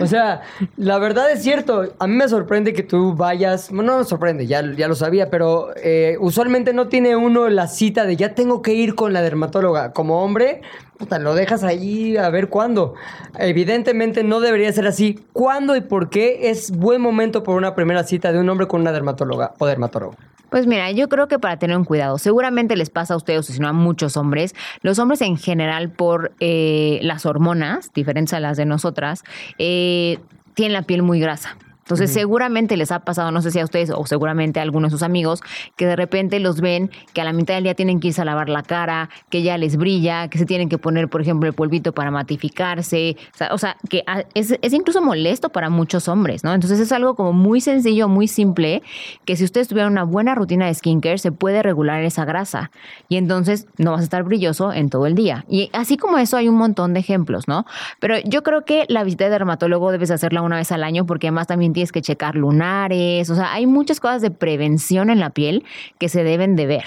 o 0.00 0.06
sea, 0.06 0.40
la 0.78 0.98
verdad 0.98 1.30
es 1.30 1.42
cierto. 1.42 1.92
A 1.98 2.06
mí 2.06 2.14
me 2.16 2.26
sorprende 2.28 2.72
que 2.72 2.82
tú 2.82 3.14
vayas. 3.14 3.68
Bueno, 3.70 3.92
no 3.92 3.98
me 3.98 4.04
sorprende, 4.04 4.46
ya, 4.46 4.62
ya 4.74 4.88
lo 4.88 4.94
sabía, 4.94 5.28
pero 5.28 5.68
eh, 5.76 6.16
usualmente 6.18 6.72
no 6.72 6.88
tiene 6.88 7.14
uno 7.14 7.48
la 7.50 7.66
cita 7.68 8.06
de 8.06 8.16
ya 8.16 8.34
tengo 8.34 8.62
que 8.62 8.72
ir 8.72 8.94
con 8.94 9.12
la 9.12 9.20
dermatóloga. 9.20 9.92
Como 9.92 10.24
hombre, 10.24 10.62
puta, 10.98 11.18
lo 11.18 11.34
dejas 11.34 11.62
ahí 11.62 12.16
a 12.16 12.30
ver 12.30 12.48
cuándo. 12.48 12.94
Evidentemente 13.38 14.24
no 14.24 14.40
debería 14.40 14.72
ser 14.72 14.86
así. 14.86 15.20
¿Cuándo 15.34 15.76
y 15.76 15.82
por 15.82 16.08
qué 16.08 16.48
es 16.50 16.70
buen 16.70 17.02
momento 17.02 17.42
por 17.42 17.56
una 17.56 17.74
primera 17.74 18.02
cita 18.04 18.32
de 18.32 18.38
un 18.40 18.48
hombre 18.48 18.66
con 18.66 18.80
una 18.80 18.92
dermatóloga 18.92 19.52
o 19.58 19.66
dermatólogo? 19.66 20.14
Pues 20.50 20.66
mira, 20.66 20.90
yo 20.90 21.08
creo 21.08 21.28
que 21.28 21.38
para 21.38 21.58
tener 21.58 21.76
un 21.76 21.84
cuidado, 21.84 22.18
seguramente 22.18 22.76
les 22.76 22.90
pasa 22.90 23.14
a 23.14 23.16
ustedes, 23.16 23.48
o 23.50 23.52
si 23.52 23.58
no 23.60 23.68
a 23.68 23.72
muchos 23.72 24.16
hombres, 24.16 24.54
los 24.82 24.98
hombres 24.98 25.20
en 25.20 25.36
general 25.36 25.90
por 25.90 26.32
eh, 26.40 27.00
las 27.02 27.26
hormonas, 27.26 27.92
diferentes 27.92 28.32
a 28.32 28.40
las 28.40 28.56
de 28.56 28.64
nosotras, 28.64 29.24
eh, 29.58 30.18
tienen 30.54 30.72
la 30.72 30.82
piel 30.82 31.02
muy 31.02 31.20
grasa. 31.20 31.56
Entonces, 31.88 32.12
seguramente 32.12 32.76
les 32.76 32.92
ha 32.92 32.98
pasado, 32.98 33.30
no 33.30 33.40
sé 33.40 33.50
si 33.50 33.58
a 33.60 33.64
ustedes 33.64 33.88
o 33.88 34.04
seguramente 34.04 34.60
a 34.60 34.62
algunos 34.62 34.90
de 34.90 34.98
sus 34.98 35.02
amigos, 35.02 35.40
que 35.74 35.86
de 35.86 35.96
repente 35.96 36.38
los 36.38 36.60
ven 36.60 36.90
que 37.14 37.22
a 37.22 37.24
la 37.24 37.32
mitad 37.32 37.54
del 37.54 37.64
día 37.64 37.74
tienen 37.74 37.98
que 37.98 38.08
irse 38.08 38.20
a 38.20 38.26
lavar 38.26 38.50
la 38.50 38.62
cara, 38.62 39.08
que 39.30 39.42
ya 39.42 39.56
les 39.56 39.78
brilla, 39.78 40.28
que 40.28 40.36
se 40.36 40.44
tienen 40.44 40.68
que 40.68 40.76
poner, 40.76 41.08
por 41.08 41.22
ejemplo, 41.22 41.48
el 41.48 41.54
polvito 41.54 41.94
para 41.94 42.10
matificarse. 42.10 43.16
O 43.32 43.36
sea, 43.38 43.54
o 43.54 43.58
sea, 43.58 43.78
que 43.88 44.04
ah, 44.06 44.24
es, 44.34 44.58
es 44.60 44.72
incluso 44.74 45.00
molesto 45.00 45.48
para 45.48 45.70
muchos 45.70 46.08
hombres, 46.08 46.44
¿no? 46.44 46.52
Entonces, 46.52 46.78
es 46.78 46.92
algo 46.92 47.14
como 47.14 47.32
muy 47.32 47.62
sencillo, 47.62 48.06
muy 48.06 48.28
simple, 48.28 48.82
que 49.24 49.36
si 49.36 49.44
ustedes 49.44 49.68
tuvieran 49.68 49.92
una 49.92 50.04
buena 50.04 50.34
rutina 50.34 50.66
de 50.66 50.74
skincare, 50.74 51.16
se 51.16 51.32
puede 51.32 51.62
regular 51.62 52.02
esa 52.02 52.26
grasa. 52.26 52.70
Y 53.08 53.16
entonces 53.16 53.66
no 53.78 53.92
vas 53.92 54.00
a 54.00 54.04
estar 54.04 54.24
brilloso 54.24 54.74
en 54.74 54.90
todo 54.90 55.06
el 55.06 55.14
día. 55.14 55.46
Y 55.48 55.70
así 55.72 55.96
como 55.96 56.18
eso, 56.18 56.36
hay 56.36 56.48
un 56.48 56.56
montón 56.56 56.92
de 56.92 57.00
ejemplos, 57.00 57.48
¿no? 57.48 57.64
Pero 57.98 58.18
yo 58.18 58.42
creo 58.42 58.66
que 58.66 58.84
la 58.88 59.04
visita 59.04 59.24
de 59.24 59.30
dermatólogo 59.30 59.90
debes 59.90 60.10
hacerla 60.10 60.42
una 60.42 60.56
vez 60.56 60.70
al 60.70 60.84
año 60.84 61.06
porque 61.06 61.28
además 61.28 61.46
también 61.46 61.72
tienes 61.78 61.92
que 61.92 62.02
checar 62.02 62.34
lunares, 62.34 63.30
o 63.30 63.36
sea, 63.36 63.52
hay 63.52 63.64
muchas 63.66 64.00
cosas 64.00 64.20
de 64.20 64.32
prevención 64.32 65.10
en 65.10 65.20
la 65.20 65.30
piel 65.30 65.64
que 66.00 66.08
se 66.08 66.24
deben 66.24 66.56
de 66.56 66.66
ver. 66.66 66.84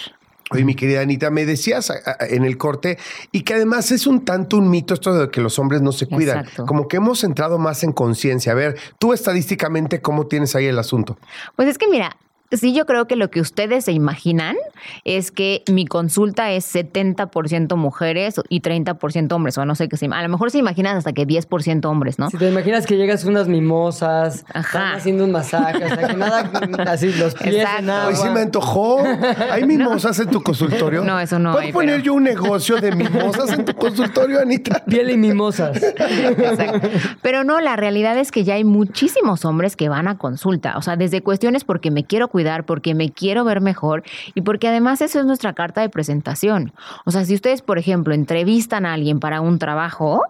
Oye, 0.49 0.65
mi 0.65 0.75
querida 0.75 0.99
Anita, 0.99 1.31
me 1.31 1.45
decías 1.45 1.93
en 2.19 2.43
el 2.43 2.57
corte 2.57 2.97
y 3.31 3.43
que 3.43 3.53
además 3.53 3.89
es 3.91 4.05
un 4.05 4.25
tanto 4.25 4.57
un 4.57 4.69
mito 4.69 4.93
esto 4.93 5.13
de 5.13 5.31
que 5.31 5.39
los 5.39 5.57
hombres 5.59 5.81
no 5.81 5.93
se 5.93 6.07
cuidan. 6.07 6.39
Exacto. 6.39 6.65
Como 6.65 6.89
que 6.89 6.97
hemos 6.97 7.23
entrado 7.23 7.57
más 7.57 7.85
en 7.85 7.93
conciencia. 7.93 8.51
A 8.51 8.55
ver, 8.55 8.77
tú 8.99 9.13
estadísticamente, 9.13 10.01
¿cómo 10.01 10.27
tienes 10.27 10.53
ahí 10.57 10.65
el 10.65 10.77
asunto? 10.77 11.17
Pues 11.55 11.69
es 11.69 11.77
que 11.77 11.87
mira, 11.87 12.17
sí 12.51 12.73
yo 12.73 12.85
creo 12.85 13.07
que 13.07 13.15
lo 13.15 13.31
que 13.31 13.39
ustedes 13.39 13.85
se 13.85 13.93
imaginan 13.93 14.57
es 15.05 15.31
que 15.31 15.63
mi 15.71 15.85
consulta 15.85 16.51
es 16.51 16.73
70% 16.73 17.75
mujeres 17.75 18.35
y 18.49 18.61
30% 18.61 19.31
hombres, 19.33 19.57
o 19.57 19.65
no 19.65 19.75
sé 19.75 19.87
qué 19.89 19.97
se 19.97 20.07
A 20.11 20.21
lo 20.23 20.29
mejor 20.29 20.51
se 20.51 20.57
imaginan 20.57 20.97
hasta 20.97 21.13
que 21.13 21.27
10% 21.27 21.85
hombres, 21.85 22.19
¿no? 22.19 22.29
Si 22.29 22.37
te 22.37 22.49
imaginas 22.49 22.85
que 22.85 22.97
llegas 22.97 23.23
unas 23.25 23.47
mimosas, 23.47 24.45
Ajá. 24.53 24.59
están 24.61 24.95
haciendo 24.95 25.25
un 25.25 25.31
masaje, 25.31 25.83
hasta 25.83 26.07
que 26.07 26.13
nada, 26.15 26.51
así 26.91 27.11
los 27.13 27.33
pies 27.35 27.65
en 27.79 27.89
agua. 27.89 28.15
Sí 28.15 28.29
me 28.29 28.41
antojó. 28.41 29.03
¿Hay 29.51 29.63
mimosas 29.67 30.19
en 30.19 30.29
tu 30.29 30.41
consultorio? 30.41 31.03
No, 31.03 31.19
eso 31.19 31.39
no 31.39 31.51
¿Puedo 31.51 31.65
hay, 31.65 31.71
poner 31.71 31.95
pero- 31.95 32.03
yo 32.03 32.13
un 32.13 32.23
negocio 32.23 32.77
de 32.77 32.91
mimosas 32.95 33.51
en 33.51 33.65
tu 33.65 33.73
consultorio, 33.73 34.39
Anita? 34.41 34.83
Piel 34.87 35.09
y 35.11 35.17
mimosas. 35.17 35.81
Exacto. 35.81 36.89
Pero 37.21 37.43
no, 37.43 37.59
la 37.61 37.75
realidad 37.75 38.17
es 38.17 38.31
que 38.31 38.43
ya 38.43 38.55
hay 38.55 38.63
muchísimos 38.63 39.45
hombres 39.45 39.75
que 39.75 39.89
van 39.89 40.07
a 40.07 40.17
consulta. 40.17 40.77
O 40.77 40.81
sea, 40.81 40.95
desde 40.95 41.21
cuestiones 41.21 41.63
porque 41.63 41.91
me 41.91 42.03
quiero 42.05 42.27
cuidar, 42.27 42.65
porque 42.65 42.93
me 42.95 43.11
quiero 43.11 43.43
ver 43.43 43.61
mejor 43.61 44.03
y 44.35 44.41
porque 44.41 44.67
además 44.71 45.01
eso 45.01 45.19
es 45.19 45.25
nuestra 45.25 45.53
carta 45.53 45.81
de 45.81 45.89
presentación. 45.89 46.73
O 47.05 47.11
sea, 47.11 47.25
si 47.25 47.35
ustedes, 47.35 47.61
por 47.61 47.77
ejemplo, 47.77 48.13
entrevistan 48.13 48.85
a 48.85 48.93
alguien 48.93 49.19
para 49.19 49.41
un 49.41 49.59
trabajo, 49.59 50.23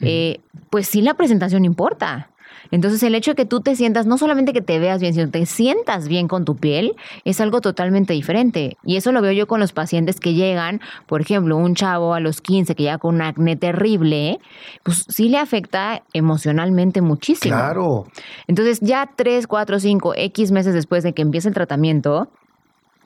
eh, 0.00 0.40
pues 0.70 0.86
sí 0.86 1.02
la 1.02 1.14
presentación 1.14 1.64
importa. 1.64 2.28
Entonces 2.70 3.02
el 3.02 3.14
hecho 3.14 3.32
de 3.32 3.36
que 3.36 3.44
tú 3.44 3.60
te 3.60 3.76
sientas, 3.76 4.06
no 4.06 4.18
solamente 4.18 4.52
que 4.52 4.60
te 4.60 4.78
veas 4.78 5.00
bien, 5.00 5.14
sino 5.14 5.30
te 5.30 5.46
sientas 5.46 6.08
bien 6.08 6.28
con 6.28 6.44
tu 6.44 6.56
piel, 6.56 6.94
es 7.24 7.40
algo 7.40 7.60
totalmente 7.60 8.12
diferente. 8.12 8.76
Y 8.84 8.96
eso 8.96 9.12
lo 9.12 9.22
veo 9.22 9.32
yo 9.32 9.46
con 9.46 9.60
los 9.60 9.72
pacientes 9.72 10.20
que 10.20 10.34
llegan, 10.34 10.80
por 11.06 11.20
ejemplo, 11.20 11.56
un 11.56 11.74
chavo 11.74 12.14
a 12.14 12.20
los 12.20 12.40
15 12.40 12.74
que 12.74 12.82
llega 12.84 12.98
con 12.98 13.16
un 13.16 13.22
acné 13.22 13.56
terrible, 13.56 14.38
pues 14.82 15.04
sí 15.08 15.28
le 15.28 15.38
afecta 15.38 16.02
emocionalmente 16.12 17.00
muchísimo. 17.00 17.54
Claro. 17.54 18.06
Entonces 18.46 18.80
ya 18.80 19.10
3, 19.14 19.46
4, 19.46 19.78
5, 19.78 20.14
X 20.16 20.50
meses 20.50 20.74
después 20.74 21.02
de 21.02 21.12
que 21.12 21.22
empiece 21.22 21.48
el 21.48 21.54
tratamiento, 21.54 22.28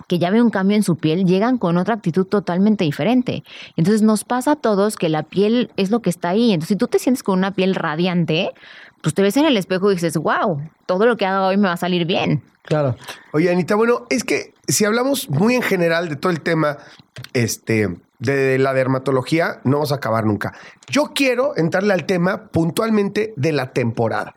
que 0.06 0.18
ya 0.18 0.30
ve 0.30 0.40
un 0.40 0.50
cambio 0.50 0.76
en 0.76 0.82
su 0.82 0.96
piel, 0.96 1.24
llegan 1.24 1.58
con 1.58 1.76
otra 1.76 1.94
actitud 1.94 2.26
totalmente 2.26 2.84
diferente. 2.84 3.44
Entonces 3.76 4.02
nos 4.02 4.24
pasa 4.24 4.52
a 4.52 4.56
todos 4.56 4.96
que 4.96 5.08
la 5.08 5.22
piel 5.22 5.70
es 5.76 5.90
lo 5.90 6.00
que 6.00 6.10
está 6.10 6.30
ahí. 6.30 6.52
Entonces 6.52 6.74
si 6.74 6.76
tú 6.76 6.86
te 6.88 6.98
sientes 6.98 7.22
con 7.22 7.38
una 7.38 7.52
piel 7.52 7.74
radiante, 7.74 8.50
pues 9.02 9.14
te 9.14 9.22
ves 9.22 9.36
en 9.36 9.44
el 9.44 9.56
espejo 9.56 9.90
y 9.90 9.94
dices, 9.94 10.16
wow, 10.16 10.60
todo 10.86 11.06
lo 11.06 11.16
que 11.16 11.26
haga 11.26 11.46
hoy 11.46 11.56
me 11.56 11.68
va 11.68 11.74
a 11.74 11.78
salir 11.78 12.06
bien. 12.06 12.42
Claro. 12.62 12.96
Oye, 13.32 13.50
Anita, 13.50 13.74
bueno, 13.76 14.06
es 14.10 14.24
que 14.24 14.52
si 14.66 14.84
hablamos 14.84 15.30
muy 15.30 15.54
en 15.54 15.62
general 15.62 16.08
de 16.08 16.16
todo 16.16 16.30
el 16.30 16.40
tema 16.40 16.76
este, 17.32 17.88
de 18.18 18.58
la 18.58 18.74
dermatología, 18.74 19.60
no 19.64 19.78
vamos 19.78 19.92
a 19.92 19.96
acabar 19.96 20.26
nunca. 20.26 20.52
Yo 20.88 21.12
quiero 21.14 21.56
entrarle 21.56 21.94
al 21.94 22.04
tema 22.04 22.48
puntualmente 22.48 23.32
de 23.36 23.52
la 23.52 23.72
temporada, 23.72 24.34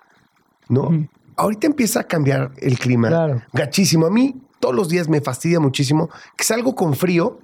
¿no? 0.70 1.08
Ahorita 1.36 1.68
empieza 1.68 2.02
a 2.02 2.04
cambiar 2.04 2.52
el 2.58 2.78
clima. 2.78 3.10
Claro. 3.10 3.42
Gachísimo. 3.52 4.06
A 4.06 4.12
mí 4.12 4.36
todos 4.62 4.74
los 4.74 4.88
días 4.88 5.10
me 5.10 5.20
fastidia 5.20 5.60
muchísimo 5.60 6.10
que 6.38 6.46
salgo 6.46 6.74
con 6.76 6.96
frío. 6.96 7.40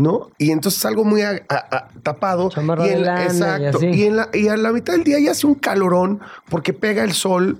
¿No? 0.00 0.30
Y 0.38 0.52
entonces 0.52 0.80
salgo 0.80 1.02
muy 1.02 1.22
a- 1.22 1.42
a- 1.48 1.76
a- 1.76 1.88
tapado. 2.04 2.50
Chamarra 2.50 2.86
y 2.86 2.90
en 2.90 3.02
de 3.02 3.08
y 3.08 3.24
exacto. 3.24 3.78
así. 3.78 3.86
Y, 3.88 4.04
en 4.04 4.14
la, 4.14 4.28
y 4.32 4.46
a 4.46 4.56
la 4.56 4.70
mitad 4.70 4.92
del 4.92 5.02
día 5.02 5.18
ya 5.18 5.32
hace 5.32 5.44
un 5.44 5.56
calorón 5.56 6.20
porque 6.48 6.72
pega 6.72 7.02
el 7.02 7.14
sol 7.14 7.58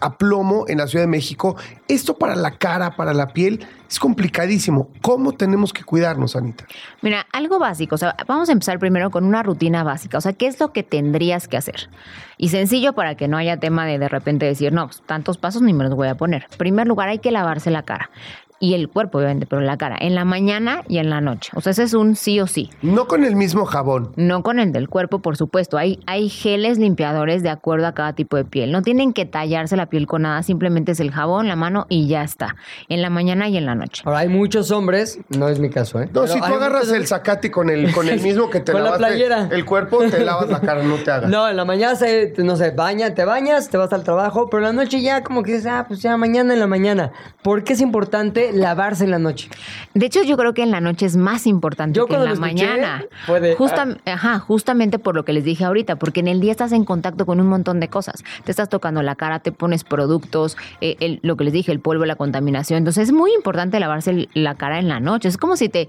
a 0.00 0.18
plomo 0.18 0.64
en 0.68 0.78
la 0.78 0.86
Ciudad 0.86 1.04
de 1.04 1.08
México. 1.08 1.56
Esto 1.88 2.16
para 2.16 2.34
la 2.34 2.58
cara, 2.58 2.96
para 2.96 3.14
la 3.14 3.28
piel, 3.28 3.66
es 3.88 3.98
complicadísimo. 3.98 4.88
¿Cómo 5.02 5.32
tenemos 5.32 5.72
que 5.72 5.84
cuidarnos, 5.84 6.36
Anita? 6.36 6.64
Mira, 7.02 7.26
algo 7.32 7.58
básico, 7.58 7.94
o 7.94 7.98
sea, 7.98 8.16
vamos 8.26 8.48
a 8.48 8.52
empezar 8.52 8.78
primero 8.78 9.10
con 9.10 9.24
una 9.24 9.42
rutina 9.42 9.84
básica, 9.84 10.18
o 10.18 10.20
sea, 10.20 10.32
¿qué 10.32 10.46
es 10.46 10.58
lo 10.60 10.72
que 10.72 10.82
tendrías 10.82 11.48
que 11.48 11.56
hacer? 11.56 11.88
Y 12.36 12.48
sencillo 12.48 12.94
para 12.94 13.14
que 13.14 13.28
no 13.28 13.36
haya 13.36 13.58
tema 13.58 13.86
de 13.86 13.98
de 13.98 14.08
repente 14.08 14.46
decir, 14.46 14.72
no, 14.72 14.86
pues, 14.86 15.02
tantos 15.06 15.38
pasos 15.38 15.62
ni 15.62 15.72
me 15.72 15.84
los 15.84 15.94
voy 15.94 16.08
a 16.08 16.16
poner. 16.16 16.46
En 16.50 16.58
primer 16.58 16.86
lugar, 16.86 17.08
hay 17.08 17.20
que 17.20 17.30
lavarse 17.30 17.70
la 17.70 17.84
cara. 17.84 18.10
Y 18.64 18.72
el 18.72 18.88
cuerpo, 18.88 19.18
obviamente, 19.18 19.44
pero 19.44 19.60
la 19.60 19.76
cara, 19.76 19.98
en 20.00 20.14
la 20.14 20.24
mañana 20.24 20.84
y 20.88 20.96
en 20.96 21.10
la 21.10 21.20
noche. 21.20 21.52
O 21.54 21.60
sea, 21.60 21.72
ese 21.72 21.82
es 21.82 21.92
un 21.92 22.16
sí 22.16 22.40
o 22.40 22.46
sí. 22.46 22.70
No 22.80 23.06
con 23.06 23.22
el 23.22 23.36
mismo 23.36 23.66
jabón. 23.66 24.12
No 24.16 24.42
con 24.42 24.58
el 24.58 24.72
del 24.72 24.88
cuerpo, 24.88 25.18
por 25.18 25.36
supuesto. 25.36 25.76
Hay, 25.76 26.00
hay 26.06 26.30
geles 26.30 26.78
limpiadores 26.78 27.42
de 27.42 27.50
acuerdo 27.50 27.86
a 27.86 27.92
cada 27.92 28.14
tipo 28.14 28.38
de 28.38 28.46
piel. 28.46 28.72
No 28.72 28.80
tienen 28.80 29.12
que 29.12 29.26
tallarse 29.26 29.76
la 29.76 29.84
piel 29.84 30.06
con 30.06 30.22
nada, 30.22 30.42
simplemente 30.42 30.92
es 30.92 31.00
el 31.00 31.10
jabón, 31.10 31.46
la 31.46 31.56
mano 31.56 31.84
y 31.90 32.08
ya 32.08 32.22
está. 32.22 32.56
En 32.88 33.02
la 33.02 33.10
mañana 33.10 33.50
y 33.50 33.58
en 33.58 33.66
la 33.66 33.74
noche. 33.74 34.02
Ahora, 34.06 34.20
hay 34.20 34.28
muchos 34.28 34.70
hombres, 34.70 35.18
no 35.28 35.50
es 35.50 35.58
mi 35.58 35.68
caso, 35.68 36.00
¿eh? 36.00 36.06
No, 36.06 36.22
Pero 36.22 36.28
si 36.28 36.38
tú 36.38 36.46
agarras 36.46 36.84
muchos 36.84 36.96
el 36.96 37.06
zacate 37.06 37.50
con 37.50 37.68
el, 37.68 37.92
con 37.92 38.08
el 38.08 38.18
mismo 38.22 38.48
que 38.48 38.60
te 38.60 38.72
Con 38.72 38.82
la 38.82 38.96
playera. 38.96 39.48
el 39.52 39.66
cuerpo, 39.66 39.98
te 40.10 40.24
lavas 40.24 40.48
la 40.48 40.62
cara, 40.62 40.82
no 40.82 40.94
te 40.96 41.10
hagas. 41.10 41.28
No, 41.28 41.46
en 41.46 41.56
la 41.58 41.66
mañana, 41.66 41.96
se, 41.96 42.32
no 42.38 42.56
sé, 42.56 42.70
baña, 42.70 43.12
te 43.14 43.26
bañas, 43.26 43.68
te 43.68 43.76
vas 43.76 43.92
al 43.92 44.04
trabajo, 44.04 44.48
pero 44.48 44.66
en 44.66 44.74
la 44.74 44.82
noche 44.82 45.02
ya 45.02 45.22
como 45.22 45.42
que 45.42 45.52
dices, 45.52 45.66
ah, 45.66 45.84
pues 45.86 46.00
ya 46.00 46.16
mañana 46.16 46.54
en 46.54 46.60
la 46.60 46.66
mañana. 46.66 47.12
¿Por 47.42 47.62
qué 47.62 47.74
es 47.74 47.82
importante 47.82 48.52
lavarse 48.54 49.04
en 49.04 49.10
la 49.10 49.18
noche? 49.18 49.48
De 49.94 50.06
hecho, 50.06 50.22
yo 50.22 50.36
creo 50.36 50.54
que 50.54 50.62
en 50.62 50.70
la 50.70 50.80
noche 50.80 51.06
es 51.06 51.16
más 51.16 51.46
importante 51.46 51.96
Yo 51.98 52.06
que 52.06 52.14
en 52.14 52.24
la 52.24 52.34
mañana. 52.34 53.04
fue 53.26 53.40
de, 53.40 53.56
Justam- 53.56 53.98
ajá, 54.06 54.38
justamente 54.38 54.98
por 54.98 55.14
lo 55.14 55.24
que 55.24 55.32
les 55.32 55.44
dije 55.44 55.64
ahorita, 55.64 55.96
porque 55.96 56.20
en 56.20 56.28
el 56.28 56.40
día 56.40 56.50
estás 56.52 56.72
en 56.72 56.84
contacto 56.84 57.26
con 57.26 57.40
un 57.40 57.46
montón 57.48 57.80
de 57.80 57.88
cosas. 57.88 58.24
Te 58.44 58.50
estás 58.50 58.68
tocando 58.68 59.02
la 59.02 59.14
cara, 59.16 59.40
te 59.40 59.52
pones 59.52 59.84
productos, 59.84 60.56
eh, 60.80 60.96
el- 61.00 61.20
lo 61.22 61.36
que 61.36 61.44
les 61.44 61.52
dije, 61.52 61.72
el 61.72 61.80
polvo, 61.80 62.04
la 62.04 62.16
contaminación. 62.16 62.78
Entonces 62.78 63.08
es 63.08 63.12
muy 63.12 63.32
importante 63.34 63.78
lavarse 63.80 64.28
la 64.34 64.54
cara 64.54 64.78
en 64.78 64.88
la 64.88 65.00
noche. 65.00 65.28
Es 65.28 65.36
como 65.36 65.56
si 65.56 65.68
te 65.68 65.88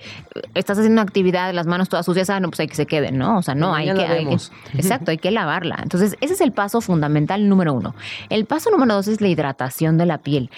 estás 0.53 0.77
haciendo 0.77 0.93
una 1.01 1.01
actividad, 1.03 1.53
las 1.53 1.67
manos 1.67 1.89
todas 1.89 2.05
sucias, 2.05 2.29
ah, 2.29 2.39
no, 2.39 2.49
pues 2.49 2.59
hay 2.61 2.67
que 2.67 2.75
se 2.75 2.85
queden, 2.85 3.17
¿no? 3.17 3.37
O 3.37 3.41
sea, 3.41 3.55
no, 3.55 3.73
hay 3.75 3.93
que, 3.93 4.01
hay. 4.05 4.25
Exacto, 4.73 5.11
hay 5.11 5.17
que 5.17 5.31
lavarla. 5.31 5.79
Entonces, 5.83 6.15
ese 6.21 6.33
es 6.33 6.41
el 6.41 6.51
paso 6.51 6.81
fundamental 6.81 7.47
número 7.49 7.73
uno. 7.73 7.95
El 8.29 8.45
paso 8.45 8.71
número 8.71 8.93
dos 8.95 9.07
es 9.07 9.21
la 9.21 9.27
hidratación 9.27 9.97
de 9.97 10.05
la 10.05 10.17
piel. 10.19 10.49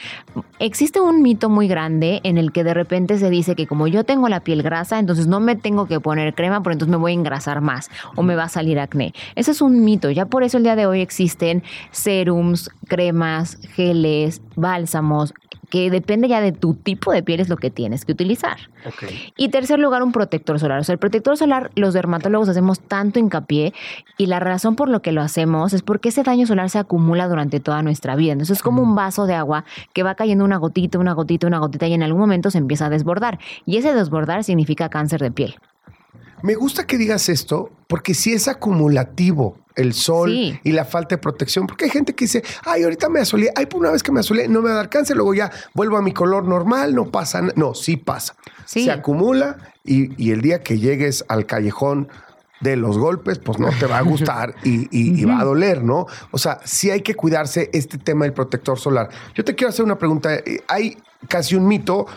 Existe 0.59 0.99
un 0.99 1.21
mito 1.21 1.49
muy 1.49 1.67
grande 1.67 1.96
en 2.03 2.37
el 2.37 2.51
que 2.51 2.63
de 2.63 2.73
repente 2.73 3.17
se 3.17 3.29
dice 3.29 3.55
que 3.55 3.67
como 3.67 3.87
yo 3.87 4.03
tengo 4.03 4.29
la 4.29 4.39
piel 4.41 4.63
grasa, 4.63 4.99
entonces 4.99 5.27
no 5.27 5.39
me 5.39 5.55
tengo 5.55 5.87
que 5.87 5.99
poner 5.99 6.33
crema, 6.33 6.61
porque 6.61 6.73
entonces 6.73 6.91
me 6.91 6.97
voy 6.97 7.11
a 7.11 7.15
engrasar 7.15 7.61
más 7.61 7.89
o 8.15 8.23
me 8.23 8.35
va 8.35 8.43
a 8.43 8.49
salir 8.49 8.79
acné. 8.79 9.13
Ese 9.35 9.51
es 9.51 9.61
un 9.61 9.83
mito. 9.83 10.09
Ya 10.11 10.25
por 10.25 10.43
eso 10.43 10.57
el 10.57 10.63
día 10.63 10.75
de 10.75 10.85
hoy 10.85 11.01
existen 11.01 11.63
serums, 11.91 12.69
cremas, 12.87 13.57
geles, 13.75 14.41
bálsamos, 14.55 15.33
que 15.69 15.89
depende 15.91 16.27
ya 16.27 16.41
de 16.41 16.51
tu 16.51 16.73
tipo 16.75 17.11
de 17.11 17.23
piel 17.23 17.39
es 17.39 17.49
lo 17.49 17.57
que 17.57 17.69
tienes 17.69 18.05
que 18.05 18.13
utilizar. 18.13 18.57
Y 19.35 19.49
tercer 19.49 19.79
lugar, 19.79 20.01
un 20.01 20.11
protector 20.11 20.59
solar. 20.59 20.79
O 20.79 20.83
sea, 20.83 20.93
el 20.93 20.99
protector 20.99 21.35
solar, 21.37 21.71
los 21.75 21.93
dermatólogos 21.93 22.47
hacemos 22.47 22.79
tanto 22.79 23.19
hincapié 23.19 23.73
y 24.17 24.27
la 24.27 24.39
razón 24.39 24.75
por 24.75 24.87
lo 24.87 25.01
que 25.01 25.11
lo 25.11 25.21
hacemos 25.21 25.73
es 25.73 25.81
porque 25.81 26.09
ese 26.09 26.23
daño 26.23 26.47
solar 26.47 26.69
se 26.69 26.79
acumula 26.79 27.27
durante 27.27 27.59
toda 27.59 27.81
nuestra 27.81 28.15
vida. 28.15 28.31
Entonces 28.31 28.57
es 28.57 28.63
como 28.63 28.81
un 28.81 28.95
vaso 28.95 29.25
de 29.25 29.35
agua 29.35 29.65
que 29.93 30.03
va 30.03 30.15
cayendo 30.15 30.45
una 30.45 30.57
gotita, 30.57 30.99
una 30.99 31.13
gotita, 31.13 31.47
una 31.47 31.59
gotita 31.59 31.87
y 31.87 31.93
en 31.93 32.03
algún 32.03 32.21
momento 32.21 32.49
se 32.49 32.59
empieza 32.59 32.85
a 32.85 32.89
desbordar. 32.89 33.39
Y 33.65 33.77
ese 33.77 33.93
desbordar 33.93 34.43
significa 34.43 34.89
cáncer 34.89 35.21
de 35.21 35.31
piel. 35.31 35.55
Me 36.43 36.55
gusta 36.55 36.85
que 36.85 36.97
digas 36.97 37.29
esto 37.29 37.71
porque 37.87 38.13
si 38.13 38.33
es 38.33 38.47
acumulativo 38.47 39.57
el 39.75 39.93
sol 39.93 40.29
Sí. 40.31 40.59
y 40.63 40.71
la 40.71 40.85
falta 40.85 41.15
de 41.15 41.19
protección, 41.21 41.67
porque 41.67 41.85
hay 41.85 41.91
gente 41.91 42.13
que 42.15 42.25
dice, 42.25 42.43
ay, 42.65 42.83
ahorita 42.83 43.09
me 43.09 43.19
asolé, 43.19 43.51
ay, 43.55 43.65
por 43.67 43.79
una 43.81 43.91
vez 43.91 44.01
que 44.03 44.11
me 44.11 44.19
asolé 44.21 44.47
no 44.47 44.61
me 44.61 44.69
va 44.69 44.73
a 44.73 44.77
dar 44.77 44.89
cáncer, 44.89 45.15
luego 45.17 45.33
ya 45.33 45.51
vuelvo 45.73 45.97
a 45.97 46.01
mi 46.01 46.13
color 46.13 46.45
normal, 46.45 46.95
no 46.95 47.05
pasa 47.11 47.41
nada. 47.41 47.53
No, 47.55 47.73
sí 47.75 47.95
pasa. 47.97 48.35
Sí. 48.65 48.85
Se 48.85 48.91
acumula 48.91 49.57
y, 49.83 50.11
y 50.23 50.31
el 50.31 50.41
día 50.41 50.61
que 50.63 50.79
llegues 50.79 51.25
al 51.27 51.45
callejón 51.45 52.07
de 52.59 52.75
los 52.75 52.97
golpes, 52.97 53.37
pues 53.37 53.59
no 53.59 53.69
te 53.79 53.85
va 53.85 53.99
a 53.99 54.01
gustar 54.01 54.55
y, 54.63 54.87
y- 54.89 55.21
y 55.21 55.25
va 55.25 55.39
a 55.39 55.43
doler, 55.43 55.83
¿no? 55.83 56.07
O 56.31 56.39
sea, 56.39 56.59
sí 56.65 56.89
hay 56.89 57.01
que 57.01 57.13
cuidarse 57.13 57.69
este 57.71 57.99
tema 57.99 58.25
del 58.25 58.33
protector 58.33 58.79
solar. 58.79 59.09
Yo 59.35 59.43
te 59.45 59.53
quiero 59.53 59.69
hacer 59.69 59.85
una 59.85 59.99
pregunta. 59.99 60.33
Eh, 60.33 60.61
Hay 60.67 60.97
casi 61.29 61.53
un 61.55 61.67
mito 61.67 62.07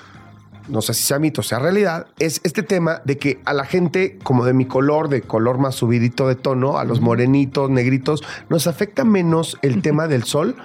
no 0.71 0.81
sé 0.83 0.95
si 0.95 1.03
sea 1.03 1.19
mito 1.19 1.41
o 1.41 1.45
sea 1.45 1.59
realidad, 1.59 2.07
es 2.19 2.41
este 2.45 2.63
tema 2.63 3.03
de 3.05 3.19
que 3.19 3.41
a 3.45 3.53
la 3.53 3.65
gente 3.65 4.19
como 4.23 4.45
de 4.45 4.53
mi 4.55 4.65
color, 4.67 5.09
de 5.09 5.23
color 5.23 5.59
más 5.59 5.75
subidito 5.75 6.29
de 6.29 6.35
tono, 6.37 6.79
a 6.79 6.85
los 6.85 7.01
morenitos, 7.01 7.69
negritos, 7.71 8.23
nos 8.49 8.67
afecta 8.67 9.05
menos 9.05 9.59
el 9.63 9.83
tema 9.83 10.09
del 10.09 10.25
sol. 10.25 10.57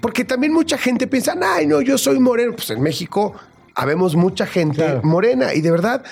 porque 0.00 0.24
también 0.24 0.52
mucha 0.54 0.78
gente 0.78 1.06
piensa, 1.06 1.34
ay, 1.42 1.66
no, 1.66 1.82
yo 1.82 1.98
soy 1.98 2.18
moreno. 2.18 2.52
Pues 2.56 2.70
en 2.70 2.80
México 2.82 3.34
habemos 3.74 4.16
mucha 4.16 4.46
gente 4.46 4.76
Claro. 4.76 5.02
morena 5.04 5.52
y 5.54 5.60
de 5.60 5.70
verdad 5.70 6.02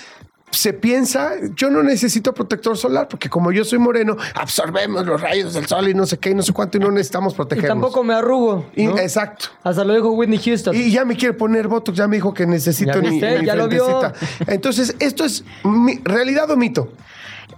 se 0.50 0.72
piensa, 0.72 1.32
yo 1.54 1.70
no 1.70 1.82
necesito 1.82 2.32
protector 2.32 2.76
solar 2.76 3.06
porque 3.08 3.28
como 3.28 3.52
yo 3.52 3.64
soy 3.64 3.78
moreno, 3.78 4.16
absorbemos 4.34 5.04
los 5.06 5.20
rayos 5.20 5.52
del 5.54 5.66
sol 5.66 5.88
y 5.88 5.94
no 5.94 6.06
sé 6.06 6.18
qué 6.18 6.30
y 6.30 6.34
no 6.34 6.42
sé 6.42 6.52
cuánto 6.52 6.78
y 6.78 6.80
no 6.80 6.90
necesitamos 6.90 7.34
Y 7.34 7.36
protegernos. 7.36 7.68
tampoco 7.70 8.02
me 8.04 8.14
arrugo. 8.14 8.66
Y- 8.74 8.86
¿no? 8.86 8.98
Exacto. 8.98 9.46
Hasta 9.62 9.84
lo 9.84 9.94
dijo 9.94 10.10
Whitney 10.12 10.38
Houston. 10.38 10.74
Y 10.74 10.90
ya 10.90 11.04
me 11.04 11.16
quiere 11.16 11.34
poner 11.34 11.68
Botox, 11.68 11.96
ya 11.98 12.08
me 12.08 12.16
dijo 12.16 12.32
que 12.32 12.46
necesito 12.46 12.92
¿Ya 12.94 13.00
mi, 13.00 13.10
viste? 13.10 13.38
mi 13.40 13.46
Ya 13.46 13.54
lo 13.54 13.68
vio. 13.68 14.12
Entonces, 14.46 14.96
esto 14.98 15.24
es 15.24 15.44
mi- 15.64 16.00
realidad 16.04 16.50
o 16.50 16.56
mito. 16.56 16.92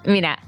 Mira, 0.05 0.39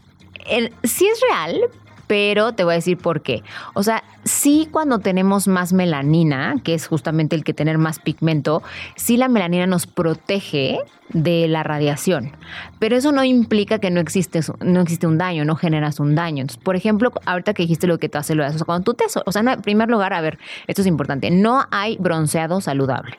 el- 0.46 0.72
sí 0.82 1.06
es 1.06 1.20
real, 1.30 1.60
pero 2.06 2.52
te 2.54 2.64
voy 2.64 2.72
a 2.72 2.76
decir 2.76 2.98
por 2.98 3.22
qué. 3.22 3.42
O 3.74 3.82
sea, 3.82 4.02
sí 4.24 4.68
cuando 4.70 4.98
tenemos 4.98 5.48
más 5.48 5.72
melanina, 5.72 6.56
que 6.62 6.74
es 6.74 6.86
justamente 6.86 7.36
el 7.36 7.44
que 7.44 7.54
tener 7.54 7.78
más 7.78 7.98
pigmento, 7.98 8.62
sí 8.96 9.16
la 9.16 9.28
melanina 9.28 9.66
nos 9.66 9.86
protege 9.86 10.78
de 11.12 11.46
la 11.48 11.62
radiación. 11.62 12.32
Pero 12.78 12.96
eso 12.96 13.12
no 13.12 13.24
implica 13.24 13.78
que 13.78 13.90
no 13.90 14.00
existe, 14.00 14.40
no 14.60 14.80
existe 14.80 15.06
un 15.06 15.18
daño, 15.18 15.44
no 15.44 15.56
generas 15.56 16.00
un 16.00 16.14
daño. 16.14 16.42
Entonces, 16.42 16.62
por 16.62 16.76
ejemplo, 16.76 17.12
ahorita 17.26 17.54
que 17.54 17.62
dijiste 17.64 17.86
lo 17.86 17.98
que 17.98 18.08
te 18.08 18.18
hace 18.18 18.34
lo 18.34 18.46
o 18.46 18.50
sea, 18.50 18.64
cuando 18.64 18.84
tú 18.84 18.94
te, 18.94 19.04
o 19.24 19.32
sea, 19.32 19.42
no, 19.42 19.52
en 19.52 19.62
primer 19.62 19.88
lugar, 19.88 20.12
a 20.12 20.20
ver, 20.20 20.38
esto 20.66 20.80
es 20.80 20.86
importante, 20.86 21.30
no 21.30 21.64
hay 21.70 21.96
bronceado 21.98 22.60
saludable. 22.60 23.18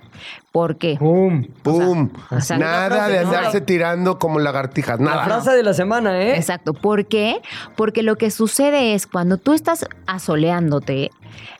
¿Por 0.52 0.78
qué? 0.78 0.98
¡Pum! 1.00 1.46
¡Pum! 1.64 2.10
o 2.30 2.40
sea, 2.42 2.58
nada 2.58 3.08
de 3.08 3.24
¿no? 3.24 3.30
andarse 3.30 3.62
tirando 3.62 4.20
como 4.20 4.40
lagartijas, 4.40 5.00
La 5.00 5.06
nada. 5.06 5.26
frase 5.26 5.52
de 5.52 5.64
la 5.64 5.74
semana, 5.74 6.22
¿eh? 6.22 6.38
Exacto. 6.38 6.74
¿Por 6.74 7.06
qué? 7.08 7.42
Porque 7.76 8.04
lo 8.04 8.18
que 8.18 8.30
sucede 8.30 8.94
es 8.94 9.08
cuando 9.08 9.38
tú 9.38 9.54
estás 9.54 9.88
asoleándote, 10.06 10.93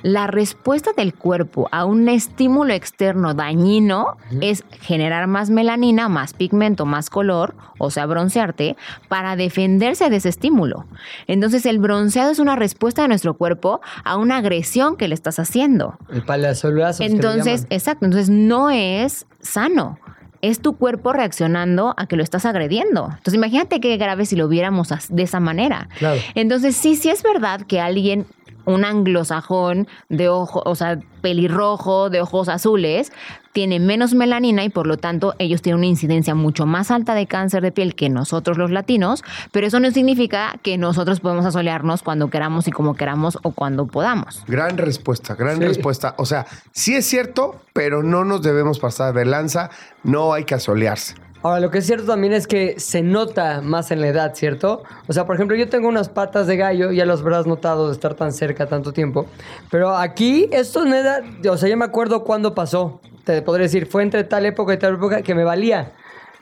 la 0.02 0.28
respuesta 0.28 0.92
del 0.96 1.14
cuerpo 1.14 1.70
a 1.72 1.86
un 1.86 2.10
estímulo 2.10 2.74
externo 2.74 3.34
dañino 3.34 4.18
es 4.42 4.64
generar 4.82 5.28
más 5.28 5.50
melanina, 5.50 6.10
más 6.10 6.34
pigmento, 6.34 6.86
más 6.86 7.10
color, 7.10 7.56
o 7.78 7.90
sea, 7.90 8.06
broncearte, 8.06 8.76
para 9.08 9.36
defenderse 9.36 10.10
de 10.10 10.18
ese 10.18 10.30
estímulo. 10.30 10.86
Entonces, 11.28 11.66
el 11.66 11.80
bronceado 11.80 12.32
es 12.32 12.40
una 12.40 12.56
respuesta 12.56 13.02
de 13.02 13.08
nuestro 13.08 13.36
cuerpo 13.36 13.82
a 14.04 14.18
una 14.18 14.38
agresión 14.38 14.98
que 14.98 15.08
le 15.08 15.16
estás 15.16 15.40
haciendo. 15.40 15.98
El 16.10 16.24
paleazolazo. 16.24 17.00
que 17.00 17.10
le 17.10 17.16
Entonces, 17.16 17.68
exacto, 17.70 18.06
entonces 18.06 18.30
no 18.30 18.70
es 18.70 19.26
sano. 19.42 20.00
Es 20.42 20.60
tu 20.60 20.76
cuerpo 20.76 21.14
reaccionando 21.14 21.94
a 21.96 22.06
que 22.06 22.18
lo 22.18 22.24
estás 22.24 22.46
agrediendo. 22.46 23.06
Entonces, 23.06 23.36
imagínate 23.36 23.80
qué 23.80 23.96
grave 23.96 24.26
si 24.26 24.36
lo 24.36 24.50
viéramos 24.50 24.90
de 25.10 25.24
esa 25.24 25.40
manera. 25.40 25.88
Claro. 25.98 26.20
Entonces, 26.36 26.76
sí, 26.76 26.98
sí 26.98 27.10
es 27.10 27.24
verdad 27.24 27.62
que 27.62 27.80
alguien, 27.80 28.26
un 28.66 28.86
anglosajón 28.86 29.88
de 30.10 30.30
ojo, 30.30 30.62
o 30.66 30.76
sea, 30.76 31.00
pelirrojo, 31.22 32.10
de 32.10 32.22
ojos 32.22 32.50
azules, 32.50 33.12
tiene 33.54 33.80
menos 33.80 34.14
melanina 34.14 34.64
y 34.64 34.70
por 34.70 34.88
lo 34.88 34.98
tanto 34.98 35.36
ellos 35.38 35.62
tienen 35.62 35.78
una 35.80 35.88
incidencia 35.88 36.34
mucho 36.36 36.66
más 36.66 36.90
alta 36.92 37.14
de 37.14 37.28
cáncer 37.28 37.62
de 37.62 37.72
piel 37.72 37.96
que 37.96 38.10
nosotros 38.10 38.58
los 38.58 38.72
latinos, 38.72 39.24
pero 39.52 39.68
eso 39.68 39.80
no 39.80 39.92
significa 39.92 40.56
que 40.64 40.78
nosotros 40.78 41.20
podemos 41.20 41.46
asolearnos 41.46 42.02
cuando 42.04 42.30
queramos 42.30 42.68
y 42.68 42.72
como 42.72 42.96
queramos 42.96 43.38
o 43.44 43.52
cuando 43.52 43.86
podamos. 43.86 44.44
Gran 44.48 44.78
respuesta, 44.78 45.36
gran 45.36 45.58
Sí. 45.58 45.66
respuesta. 45.66 46.16
O 46.18 46.26
sea, 46.26 46.46
sí 46.72 46.96
es 46.96 47.06
cierto, 47.06 47.62
pero 47.74 48.02
no 48.04 48.26
nos 48.26 48.42
debemos 48.42 48.80
pasar 48.80 49.14
de 49.14 49.26
lanza, 49.26 49.70
no 50.04 50.34
hay 50.34 50.46
que 50.46 50.56
asolearse. 50.56 51.16
Ahora, 51.44 51.60
lo 51.60 51.70
que 51.72 51.80
es 51.80 51.86
cierto 51.86 52.06
también 52.06 52.32
es 52.32 52.48
que 52.48 52.80
se 52.80 53.02
nota 53.02 53.60
más 53.62 53.92
en 53.92 54.00
la 54.00 54.08
edad, 54.08 54.34
¿cierto? 54.34 54.84
O 55.08 55.14
sea, 55.14 55.26
por 55.26 55.36
ejemplo, 55.36 55.58
yo 55.58 55.68
tengo 55.68 55.90
unas 55.90 56.08
patas 56.08 56.48
de 56.48 56.56
gallo, 56.56 56.94
ya 56.94 57.06
los 57.06 57.20
habrás 57.20 57.46
notado 57.46 57.88
de 57.88 57.94
estar 57.94 58.14
tan 58.14 58.32
cerca 58.32 58.66
tanto 58.68 58.94
tiempo. 58.94 59.26
Pero 59.70 59.94
aquí, 59.94 60.48
esto 60.54 60.86
nada, 60.86 61.22
o 61.50 61.58
sea, 61.58 61.68
yo 61.68 61.76
me 61.76 61.84
acuerdo 61.84 62.24
cuándo 62.24 62.56
pasó. 62.56 63.02
Te 63.26 63.42
podría 63.42 63.64
decir, 63.64 63.88
fue 63.88 64.04
entre 64.04 64.24
tal 64.24 64.46
época 64.46 64.74
y 64.74 64.78
tal 64.78 64.94
época 64.96 65.22
que 65.22 65.36
me 65.36 65.44
valía. 65.44 65.92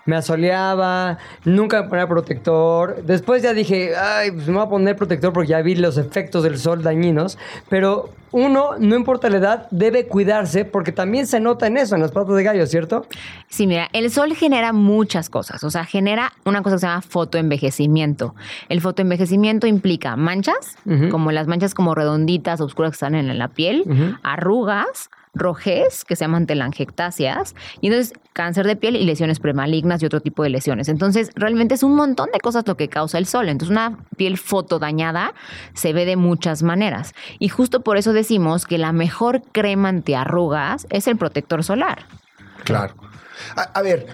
Me 0.05 0.15
asoleaba, 0.15 1.17
nunca 1.45 1.83
me 1.83 1.89
ponía 1.89 2.07
protector. 2.07 3.03
Después 3.03 3.43
ya 3.43 3.53
dije, 3.53 3.95
ay, 3.95 4.31
pues 4.31 4.47
me 4.47 4.53
voy 4.53 4.65
a 4.65 4.69
poner 4.69 4.95
protector 4.95 5.31
porque 5.31 5.49
ya 5.49 5.61
vi 5.61 5.75
los 5.75 5.97
efectos 5.97 6.43
del 6.43 6.57
sol 6.57 6.81
dañinos. 6.81 7.37
Pero 7.69 8.09
uno, 8.31 8.71
no 8.79 8.95
importa 8.95 9.29
la 9.29 9.37
edad, 9.37 9.67
debe 9.71 10.07
cuidarse 10.07 10.65
porque 10.65 10.91
también 10.91 11.27
se 11.27 11.39
nota 11.39 11.67
en 11.67 11.77
eso, 11.77 11.95
en 11.95 12.01
las 12.01 12.11
patas 12.11 12.35
de 12.35 12.43
gallo, 12.43 12.65
¿cierto? 12.65 13.05
Sí, 13.47 13.67
mira, 13.67 13.89
el 13.93 14.09
sol 14.09 14.33
genera 14.33 14.73
muchas 14.73 15.29
cosas. 15.29 15.63
O 15.63 15.69
sea, 15.69 15.85
genera 15.85 16.33
una 16.45 16.63
cosa 16.63 16.77
que 16.77 16.79
se 16.79 16.87
llama 16.87 17.01
fotoenvejecimiento. 17.01 18.33
El 18.69 18.81
fotoenvejecimiento 18.81 19.67
implica 19.67 20.15
manchas, 20.15 20.77
como 21.11 21.31
las 21.31 21.47
manchas 21.47 21.73
como 21.73 21.93
redonditas, 21.93 22.61
oscuras 22.61 22.91
que 22.91 22.95
están 22.95 23.15
en 23.15 23.37
la 23.37 23.49
piel, 23.49 24.17
arrugas, 24.23 25.09
rojez, 25.33 26.03
que 26.03 26.15
se 26.15 26.25
llaman 26.25 26.45
telangiectasias, 26.45 27.55
y 27.79 27.87
entonces 27.87 28.13
cáncer 28.33 28.67
de 28.67 28.75
piel 28.75 28.95
y 28.95 29.05
lesiones 29.05 29.39
premalignas 29.39 30.01
y 30.01 30.05
otro 30.05 30.21
tipo 30.21 30.43
de 30.43 30.49
lesiones. 30.49 30.89
Entonces, 30.89 31.31
realmente 31.35 31.75
es 31.75 31.83
un 31.83 31.95
montón 31.95 32.29
de 32.33 32.39
cosas 32.39 32.67
lo 32.67 32.77
que 32.77 32.89
causa 32.89 33.17
el 33.17 33.25
sol. 33.25 33.49
Entonces, 33.49 33.71
una 33.71 33.97
piel 34.17 34.37
fotodañada 34.37 35.33
se 35.73 35.93
ve 35.93 36.05
de 36.05 36.15
muchas 36.15 36.63
maneras. 36.63 37.13
Y 37.39 37.49
justo 37.49 37.81
por 37.81 37.97
eso 37.97 38.13
decimos 38.13 38.65
que 38.65 38.77
la 38.77 38.91
mejor 38.91 39.41
crema 39.51 39.89
antiarrugas 39.89 40.87
es 40.89 41.07
el 41.07 41.17
protector 41.17 41.63
solar. 41.63 42.05
Claro. 42.63 42.95
A, 43.55 43.63
a 43.63 43.81
ver, 43.81 44.07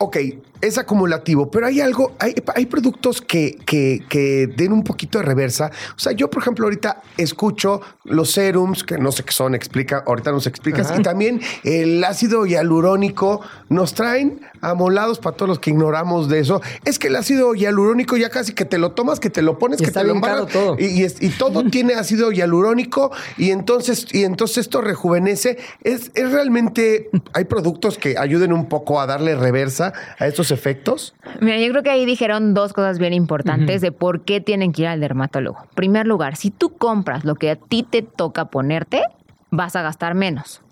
ok, 0.00 0.16
es 0.60 0.76
acumulativo, 0.78 1.50
pero 1.50 1.66
hay 1.66 1.80
algo, 1.80 2.12
hay, 2.18 2.34
hay 2.54 2.66
productos 2.66 3.20
que, 3.22 3.58
que, 3.64 4.02
que 4.08 4.46
den 4.48 4.72
un 4.72 4.82
poquito 4.84 5.18
de 5.18 5.24
reversa. 5.24 5.70
O 5.96 5.98
sea, 5.98 6.12
yo, 6.12 6.30
por 6.30 6.42
ejemplo, 6.42 6.66
ahorita 6.66 7.00
escucho 7.16 7.80
los 8.04 8.32
serums, 8.32 8.82
que 8.82 8.98
no 8.98 9.12
sé 9.12 9.22
qué 9.24 9.32
son, 9.32 9.54
explica, 9.54 10.02
ahorita 10.06 10.32
nos 10.32 10.46
explicas, 10.48 10.92
y 10.98 11.02
también 11.02 11.40
el 11.64 12.02
ácido 12.02 12.44
hialurónico 12.46 13.40
nos 13.68 13.94
traen 13.94 14.40
amolados 14.60 15.18
para 15.20 15.36
todos 15.36 15.48
los 15.48 15.58
que 15.60 15.70
ignoramos 15.70 16.28
de 16.28 16.40
eso. 16.40 16.60
Es 16.84 16.98
que 16.98 17.06
el 17.08 17.16
ácido 17.16 17.54
hialurónico 17.54 18.16
ya 18.16 18.28
casi 18.30 18.52
que 18.52 18.64
te 18.64 18.78
lo 18.78 18.92
tomas, 18.92 19.20
que 19.20 19.30
te 19.30 19.42
lo 19.42 19.58
pones, 19.58 19.80
Y 19.80 19.84
que 19.84 19.90
te 19.92 20.02
lo 20.04 20.12
embarras, 20.12 20.48
todo. 20.52 20.76
Y, 20.78 20.86
y 20.86 21.04
es- 21.04 21.22
y 21.22 21.28
todo 21.30 21.64
tiene 21.70 21.94
ácido 21.94 22.32
hialurónico 22.32 23.10
y 23.36 23.50
entonces, 23.50 24.06
y 24.12 24.24
entonces 24.24 24.58
esto 24.58 24.80
rejuvenece. 24.80 25.58
Es, 25.84 26.10
es 26.14 26.32
realmente, 26.32 27.10
hay 27.32 27.44
productos 27.44 27.98
que 27.98 28.16
ayuden 28.18 28.52
un 28.52 28.68
poco 28.68 29.00
a 29.00 29.06
darle 29.06 29.36
reversa 29.36 29.87
a 30.18 30.26
estos 30.26 30.50
efectos. 30.50 31.14
Mira, 31.40 31.58
yo 31.58 31.70
creo 31.70 31.82
que 31.82 31.90
ahí 31.90 32.06
dijeron 32.06 32.54
dos 32.54 32.72
cosas 32.72 32.98
bien 32.98 33.12
importantes 33.12 33.80
de 33.80 33.92
por 33.92 34.22
qué 34.22 34.40
tienen 34.40 34.72
que 34.72 34.82
ir 34.82 34.88
al 34.88 35.00
dermatólogo. 35.00 35.66
Primer 35.74 36.06
lugar, 36.06 36.36
si 36.36 36.50
tú 36.50 36.76
compras 36.76 37.24
lo 37.24 37.34
que 37.34 37.50
a 37.50 37.56
ti 37.56 37.82
te 37.82 38.02
toca 38.02 38.46
ponerte, 38.46 39.02
vas 39.50 39.76
a 39.76 39.82
gastar 39.82 40.14
menos. 40.14 40.62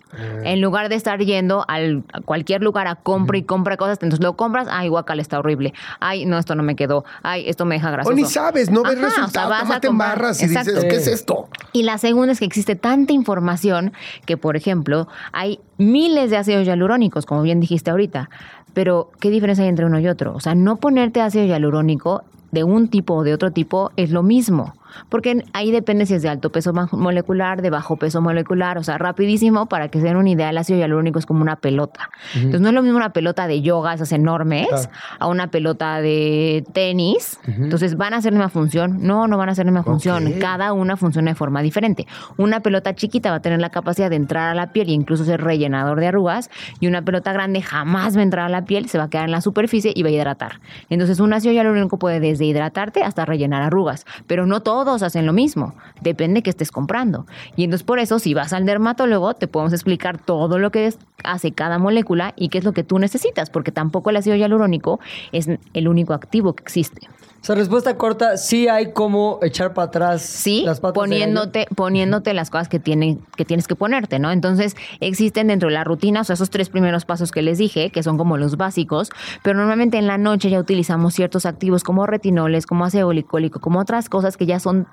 En 0.43 0.61
lugar 0.61 0.89
de 0.89 0.95
estar 0.95 1.19
yendo 1.19 1.65
al, 1.67 2.03
a 2.13 2.21
cualquier 2.21 2.63
lugar 2.63 2.87
a 2.87 2.95
compra 2.95 3.37
y 3.37 3.43
compra 3.43 3.77
cosas, 3.77 3.99
entonces 4.01 4.23
lo 4.23 4.35
compras, 4.37 4.67
ay, 4.71 4.87
guacal, 4.87 5.19
está 5.19 5.37
horrible. 5.39 5.73
Ay, 5.99 6.25
no, 6.25 6.37
esto 6.37 6.55
no 6.55 6.63
me 6.63 6.75
quedó. 6.75 7.03
Ay, 7.23 7.47
esto 7.47 7.65
me 7.65 7.75
deja 7.75 7.91
grasoso. 7.91 8.13
O 8.13 8.15
ni 8.15 8.25
sabes, 8.25 8.71
no 8.71 8.83
ves 8.83 8.97
Ajá, 9.03 9.25
o 9.25 9.29
sea, 9.29 9.47
vas 9.47 9.69
a 9.69 9.79
embarras 9.85 10.41
y 10.41 10.45
Exacto. 10.45 10.71
dices, 10.71 10.85
¿qué 10.85 10.95
es 10.95 11.07
esto? 11.07 11.49
Y 11.73 11.83
la 11.83 11.97
segunda 11.97 12.31
es 12.31 12.39
que 12.39 12.45
existe 12.45 12.75
tanta 12.75 13.13
información 13.13 13.93
que, 14.25 14.37
por 14.37 14.55
ejemplo, 14.55 15.07
hay 15.33 15.59
miles 15.77 16.29
de 16.29 16.37
ácidos 16.37 16.65
hialurónicos, 16.65 17.25
como 17.25 17.41
bien 17.41 17.59
dijiste 17.59 17.91
ahorita. 17.91 18.29
Pero, 18.77 19.09
¿qué 19.19 19.31
diferencia 19.31 19.63
hay 19.63 19.69
entre 19.69 19.87
uno 19.87 19.99
y 19.99 20.07
otro? 20.07 20.35
O 20.35 20.39
sea, 20.39 20.53
no 20.53 20.75
ponerte 20.75 21.19
ácido 21.19 21.43
hialurónico 21.45 22.21
de 22.51 22.63
un 22.63 22.89
tipo 22.89 23.15
o 23.15 23.23
de 23.23 23.33
otro 23.33 23.49
tipo 23.49 23.89
es 23.95 24.11
lo 24.11 24.21
mismo. 24.21 24.75
Porque 25.09 25.43
ahí 25.53 25.71
depende 25.71 26.05
si 26.05 26.13
es 26.15 26.21
de 26.21 26.29
alto 26.29 26.51
peso 26.51 26.73
molecular, 26.91 27.61
de 27.61 27.69
bajo 27.69 27.97
peso 27.97 28.21
molecular, 28.21 28.77
o 28.77 28.83
sea, 28.83 28.97
rapidísimo, 28.97 29.67
para 29.67 29.89
que 29.89 29.99
se 29.99 30.05
den 30.05 30.17
una 30.17 30.29
idea, 30.29 30.49
el 30.49 30.57
ácido 30.57 30.79
hialurónico 30.79 31.19
es 31.19 31.25
como 31.25 31.41
una 31.41 31.55
pelota. 31.55 32.09
Entonces, 32.35 32.61
no 32.61 32.69
es 32.69 32.73
lo 32.73 32.81
mismo 32.81 32.97
una 32.97 33.13
pelota 33.13 33.47
de 33.47 33.61
yoga, 33.61 33.93
esas 33.93 34.11
enormes, 34.11 34.89
a 35.19 35.27
una 35.27 35.47
pelota 35.47 36.01
de 36.01 36.63
tenis. 36.73 37.39
Entonces, 37.45 37.97
¿van 37.97 38.13
a 38.13 38.17
hacer 38.17 38.33
la 38.33 38.39
misma 38.39 38.49
función? 38.49 38.97
No, 39.01 39.27
no 39.27 39.37
van 39.37 39.49
a 39.49 39.51
hacer 39.53 39.65
la 39.65 39.71
misma 39.71 39.83
función. 39.83 40.33
Cada 40.39 40.73
una 40.73 40.97
funciona 40.97 41.31
de 41.31 41.35
forma 41.35 41.61
diferente. 41.61 42.07
Una 42.37 42.61
pelota 42.61 42.95
chiquita 42.95 43.29
va 43.29 43.37
a 43.37 43.41
tener 43.41 43.59
la 43.59 43.69
capacidad 43.69 44.09
de 44.09 44.15
entrar 44.15 44.49
a 44.49 44.55
la 44.55 44.71
piel 44.71 44.89
e 44.89 44.91
incluso 44.91 45.25
ser 45.25 45.41
rellenador 45.41 45.99
de 45.99 46.07
arrugas, 46.07 46.49
y 46.79 46.87
una 46.87 47.01
pelota 47.01 47.33
grande 47.33 47.61
jamás 47.61 48.15
va 48.15 48.21
a 48.21 48.23
entrar 48.23 48.45
a 48.45 48.49
la 48.49 48.65
piel, 48.65 48.89
se 48.89 48.97
va 48.97 49.05
a 49.05 49.09
quedar 49.09 49.25
en 49.25 49.31
la 49.31 49.41
superficie 49.41 49.91
y 49.95 50.03
va 50.03 50.09
a 50.09 50.11
hidratar. 50.11 50.59
Entonces, 50.89 51.19
un 51.19 51.33
ácido 51.33 51.53
hialurónico 51.53 51.97
puede 51.97 52.19
desde 52.19 52.45
hidratarte 52.45 53.03
hasta 53.03 53.25
rellenar 53.25 53.61
arrugas, 53.61 54.05
pero 54.27 54.45
no 54.45 54.61
hacen 54.95 55.25
lo 55.25 55.33
mismo. 55.33 55.73
Depende 56.01 56.41
que 56.41 56.49
estés 56.49 56.71
comprando. 56.71 57.25
Y 57.55 57.63
entonces, 57.63 57.85
por 57.85 57.99
eso, 57.99 58.19
si 58.19 58.33
vas 58.33 58.53
al 58.53 58.65
dermatólogo, 58.65 59.33
te 59.33 59.47
podemos 59.47 59.73
explicar 59.73 60.17
todo 60.17 60.59
lo 60.59 60.71
que 60.71 60.93
hace 61.23 61.51
cada 61.51 61.79
molécula 61.79 62.33
y 62.35 62.49
qué 62.49 62.57
es 62.57 62.63
lo 62.63 62.73
que 62.73 62.83
tú 62.83 62.99
necesitas, 62.99 63.49
porque 63.49 63.71
tampoco 63.71 64.09
el 64.09 64.17
ácido 64.17 64.35
hialurónico 64.35 64.99
es 65.31 65.49
el 65.73 65.87
único 65.87 66.13
activo 66.13 66.53
que 66.53 66.63
existe. 66.63 67.07
Sea, 67.47 67.55
respuesta 67.55 67.95
corta, 67.95 68.35
sí 68.35 68.67
hay 68.67 68.91
como 68.91 69.39
echar 69.41 69.73
para 69.73 69.87
atrás 69.87 70.21
Sí, 70.21 70.63
las 70.65 70.81
patas 70.81 70.95
poniéndote, 70.95 71.65
poniéndote 71.77 72.33
las 72.33 72.49
cosas 72.49 72.67
que, 72.67 72.77
tienen, 72.77 73.21
que 73.37 73.45
tienes 73.45 73.69
que 73.69 73.75
ponerte, 73.75 74.19
¿no? 74.19 74.31
Entonces, 74.31 74.75
existen 74.99 75.47
dentro 75.47 75.69
de 75.69 75.75
la 75.75 75.85
rutina, 75.85 76.19
o 76.19 76.23
sea, 76.25 76.33
esos 76.33 76.49
tres 76.49 76.67
primeros 76.67 77.05
pasos 77.05 77.31
que 77.31 77.41
les 77.41 77.57
dije, 77.57 77.89
que 77.89 78.03
son 78.03 78.17
como 78.17 78.35
los 78.35 78.57
básicos, 78.57 79.11
pero 79.43 79.57
normalmente 79.57 79.97
en 79.97 80.07
la 80.07 80.17
noche 80.17 80.49
ya 80.49 80.59
utilizamos 80.59 81.13
ciertos 81.13 81.45
activos 81.45 81.85
como 81.85 82.05
retinoles, 82.05 82.65
como 82.65 82.83
ácido 82.83 83.07
glicólico, 83.07 83.61
como 83.61 83.79
otras 83.79 84.09
cosas 84.09 84.35
que 84.35 84.45
ya 84.45 84.59
son 84.59 84.85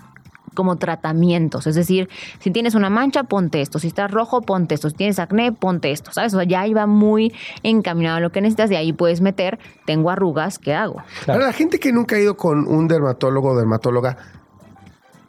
como 0.54 0.76
tratamientos. 0.76 1.66
Es 1.66 1.74
decir, 1.74 2.08
si 2.38 2.50
tienes 2.50 2.74
una 2.74 2.90
mancha, 2.90 3.24
ponte 3.24 3.60
esto. 3.60 3.78
Si 3.78 3.88
estás 3.88 4.10
rojo, 4.10 4.40
ponte 4.42 4.74
esto. 4.74 4.88
Si 4.88 4.96
tienes 4.96 5.18
acné, 5.18 5.52
ponte 5.52 5.90
esto. 5.90 6.12
¿Sabes? 6.12 6.34
O 6.34 6.38
sea, 6.38 6.46
ya 6.46 6.66
iba 6.66 6.86
muy 6.86 7.32
encaminado 7.62 8.20
lo 8.20 8.30
que 8.30 8.40
necesitas 8.40 8.70
y 8.70 8.76
ahí 8.76 8.92
puedes 8.92 9.20
meter, 9.20 9.58
tengo 9.84 10.10
arrugas, 10.10 10.58
¿qué 10.58 10.74
hago? 10.74 11.02
Para 11.26 11.46
la 11.46 11.52
gente 11.52 11.78
que 11.78 11.92
nunca 11.92 12.16
ha 12.16 12.20
ido 12.20 12.36
con 12.36 12.66
un 12.66 12.88
dermatólogo 12.88 13.50
o 13.50 13.56
dermatóloga, 13.56 14.16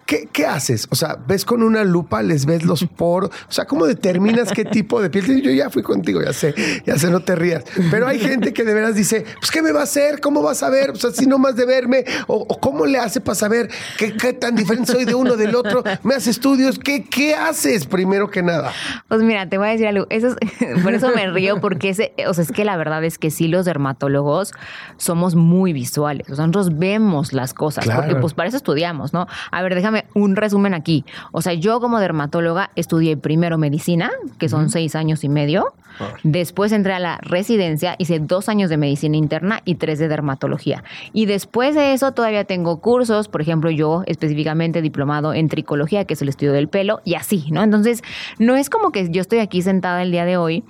¿qué, 0.06 0.28
qué 0.32 0.46
haces? 0.46 0.88
O 0.92 0.96
sea, 0.96 1.18
¿ves 1.28 1.46
con 1.46 1.64
una 1.64 1.84
lupa, 1.84 2.22
les 2.22 2.46
ves 2.46 2.64
los 2.64 2.84
poros? 2.98 3.32
O 3.50 3.52
sea, 3.52 3.66
¿cómo 3.66 3.86
determinas 3.86 4.52
qué 4.52 4.66
tipo 4.66 5.02
de 5.02 5.10
piel? 5.10 5.42
Yo 5.42 5.52
ya 5.52 5.70
fui 5.70 5.82
contigo, 5.84 6.22
ya 6.24 6.34
sé, 6.34 6.54
ya 6.86 6.98
sé, 6.98 7.10
no 7.10 7.20
te 7.22 7.36
rías. 7.36 7.64
Pero 7.92 8.08
hay 8.08 8.20
gente 8.20 8.54
que 8.54 8.64
de 8.64 8.74
veras 8.74 8.96
dice, 8.96 9.26
pues, 9.40 9.52
¿qué 9.52 9.62
me 9.62 9.72
va 9.72 9.82
a 9.82 9.84
hacer? 9.84 10.20
¿Cómo 10.20 10.42
vas 10.42 10.62
a 10.64 10.70
ver? 10.70 10.92
O 10.92 10.96
sea, 10.96 11.12
si 11.12 11.26
nomás 11.26 11.56
de 11.56 11.66
verme, 11.66 12.06
o, 12.28 12.36
o 12.48 12.60
¿cómo 12.60 12.86
le 12.86 13.00
hace 13.00 13.22
para 13.22 13.36
saber 13.36 13.70
qué, 13.98 14.14
qué 14.16 14.34
tan 14.34 14.56
diferente 14.56 14.92
soy 14.92 15.06
de 15.06 15.16
uno 15.16 15.36
del 15.36 15.56
otro? 15.56 15.84
¿Me 16.04 16.16
hace 16.16 16.30
estudios? 16.30 16.78
¿Qué, 16.80 17.04
qué 17.06 17.34
haces 17.36 17.86
primero 17.86 18.30
que 18.30 18.44
nada? 18.44 18.72
Pues 19.08 19.22
mira, 19.22 19.48
te 19.50 19.58
voy 19.58 19.68
a 19.68 19.72
decir 19.72 19.88
algo. 19.88 20.08
Eso 20.10 20.28
es- 20.30 20.82
por 20.84 20.94
eso 20.94 21.10
me 21.16 21.30
río, 21.32 21.60
porque 21.62 21.90
ese, 21.90 22.14
o 22.28 22.34
sea, 22.34 22.44
es 22.44 22.52
que 22.52 22.66
la 22.66 22.78
verdad 22.78 23.04
es 23.04 23.18
que 23.18 23.32
sí, 23.32 23.48
los 23.48 23.66
dermatólogos 23.66 24.52
somos 24.98 25.36
muy 25.36 25.74
visuales. 25.74 26.30
O 26.30 26.36
sea, 26.36 26.46
nosotros 26.48 26.78
vemos 26.78 27.34
las 27.34 27.54
cosas, 27.54 27.86
Claro. 27.86 28.02
porque 28.04 28.16
pues 28.22 28.34
para 28.34 28.48
eso 28.50 28.58
estudiamos, 28.58 29.14
¿no? 29.14 29.28
A 29.52 29.62
ver, 29.62 29.76
déjame 29.76 29.95
un 30.14 30.36
resumen 30.36 30.74
aquí. 30.74 31.06
O 31.32 31.42
sea, 31.42 31.54
yo 31.54 31.80
como 31.80 32.00
dermatóloga 32.00 32.72
estudié 32.76 33.18
primero 33.18 33.58
medicina, 33.58 34.12
que 34.38 34.50
son 34.50 34.70
seis 34.70 34.96
años 34.96 35.24
y 35.24 35.30
medio. 35.30 35.74
Después 36.24 36.74
entré 36.74 36.94
a 36.94 37.00
la 37.00 37.18
residencia, 37.22 37.96
hice 37.98 38.20
dos 38.20 38.50
años 38.50 38.70
de 38.70 38.78
medicina 38.78 39.16
interna 39.16 39.62
y 39.64 39.76
tres 39.76 39.98
de 39.98 40.10
dermatología. 40.10 40.84
Y 41.14 41.26
después 41.26 41.74
de 41.74 41.94
eso 41.94 42.12
todavía 42.12 42.44
tengo 42.44 42.82
cursos, 42.82 43.30
por 43.30 43.42
ejemplo, 43.42 43.72
yo 43.72 44.04
específicamente 44.06 44.82
diplomado 44.82 45.34
en 45.34 45.48
tricología, 45.48 46.06
que 46.06 46.16
es 46.16 46.22
el 46.22 46.30
estudio 46.30 46.52
del 46.52 46.68
pelo, 46.68 47.02
y 47.06 47.16
así, 47.16 47.46
¿no? 47.52 47.64
Entonces, 47.64 48.04
no 48.40 48.56
es 48.58 48.70
como 48.70 48.92
que 48.92 49.10
yo 49.10 49.22
estoy 49.22 49.40
aquí 49.40 49.62
sentada 49.62 50.04
el 50.04 50.12
día 50.12 50.26
de 50.26 50.38
hoy 50.38 50.64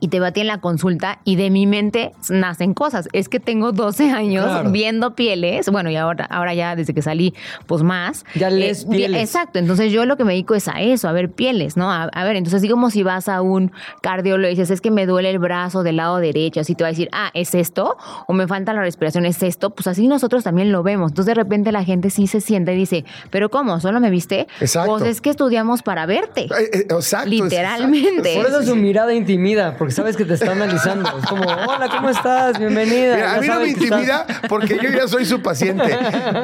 y 0.00 0.08
te 0.08 0.18
batí 0.20 0.40
en 0.40 0.46
la 0.46 0.58
consulta 0.60 1.20
y 1.24 1.36
de 1.36 1.50
mi 1.50 1.66
mente 1.66 2.12
nacen 2.30 2.74
cosas. 2.74 3.08
Es 3.12 3.28
que 3.28 3.38
tengo 3.40 3.72
12 3.72 4.10
años 4.10 4.44
Claro. 4.46 4.70
viendo 4.70 5.14
pieles, 5.14 5.68
bueno, 5.70 5.90
y 5.90 5.96
ahora, 5.96 6.24
ahora 6.30 6.54
ya 6.54 6.74
desde 6.74 6.94
que 6.94 7.02
salí, 7.02 7.34
pues 7.66 7.82
más. 7.82 8.24
Ya 8.34 8.50
lees 8.50 8.88
vi- 8.88 8.96
pieles. 8.98 9.22
Exacto, 9.22 9.58
entonces 9.58 9.92
yo 9.92 10.04
lo 10.06 10.16
que 10.16 10.24
me 10.24 10.32
dedico 10.32 10.54
es 10.54 10.68
a 10.68 10.80
eso, 10.80 11.08
a 11.08 11.12
ver 11.12 11.30
pieles, 11.30 11.76
¿no? 11.76 11.90
A, 11.90 12.04
a 12.04 12.24
ver, 12.24 12.36
entonces 12.36 12.58
así 12.58 12.68
como 12.68 12.90
si 12.90 13.02
vas 13.02 13.28
a 13.28 13.42
un 13.42 13.72
cardiólogo 14.02 14.46
y 14.48 14.50
dices, 14.50 14.70
es 14.70 14.80
que 14.80 14.90
me 14.90 15.06
duele 15.06 15.30
el 15.30 15.38
brazo 15.38 15.82
del 15.82 15.96
lado 15.96 16.18
derecho, 16.18 16.60
así 16.60 16.74
te 16.74 16.82
va 16.84 16.88
a 16.88 16.92
decir, 16.92 17.08
ah, 17.12 17.30
¿es 17.34 17.54
esto? 17.54 17.96
O 18.26 18.32
me 18.32 18.46
falta 18.48 18.72
la 18.72 18.80
respiración, 18.80 19.26
¿es 19.26 19.42
esto? 19.42 19.70
Pues 19.70 19.86
así 19.86 20.08
nosotros 20.08 20.44
también 20.44 20.72
lo 20.72 20.82
vemos. 20.82 21.10
Entonces 21.12 21.26
de 21.34 21.34
repente 21.42 21.72
la 21.72 21.84
gente 21.84 22.10
sí 22.10 22.26
se 22.26 22.40
sienta 22.40 22.72
y 22.72 22.76
dice, 22.76 23.04
¿pero 23.30 23.50
cómo? 23.50 23.78
¿Solo 23.80 24.00
me 24.00 24.10
viste? 24.10 24.46
Exacto. 24.60 24.90
Pues 24.98 25.04
es 25.04 25.20
que 25.20 25.30
estudiamos 25.30 25.82
para 25.82 26.06
verte. 26.06 26.42
Eh, 26.42 26.70
eh, 26.72 26.86
exacto, 26.90 27.28
Literalmente. 27.28 28.34
Por 28.36 28.46
eso 28.46 28.62
su 28.62 28.76
mirada 28.76 29.12
intimida, 29.14 29.76
porque 29.76 29.89
sabes 29.90 30.16
que 30.16 30.24
te 30.24 30.34
está 30.34 30.52
analizando. 30.52 31.08
Es 31.18 31.26
como, 31.26 31.42
hola, 31.44 31.88
¿cómo 31.90 32.10
estás? 32.10 32.58
Bienvenida. 32.58 33.14
Mira, 33.16 33.34
a 33.34 33.40
mí 33.40 33.46
no 33.48 33.60
me 33.60 33.66
estás- 33.68 33.82
intimida 33.82 34.26
porque 34.48 34.78
yo 34.82 34.90
ya 34.90 35.06
soy 35.08 35.24
su 35.24 35.40
paciente. 35.42 35.96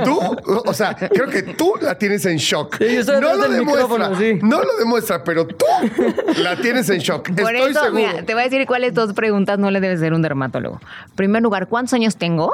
Tú, 0.05 0.19
o 0.65 0.75
sea, 0.75 0.95
creo 0.95 1.29
que 1.29 1.43
tú 1.43 1.75
la 1.81 1.97
tienes 1.99 2.25
en 2.27 2.37
shock. 2.39 2.77
Sí, 2.79 2.85
yo 2.95 3.01
estoy 3.01 3.21
no 3.21 3.35
lo 3.35 3.49
demuestra, 3.49 4.11
sí. 4.19 4.39
no 4.43 4.63
lo 4.63 4.77
demuestra, 4.79 5.23
pero 5.25 5.47
tú 5.47 5.65
la 6.43 6.57
tienes 6.57 6.89
en 6.91 6.99
shock. 6.99 7.29
Por 7.31 7.55
Estoy 7.55 7.71
eso, 7.73 7.85
seguro. 7.85 7.93
mira, 7.95 8.23
te 8.25 8.33
voy 8.35 8.43
a 8.43 8.45
decir 8.45 8.67
cuáles 8.67 8.95
dos 8.95 9.13
preguntas 9.13 9.59
no 9.59 9.71
le 9.71 9.81
debe 9.81 9.97
ser 9.99 10.13
un 10.15 10.23
dermatólogo. 10.23 10.81
En 11.11 11.15
primer 11.17 11.43
lugar, 11.43 11.67
¿cuántos 11.69 11.93
años 11.95 12.17
tengo? 12.17 12.53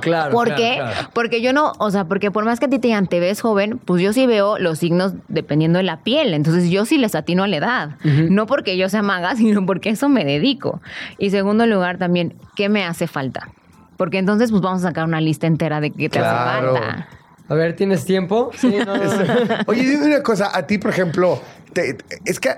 Claro. 0.00 0.30
¿Por 0.32 0.46
claro, 0.48 0.62
qué? 0.62 0.74
claro. 0.76 1.10
Porque 1.12 1.42
yo 1.42 1.52
no, 1.52 1.72
o 1.78 1.90
sea, 1.90 2.04
porque 2.04 2.30
por 2.30 2.44
más 2.44 2.60
que 2.60 2.66
a 2.66 2.68
ti 2.68 2.78
te 2.78 2.88
digan, 2.88 3.06
te 3.06 3.20
ves 3.20 3.40
joven, 3.40 3.78
pues 3.84 4.02
yo 4.02 4.12
sí 4.12 4.26
veo 4.26 4.58
los 4.58 4.78
signos 4.78 5.14
dependiendo 5.28 5.78
de 5.78 5.82
la 5.82 5.98
piel. 6.02 6.32
Entonces 6.34 6.70
yo 6.70 6.84
sí 6.84 6.96
les 6.98 7.14
atino 7.14 7.42
a 7.44 7.48
la 7.48 7.56
edad. 7.56 7.90
No 8.04 8.46
porque 8.46 8.76
yo 8.76 8.88
sea 8.88 9.02
maga, 9.02 9.34
sino 9.36 9.66
porque 9.66 9.90
eso 9.90 10.08
me 10.08 10.24
dedico. 10.24 10.80
Y 11.18 11.30
segundo 11.30 11.66
lugar 11.66 11.98
también, 11.98 12.34
¿qué 12.56 12.68
me 12.68 12.84
hace 12.84 13.06
falta? 13.06 13.48
Porque 13.96 14.18
entonces 14.18 14.50
pues 14.50 14.62
vamos 14.62 14.82
a 14.84 14.88
sacar 14.88 15.04
una 15.04 15.20
lista 15.20 15.46
entera 15.46 15.80
de 15.80 15.90
qué 15.90 16.08
te 16.08 16.18
Claro. 16.18 16.70
hace 16.76 16.80
falta. 16.80 17.08
A 17.48 17.54
ver, 17.54 17.76
¿tienes 17.76 18.04
tiempo? 18.06 18.50
Sí, 18.56 18.74
no, 18.86 18.96
no, 18.96 19.04
no. 19.04 19.10
Oye, 19.66 19.82
dime 19.82 20.06
una 20.06 20.22
cosa, 20.22 20.50
a 20.56 20.66
ti, 20.66 20.78
por 20.78 20.90
ejemplo, 20.90 21.40
te- 21.74 21.98
es 22.24 22.40
que 22.40 22.50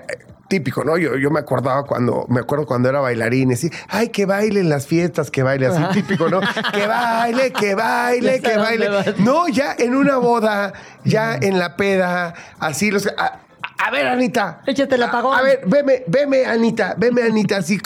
típico, 0.47 0.85
¿no? 0.85 0.97
Yo, 0.97 1.17
yo 1.17 1.29
me 1.29 1.39
acordaba 1.41 1.83
cuando, 1.83 2.25
me 2.29 2.39
acuerdo 2.39 2.65
cuando 2.65 2.87
era 2.87 3.01
bailarín, 3.01 3.51
así, 3.51 3.69
ay, 3.89 4.07
que 4.09 4.25
baile 4.25 4.61
en 4.61 4.69
las 4.69 4.87
fiestas, 4.87 5.29
que 5.29 5.43
baile, 5.43 5.67
así 5.67 5.83
típico, 5.91 6.29
¿no? 6.29 6.39
Que 6.73 6.87
baile, 6.87 7.51
que 7.51 7.75
baile, 7.75 8.39
que 8.41 8.55
baile. 8.57 8.89
No, 9.19 9.49
ya 9.49 9.75
en 9.77 9.93
una 9.93 10.17
boda, 10.17 10.71
ya 11.03 11.35
en 11.35 11.59
la 11.59 11.75
peda, 11.75 12.33
así 12.59 12.91
los. 12.91 13.07
A, 13.17 13.39
a 13.85 13.91
ver, 13.91 14.07
Anita. 14.07 14.61
Échate 14.65 14.95
el 14.95 15.03
A- 15.03 15.07
apagón. 15.07 15.37
A, 15.37 15.41
ver, 15.41 15.61
veme, 15.65 16.03
veme, 16.07 16.45
Anita, 16.45 16.95
veme, 16.97 17.23
Anita, 17.23 17.57
así, 17.57 17.77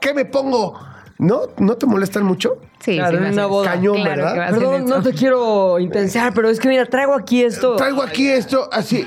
¿qué 0.00 0.12
me 0.12 0.24
pongo? 0.24 0.76
¿No? 1.18 1.42
¿No 1.58 1.76
te 1.76 1.86
molestan 1.86 2.24
mucho? 2.24 2.58
Sí, 2.84 2.96
Claro, 2.96 3.18
sí, 3.18 3.24
en 3.24 3.32
una 3.32 3.46
boda. 3.46 3.70
Cañón, 3.72 3.96
Claro 4.02 4.24
¿verdad? 4.24 4.50
Perdón, 4.50 4.84
no 4.84 5.00
te 5.02 5.12
quiero 5.14 5.78
intensiar, 5.78 6.34
pero 6.34 6.50
es 6.50 6.60
que 6.60 6.68
mira, 6.68 6.84
traigo 6.84 7.14
aquí 7.14 7.42
esto. 7.42 7.76
Traigo 7.76 8.02
aquí 8.02 8.28
esto, 8.28 8.68
así. 8.70 9.06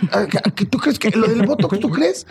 que- 0.55 0.65
¿Tú 0.65 0.79
crees 0.79 0.97
que 0.97 1.11
lo 1.11 1.27
del 1.27 1.43
Botox, 1.45 1.79
tú 1.79 1.89
crees? 1.91 2.25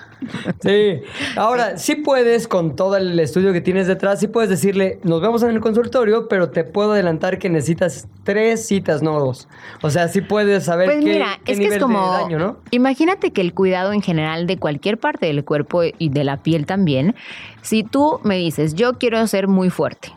Sí. 0.61 1.01
Ahora, 1.36 1.78
sí 1.78 1.94
puedes, 1.97 2.49
con 2.49 2.74
todo 2.74 2.97
el 2.97 3.18
estudio 3.20 3.53
que 3.53 3.61
tienes 3.61 3.86
detrás, 3.86 4.18
sí 4.18 4.26
puedes 4.26 4.51
decirle, 4.51 4.99
nos 5.05 5.20
vemos 5.20 5.42
en 5.44 5.51
el 5.51 5.61
consultorio, 5.61 6.26
pero 6.28 6.51
te 6.51 6.64
puedo 6.64 6.92
adelantar 6.92 7.38
que 7.38 7.49
necesitas 7.49 8.09
tres 8.24 8.66
citas, 8.66 9.03
no 9.03 9.20
dos. 9.20 9.47
O 9.82 9.90
sea, 9.90 10.09
sí 10.09 10.22
puedes 10.22 10.64
saber 10.64 10.86
Pues 10.86 11.05
qué, 11.05 11.11
mira, 11.12 11.38
qué 11.44 11.53
es 11.53 11.59
que 11.59 11.64
es 11.64 11.70
nivel 11.70 11.80
como. 11.80 12.11
de 12.12 12.18
daño, 12.22 12.38
¿no? 12.40 12.57
Imagínate 12.72 13.30
que 13.32 13.40
el 13.40 13.55
cuidado 13.55 13.92
en 13.92 14.03
general 14.03 14.49
de 14.49 14.57
cualquier 14.59 14.99
parte 14.99 15.26
del 15.26 15.44
cuerpo 15.44 15.82
y 15.97 16.09
de 16.09 16.24
la 16.24 16.38
piel 16.42 16.66
también, 16.66 17.14
si 17.62 17.84
tú 17.84 18.18
me 18.24 18.36
dices, 18.36 18.74
yo 18.74 18.94
quiero 18.94 19.24
ser 19.28 19.47
muy 19.47 19.70
fuerte, 19.70 20.12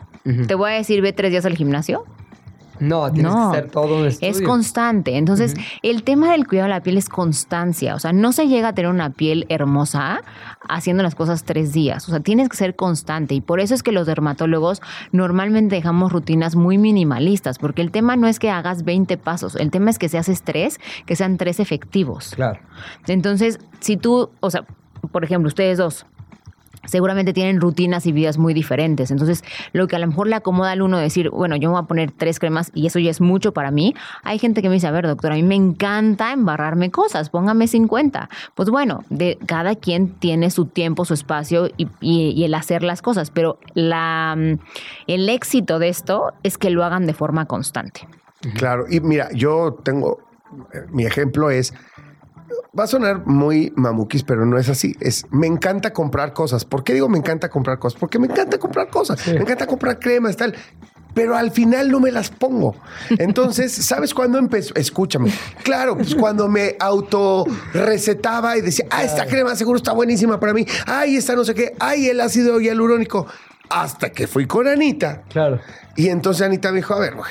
te 0.46 0.54
voy 0.54 0.70
a 0.70 0.74
decir, 0.74 1.00
ve 1.02 1.12
tres 1.12 1.30
días 1.30 1.44
al 1.46 1.56
gimnasio. 1.56 2.04
No, 2.78 3.12
tienes 3.12 3.30
No, 3.30 3.50
que 3.52 3.58
hacer 3.58 3.70
todo 3.70 3.98
un 3.98 4.06
estudio. 4.06 4.32
es 4.32 4.40
constante. 4.40 5.18
Entonces, 5.18 5.54
el 5.82 6.02
tema 6.02 6.32
del 6.32 6.46
cuidado 6.46 6.68
de 6.68 6.74
la 6.74 6.82
piel 6.82 6.96
es 6.96 7.10
constancia. 7.10 7.94
O 7.94 7.98
sea, 7.98 8.14
no 8.14 8.32
se 8.32 8.48
llega 8.48 8.68
a 8.68 8.74
tener 8.74 8.90
una 8.90 9.10
piel 9.10 9.44
hermosa 9.50 10.22
haciendo 10.66 11.02
las 11.02 11.14
cosas 11.14 11.44
tres 11.44 11.74
días. 11.74 12.08
O 12.08 12.10
sea, 12.10 12.20
tienes 12.20 12.48
que 12.48 12.56
ser 12.56 12.76
constante. 12.76 13.34
Y 13.34 13.42
por 13.42 13.60
eso 13.60 13.74
es 13.74 13.82
que 13.82 13.92
los 13.92 14.06
dermatólogos 14.06 14.80
normalmente 15.12 15.74
dejamos 15.76 16.10
rutinas 16.10 16.56
muy 16.56 16.78
minimalistas, 16.78 17.58
porque 17.58 17.82
el 17.82 17.90
tema 17.90 18.16
no 18.16 18.26
es 18.26 18.38
que 18.38 18.48
hagas 18.50 18.82
20 18.82 19.18
pasos, 19.18 19.56
el 19.56 19.70
tema 19.70 19.90
es 19.90 19.98
que 19.98 20.08
se 20.08 20.16
haces 20.16 20.42
tres, 20.42 20.80
que 21.04 21.16
sean 21.16 21.36
tres 21.36 21.60
efectivos. 21.60 22.32
Claro. 22.34 22.60
Entonces, 23.08 23.58
si 23.80 23.98
tú, 23.98 24.30
o 24.40 24.50
sea, 24.50 24.64
por 25.12 25.22
ejemplo, 25.22 25.48
ustedes 25.48 25.76
dos, 25.76 26.06
seguramente 26.90 27.32
tienen 27.32 27.60
rutinas 27.60 28.04
y 28.06 28.12
vidas 28.12 28.36
muy 28.38 28.52
diferentes. 28.52 29.10
Entonces, 29.10 29.44
lo 29.72 29.86
que 29.86 29.96
a 29.96 29.98
lo 29.98 30.06
mejor 30.06 30.26
le 30.26 30.34
acomoda 30.36 30.72
al 30.72 30.82
uno 30.82 30.98
decir, 30.98 31.30
bueno, 31.30 31.56
yo 31.56 31.68
me 31.70 31.74
voy 31.76 31.82
a 31.84 31.86
poner 31.86 32.10
tres 32.12 32.38
cremas 32.38 32.70
y 32.74 32.86
eso 32.86 32.98
ya 32.98 33.10
es 33.10 33.20
mucho 33.20 33.52
para 33.52 33.70
mí. 33.70 33.94
Hay 34.22 34.38
gente 34.38 34.60
que 34.62 34.68
me 34.68 34.74
dice, 34.74 34.86
a 34.86 34.90
ver, 34.90 35.06
doctora, 35.06 35.34
a 35.34 35.36
mí 35.36 35.42
me 35.42 35.54
encanta 35.54 36.32
embarrarme 36.32 36.90
cosas, 36.90 37.30
póngame 37.30 37.66
50. 37.68 38.28
Pues 38.54 38.68
bueno, 38.70 39.04
de 39.08 39.38
cada 39.46 39.74
quien 39.76 40.08
tiene 40.18 40.50
su 40.50 40.66
tiempo, 40.66 41.04
su 41.04 41.14
espacio 41.14 41.68
y, 41.76 41.86
y- 42.00 42.30
y 42.30 42.44
el 42.44 42.54
hacer 42.54 42.82
las 42.82 43.02
cosas, 43.02 43.30
pero 43.30 43.58
la, 43.74 44.34
mm, 44.36 44.58
el 45.06 45.28
éxito 45.28 45.78
de 45.78 45.88
esto 45.88 46.32
es 46.42 46.58
que 46.58 46.70
lo 46.70 46.84
hagan 46.84 47.06
de 47.06 47.14
forma 47.14 47.46
constante. 47.46 48.08
Claro, 48.54 48.86
y 48.90 49.00
mira, 49.00 49.28
yo 49.34 49.78
tengo, 49.84 50.18
eh, 50.72 50.78
mi 50.90 51.04
ejemplo 51.04 51.50
es, 51.50 51.74
va 52.78 52.84
a 52.84 52.86
sonar 52.86 53.26
muy 53.26 53.72
mamuquis, 53.76 54.22
pero 54.22 54.46
no 54.46 54.58
es 54.58 54.68
así. 54.68 54.94
Es, 55.00 55.24
me 55.30 55.46
encanta 55.46 55.92
comprar 55.92 56.32
cosas. 56.32 56.64
¿Por 56.64 56.84
qué 56.84 56.94
digo 56.94 57.08
me 57.08 57.18
encanta 57.18 57.48
comprar 57.48 57.78
cosas? 57.78 57.98
Porque 57.98 58.18
me 58.18 58.26
encanta 58.26 58.58
comprar 58.58 58.88
cosas. 58.88 59.26
Me 59.26 59.40
encanta 59.40 59.66
comprar 59.66 59.98
cremas, 59.98 60.36
tal. 60.36 60.54
Pero 61.12 61.36
al 61.36 61.50
final 61.50 61.90
no 61.90 61.98
me 61.98 62.12
las 62.12 62.30
pongo. 62.30 62.76
Entonces, 63.18 63.72
¿sabes 63.86 64.14
cuándo 64.14 64.38
empezó? 64.38 64.74
Escúchame. 64.76 65.32
Claro, 65.64 65.96
pues 65.96 66.14
cuando 66.14 66.48
me 66.48 66.76
auto 66.78 67.44
recetaba 67.72 68.56
y 68.56 68.60
decía, 68.60 68.86
ah, 68.90 69.02
esta 69.02 69.26
crema 69.26 69.56
seguro 69.56 69.76
está 69.76 69.92
buenísima 69.92 70.38
para 70.38 70.54
mí. 70.54 70.64
Ay, 70.86 71.16
esta 71.16 71.34
no 71.34 71.44
sé 71.44 71.54
qué. 71.54 71.74
Ay, 71.80 72.06
el 72.06 72.20
ácido 72.20 72.60
hialurónico. 72.60 73.26
Hasta 73.68 74.10
que 74.10 74.26
fui 74.26 74.46
con 74.46 74.66
Anita. 74.68 75.22
Claro. 75.28 75.60
Y 75.96 76.08
entonces 76.08 76.46
Anita 76.46 76.70
me 76.70 76.76
dijo, 76.76 76.94
a 76.94 77.00
ver, 77.00 77.14
güey, 77.14 77.30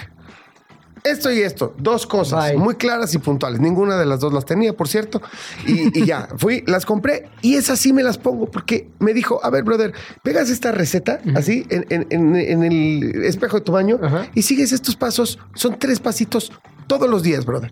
esto 1.04 1.32
y 1.32 1.40
esto, 1.40 1.74
dos 1.78 2.06
cosas 2.08 2.50
Bye. 2.52 2.58
muy 2.58 2.76
claras 2.76 3.14
y 3.14 3.18
puntuales. 3.20 3.60
Ninguna 3.60 3.98
de 3.98 4.06
las 4.06 4.20
dos 4.20 4.34
las 4.34 4.46
tenía, 4.46 4.74
por 4.76 4.88
cierto. 4.88 5.22
Y, 5.66 5.98
y 6.00 6.06
ya, 6.06 6.28
fui, 6.38 6.64
las 6.68 6.86
compré 6.86 7.30
y 7.42 7.56
esas 7.56 7.80
sí 7.80 7.94
me 7.94 8.04
las 8.04 8.18
pongo 8.18 8.50
porque 8.52 8.90
me 9.00 9.14
dijo, 9.14 9.40
a 9.44 9.50
ver, 9.50 9.64
brother, 9.64 9.94
pegas 10.24 10.50
esta 10.50 10.72
receta 10.72 11.20
así 11.36 11.66
en, 11.70 11.86
en- 11.90 12.08
en- 12.10 12.36
en 12.36 12.64
el 12.64 13.24
espejo 13.26 13.58
de 13.58 13.62
tu 13.64 13.72
baño 13.72 14.00
y 14.36 14.42
sigues 14.44 14.72
estos 14.72 14.96
pasos. 14.96 15.40
Son 15.56 15.78
tres 15.80 16.00
pasitos 16.00 16.52
todos 16.88 17.10
los 17.10 17.24
días, 17.24 17.46
brother. 17.46 17.72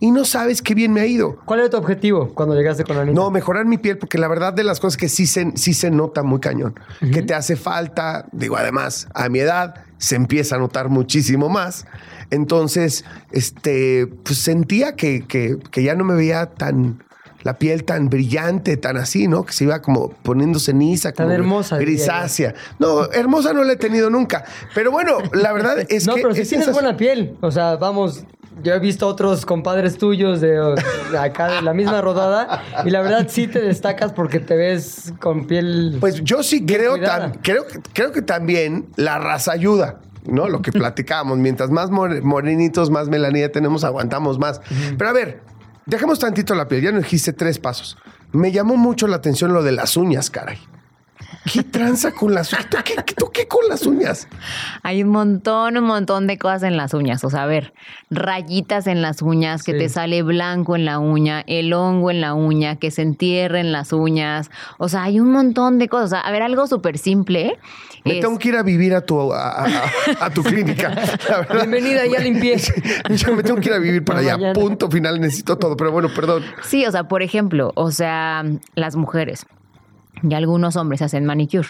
Y 0.00 0.10
no 0.10 0.24
sabes 0.24 0.60
qué 0.60 0.74
bien 0.74 0.92
me 0.92 1.00
ha 1.00 1.06
ido. 1.06 1.38
¿Cuál 1.46 1.60
era 1.60 1.70
tu 1.70 1.76
objetivo 1.76 2.34
cuando 2.34 2.54
llegaste 2.54 2.84
con 2.84 2.98
Anita? 2.98 3.14
No, 3.14 3.30
mejorar 3.30 3.64
mi 3.64 3.78
piel, 3.78 3.96
porque 3.96 4.18
la 4.18 4.28
verdad 4.28 4.52
de 4.52 4.64
las 4.64 4.78
cosas 4.80 4.96
que 4.98 5.08
sí 5.08 5.26
se, 5.26 5.52
sí 5.56 5.72
se 5.72 5.90
nota 5.90 6.22
muy 6.22 6.40
cañón, 6.40 6.74
que 7.12 7.22
te 7.22 7.32
hace 7.32 7.56
falta, 7.56 8.26
digo, 8.32 8.56
además, 8.56 9.08
a 9.14 9.28
mi 9.28 9.38
edad 9.38 9.76
se 9.96 10.16
empieza 10.16 10.56
a 10.56 10.58
notar 10.58 10.88
muchísimo 10.90 11.48
más. 11.48 11.86
Entonces, 12.30 13.04
este, 13.32 14.06
pues 14.24 14.38
sentía 14.38 14.96
que, 14.96 15.24
que- 15.26 15.58
que 15.70 15.82
ya 15.82 15.94
no 15.94 16.04
me 16.04 16.14
veía 16.14 16.46
tan, 16.46 17.02
la 17.42 17.58
piel 17.58 17.84
tan 17.84 18.08
brillante, 18.08 18.76
tan 18.76 18.96
así, 18.96 19.28
¿no? 19.28 19.44
Que 19.44 19.52
se 19.52 19.64
iba 19.64 19.82
como 19.82 20.08
poniendo 20.10 20.58
ceniza, 20.58 21.12
Tan 21.12 21.26
como 21.26 21.34
hermosa, 21.34 21.76
grisácea. 21.78 22.54
No, 22.78 23.04
hermosa 23.12 23.52
no 23.52 23.64
la 23.64 23.74
he 23.74 23.76
tenido 23.76 24.08
nunca. 24.10 24.44
Pero 24.74 24.90
bueno, 24.90 25.18
la 25.32 25.52
verdad 25.52 25.76
es 25.88 26.06
no, 26.06 26.14
que. 26.14 26.22
pero 26.22 26.34
sí 26.34 26.40
es 26.42 26.48
tienes 26.48 26.68
esas- 26.68 26.74
buena 26.80 26.96
piel. 26.96 27.36
O 27.42 27.50
sea, 27.50 27.76
vamos, 27.76 28.24
yo 28.62 28.72
he 28.72 28.78
visto 28.78 29.06
otros 29.06 29.44
compadres 29.44 29.98
tuyos 29.98 30.40
de, 30.40 30.52
de 31.10 31.18
acá 31.18 31.48
de 31.56 31.60
la 31.62 31.74
misma 31.74 32.00
rodada 32.00 32.62
y 32.84 32.90
la 32.90 33.02
verdad 33.02 33.26
sí 33.28 33.46
te 33.46 33.60
destacas 33.60 34.12
porque 34.12 34.38
te 34.40 34.56
ves 34.56 35.12
con 35.20 35.46
piel. 35.46 35.98
Pues 36.00 36.22
yo 36.24 36.42
sí 36.42 36.64
creo, 36.64 36.96
tam- 36.96 37.38
creo, 37.42 37.66
creo 37.92 38.12
que 38.12 38.22
también 38.22 38.86
la 38.96 39.18
raza 39.18 39.52
ayuda. 39.52 40.00
¿No? 40.26 40.48
Lo 40.48 40.62
que 40.62 40.72
platicábamos. 40.72 41.38
Mientras 41.38 41.70
más 41.70 41.90
more- 41.90 42.20
morenitos, 42.22 42.90
más 42.90 43.08
melanía 43.08 43.50
tenemos, 43.52 43.84
aguantamos 43.84 44.38
más. 44.38 44.60
Pero 44.98 45.10
a 45.10 45.12
ver, 45.12 45.42
dejemos 45.86 46.18
tantito 46.18 46.54
la 46.54 46.68
piel. 46.68 46.82
Ya 46.82 46.92
nos 46.92 47.02
dijiste 47.04 47.32
tres 47.32 47.58
pasos. 47.58 47.96
Me 48.32 48.50
llamó 48.52 48.76
mucho 48.76 49.06
la 49.06 49.16
atención 49.16 49.52
lo 49.52 49.62
de 49.62 49.72
las 49.72 49.96
uñas, 49.96 50.30
caray. 50.30 50.58
¿Qué 51.52 51.62
tranza 51.62 52.12
con 52.12 52.32
las 52.34 52.52
uñas? 52.52 52.68
¿Tú 52.70 52.76
qué, 52.84 52.94
tú 53.14 53.30
qué 53.32 53.46
con 53.46 53.68
las 53.68 53.86
uñas? 53.86 54.28
Hay 54.82 55.02
un 55.02 55.10
montón, 55.10 55.76
un 55.76 55.84
montón 55.84 56.26
de 56.26 56.38
cosas 56.38 56.62
en 56.64 56.76
las 56.76 56.94
uñas. 56.94 57.22
O 57.24 57.30
sea, 57.30 57.42
a 57.42 57.46
ver, 57.46 57.74
rayitas 58.10 58.86
en 58.86 59.02
las 59.02 59.20
uñas, 59.22 59.62
que 59.62 59.72
Sí. 59.72 59.78
te 59.78 59.88
sale 59.88 60.22
blanco 60.22 60.74
en 60.76 60.84
la 60.84 60.98
uña, 60.98 61.42
el 61.46 61.72
hongo 61.74 62.10
en 62.10 62.20
la 62.20 62.34
uña, 62.34 62.76
que 62.76 62.90
se 62.90 63.02
entierra 63.02 63.60
en 63.60 63.72
las 63.72 63.92
uñas. 63.92 64.50
O 64.78 64.88
sea, 64.88 65.02
hay 65.04 65.20
un 65.20 65.30
montón 65.32 65.78
de 65.78 65.88
cosas. 65.88 66.06
O 66.06 66.08
sea, 66.10 66.20
a 66.20 66.30
ver, 66.30 66.42
algo 66.42 66.66
súper 66.66 66.96
simple. 66.98 67.58
Me 68.04 68.14
es- 68.14 68.20
tengo 68.20 68.38
que 68.38 68.48
ir 68.48 68.56
a 68.56 68.62
vivir 68.62 68.94
a 68.94 69.00
tu, 69.02 69.32
a, 69.32 69.48
a- 69.50 69.66
a- 69.66 70.26
a 70.26 70.30
tu 70.30 70.42
clínica. 70.42 70.90
la 71.28 71.38
verdad. 71.40 71.54
Bienvenida, 71.56 72.06
ya 72.06 72.20
limpié. 72.20 72.56
Yo 73.10 73.34
me 73.34 73.42
tengo 73.42 73.60
que 73.60 73.68
ir 73.68 73.74
a 73.74 73.78
vivir 73.78 74.04
para 74.04 74.20
No, 74.20 74.26
allá. 74.28 74.36
mañana. 74.38 74.52
Punto 74.54 74.90
final. 74.90 75.20
Necesito 75.20 75.58
todo. 75.58 75.76
Pero 75.76 75.92
bueno, 75.92 76.08
perdón. 76.14 76.42
Sí, 76.62 76.86
o 76.86 76.90
sea, 76.90 77.04
por 77.04 77.22
ejemplo, 77.22 77.72
o 77.74 77.90
sea, 77.90 78.44
las 78.74 78.96
mujeres 78.96 79.46
y 80.28 80.34
algunos 80.34 80.76
hombres 80.76 81.02
hacen 81.02 81.24
manicure. 81.24 81.68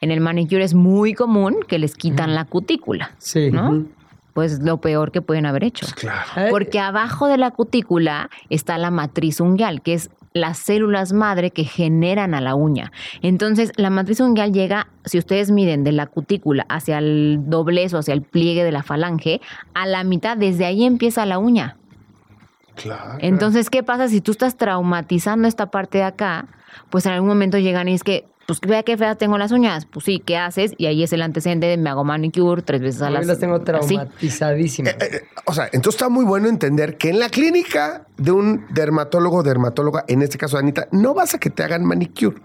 En 0.00 0.10
el 0.10 0.20
manicure 0.20 0.64
es 0.64 0.74
muy 0.74 1.14
común 1.14 1.56
que 1.66 1.78
les 1.78 1.94
quitan 1.94 2.34
la 2.34 2.44
cutícula, 2.44 3.12
Sí. 3.18 3.50
¿no? 3.50 3.84
Pues 4.32 4.60
lo 4.60 4.80
peor 4.80 5.10
que 5.10 5.22
pueden 5.22 5.44
haber 5.44 5.64
hecho. 5.64 5.86
Claro. 5.96 6.20
Eh, 6.36 6.46
Porque 6.50 6.78
abajo 6.78 7.26
de 7.26 7.36
la 7.36 7.50
cutícula 7.50 8.30
está 8.48 8.78
la 8.78 8.90
matriz 8.90 9.40
unguial, 9.40 9.82
que 9.82 9.94
es 9.94 10.10
las 10.32 10.58
células 10.58 11.12
madre 11.12 11.50
que 11.50 11.64
generan 11.64 12.34
a 12.34 12.40
la 12.40 12.54
uña. 12.54 12.92
Entonces, 13.20 13.72
la 13.76 13.90
matriz 13.90 14.20
unguial 14.20 14.52
llega, 14.52 14.86
si 15.04 15.18
ustedes 15.18 15.50
miden 15.50 15.82
de 15.82 15.90
la 15.90 16.06
cutícula 16.06 16.64
hacia 16.68 16.98
el 16.98 17.40
doblez 17.46 17.92
o 17.94 17.98
hacia 17.98 18.14
el 18.14 18.22
pliegue 18.22 18.62
de 18.62 18.70
la 18.70 18.84
falange, 18.84 19.40
a 19.74 19.86
la 19.86 20.04
mitad, 20.04 20.36
desde 20.36 20.64
ahí 20.66 20.84
empieza 20.84 21.26
la 21.26 21.38
uña. 21.40 21.76
Claro. 22.76 23.18
Entonces, 23.18 23.68
¿qué 23.68 23.82
pasa 23.82 24.08
si 24.08 24.20
tú 24.20 24.30
estás 24.30 24.56
traumatizando 24.56 25.48
esta 25.48 25.66
parte 25.72 25.98
de 25.98 26.04
acá? 26.04 26.46
Pues 26.90 27.06
en 27.06 27.12
algún 27.12 27.28
momento 27.28 27.58
llegan 27.58 27.88
y 27.88 27.94
es 27.94 28.02
que, 28.02 28.26
pues 28.46 28.60
vea 28.60 28.82
qué 28.82 28.96
feas 28.96 29.16
tengo 29.16 29.38
las 29.38 29.52
uñas. 29.52 29.86
Pues 29.86 30.04
sí, 30.04 30.22
¿qué 30.24 30.36
haces? 30.36 30.72
Y 30.76 30.86
ahí 30.86 31.02
es 31.02 31.12
el 31.12 31.22
antecedente 31.22 31.66
de 31.66 31.76
me 31.76 31.88
hago 31.88 32.04
manicure 32.04 32.62
tres 32.62 32.80
veces 32.80 33.02
a 33.02 33.10
la 33.10 33.20
mí 33.20 33.26
las 33.26 33.38
tengo 33.38 33.56
así. 33.56 33.64
traumatizadísimas. 33.64 34.94
Eh, 34.94 34.98
eh, 35.00 35.22
o 35.46 35.54
sea, 35.54 35.66
entonces 35.66 35.94
está 35.94 36.08
muy 36.08 36.24
bueno 36.24 36.48
entender 36.48 36.96
que 36.96 37.10
en 37.10 37.20
la 37.20 37.28
clínica 37.28 38.06
de 38.16 38.32
un 38.32 38.66
dermatólogo 38.70 39.38
o 39.38 39.42
dermatóloga, 39.42 40.04
en 40.08 40.22
este 40.22 40.36
caso 40.36 40.58
Anita, 40.58 40.88
no 40.90 41.14
vas 41.14 41.34
a 41.34 41.38
que 41.38 41.50
te 41.50 41.62
hagan 41.62 41.84
manicure, 41.84 42.36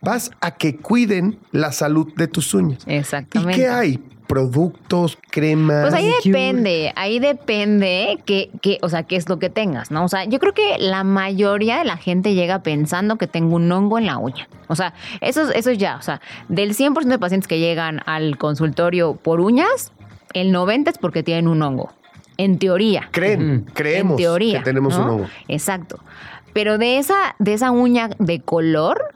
vas 0.00 0.30
a 0.40 0.52
que 0.52 0.76
cuiden 0.78 1.38
la 1.50 1.72
salud 1.72 2.12
de 2.16 2.28
tus 2.28 2.54
uñas. 2.54 2.84
¿Y 2.86 2.94
Exactamente. 2.94 3.60
qué 3.60 3.68
hay? 3.68 4.02
Productos, 4.32 5.18
cremas. 5.30 5.82
Pues 5.82 5.92
ahí 5.94 6.10
depende, 6.24 6.92
ahí 6.96 7.18
depende 7.18 8.18
que, 8.24 8.50
que, 8.62 8.78
o 8.80 8.88
sea, 8.88 9.02
qué 9.02 9.16
es 9.16 9.28
lo 9.28 9.38
que 9.38 9.50
tengas, 9.50 9.90
¿no? 9.90 10.04
O 10.04 10.08
sea, 10.08 10.24
yo 10.24 10.38
creo 10.38 10.54
que 10.54 10.78
la 10.78 11.04
mayoría 11.04 11.78
de 11.78 11.84
la 11.84 11.98
gente 11.98 12.32
llega 12.34 12.62
pensando 12.62 13.18
que 13.18 13.26
tengo 13.26 13.56
un 13.56 13.70
hongo 13.70 13.98
en 13.98 14.06
la 14.06 14.16
uña. 14.16 14.48
O 14.68 14.74
sea, 14.74 14.94
eso, 15.20 15.42
es- 15.42 15.54
eso 15.56 15.70
es 15.70 15.76
ya, 15.76 15.96
o 15.96 16.02
sea, 16.02 16.22
del 16.48 16.74
100% 16.74 17.04
de 17.08 17.18
pacientes 17.18 17.46
que 17.46 17.58
llegan 17.58 18.00
al 18.06 18.38
consultorio 18.38 19.16
por 19.16 19.40
uñas, 19.40 19.92
el 20.32 20.50
90 20.50 20.92
es 20.92 20.98
porque 20.98 21.22
tienen 21.22 21.46
un 21.46 21.60
hongo. 21.62 21.92
En 22.38 22.58
teoría. 22.58 23.08
Creen, 23.10 23.66
creemos 23.74 24.12
en 24.12 24.16
teoría, 24.24 24.58
que 24.60 24.64
tenemos 24.64 24.96
¿no? 24.96 25.04
un 25.04 25.10
hongo. 25.10 25.26
Exacto. 25.48 25.98
Pero 26.54 26.78
de 26.78 26.96
esa, 26.96 27.36
de 27.38 27.52
esa 27.52 27.70
uña 27.70 28.08
de 28.18 28.40
color, 28.40 29.12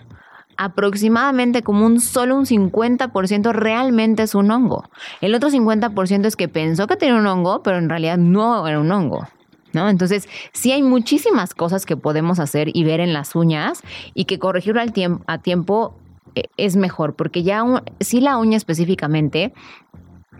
aproximadamente 0.56 1.62
como 1.62 1.86
un 1.86 2.00
solo 2.00 2.36
un 2.36 2.46
50% 2.46 3.52
realmente 3.52 4.22
es 4.22 4.34
un 4.34 4.50
hongo. 4.50 4.84
El 5.20 5.34
otro 5.34 5.50
50% 5.50 6.26
es 6.26 6.36
que 6.36 6.48
pensó 6.48 6.86
que 6.86 6.96
tenía 6.96 7.16
un 7.16 7.26
hongo, 7.26 7.62
pero 7.62 7.78
en 7.78 7.88
realidad 7.88 8.18
no 8.18 8.66
era 8.66 8.80
un 8.80 8.90
hongo. 8.90 9.26
¿No? 9.72 9.90
Entonces, 9.90 10.26
sí 10.54 10.72
hay 10.72 10.82
muchísimas 10.82 11.52
cosas 11.54 11.84
que 11.84 11.98
podemos 11.98 12.38
hacer 12.38 12.70
y 12.72 12.84
ver 12.84 13.00
en 13.00 13.12
las 13.12 13.34
uñas 13.34 13.82
y 14.14 14.24
que 14.24 14.38
corregirlo 14.38 14.80
al 14.80 14.92
tiempo, 14.94 15.22
a 15.26 15.36
tiempo 15.38 15.98
eh, 16.34 16.44
es 16.56 16.76
mejor, 16.76 17.14
porque 17.14 17.42
ya 17.42 17.62
un- 17.62 17.82
si 18.00 18.20
la 18.22 18.38
uña 18.38 18.56
específicamente 18.56 19.52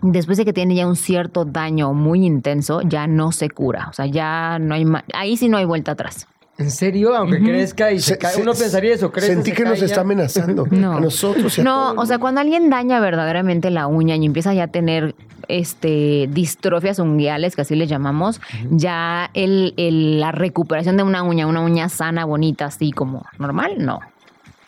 después 0.01 0.37
de 0.39 0.45
que 0.45 0.53
tiene 0.53 0.75
ya 0.75 0.87
un 0.87 0.95
cierto 0.95 1.45
daño 1.45 1.93
muy 1.93 2.25
intenso, 2.25 2.81
ya 2.81 3.05
no 3.05 3.31
se 3.31 3.49
cura. 3.49 3.87
O 3.89 3.93
sea, 3.93 4.05
ya 4.07 4.57
no 4.59 4.73
hay 4.73 4.85
ahí 5.13 5.37
sí 5.37 5.49
no 5.49 5.57
hay 5.57 5.65
vuelta 5.65 5.91
atrás. 5.91 6.27
¿En 6.57 6.71
serio? 6.71 7.15
Aunque 7.15 7.39
crezca 7.39 7.91
y 7.91 7.99
se, 7.99 8.13
Se- 8.13 8.17
cae. 8.17 8.33
se- 8.33 8.41
Uno 8.41 8.53
pensaría 8.53 8.93
eso, 8.95 9.11
crece, 9.11 9.27
Sentí 9.33 9.51
se 9.51 9.55
que 9.57 9.63
nos 9.63 9.81
está 9.81 10.01
amenazando. 10.01 10.65
No. 10.71 10.93
A 10.97 10.99
nosotros 10.99 11.55
y 11.57 11.61
a 11.61 11.63
No, 11.63 11.75
todo 11.79 11.91
el 11.93 11.99
o 11.99 12.05
sea, 12.07 12.17
cuando 12.19 12.41
alguien 12.41 12.69
daña 12.69 12.99
verdaderamente 12.99 13.69
la 13.69 13.85
uña 13.87 14.15
y 14.15 14.25
empieza 14.25 14.53
ya 14.53 14.63
a 14.63 14.67
tener 14.67 15.13
este 15.47 16.27
distrofias 16.31 16.99
unguiales, 16.99 17.55
que 17.55 17.61
así 17.61 17.75
les 17.75 17.89
llamamos, 17.89 18.41
ya 18.71 19.29
el, 19.33 19.73
el- 19.77 20.19
la 20.19 20.31
recuperación 20.31 20.97
de 20.97 21.03
una 21.03 21.23
uña, 21.23 21.45
una 21.47 21.61
uña 21.61 21.89
sana, 21.89 22.25
bonita, 22.25 22.65
así 22.65 22.91
como 22.91 23.25
normal, 23.37 23.75
no. 23.77 23.99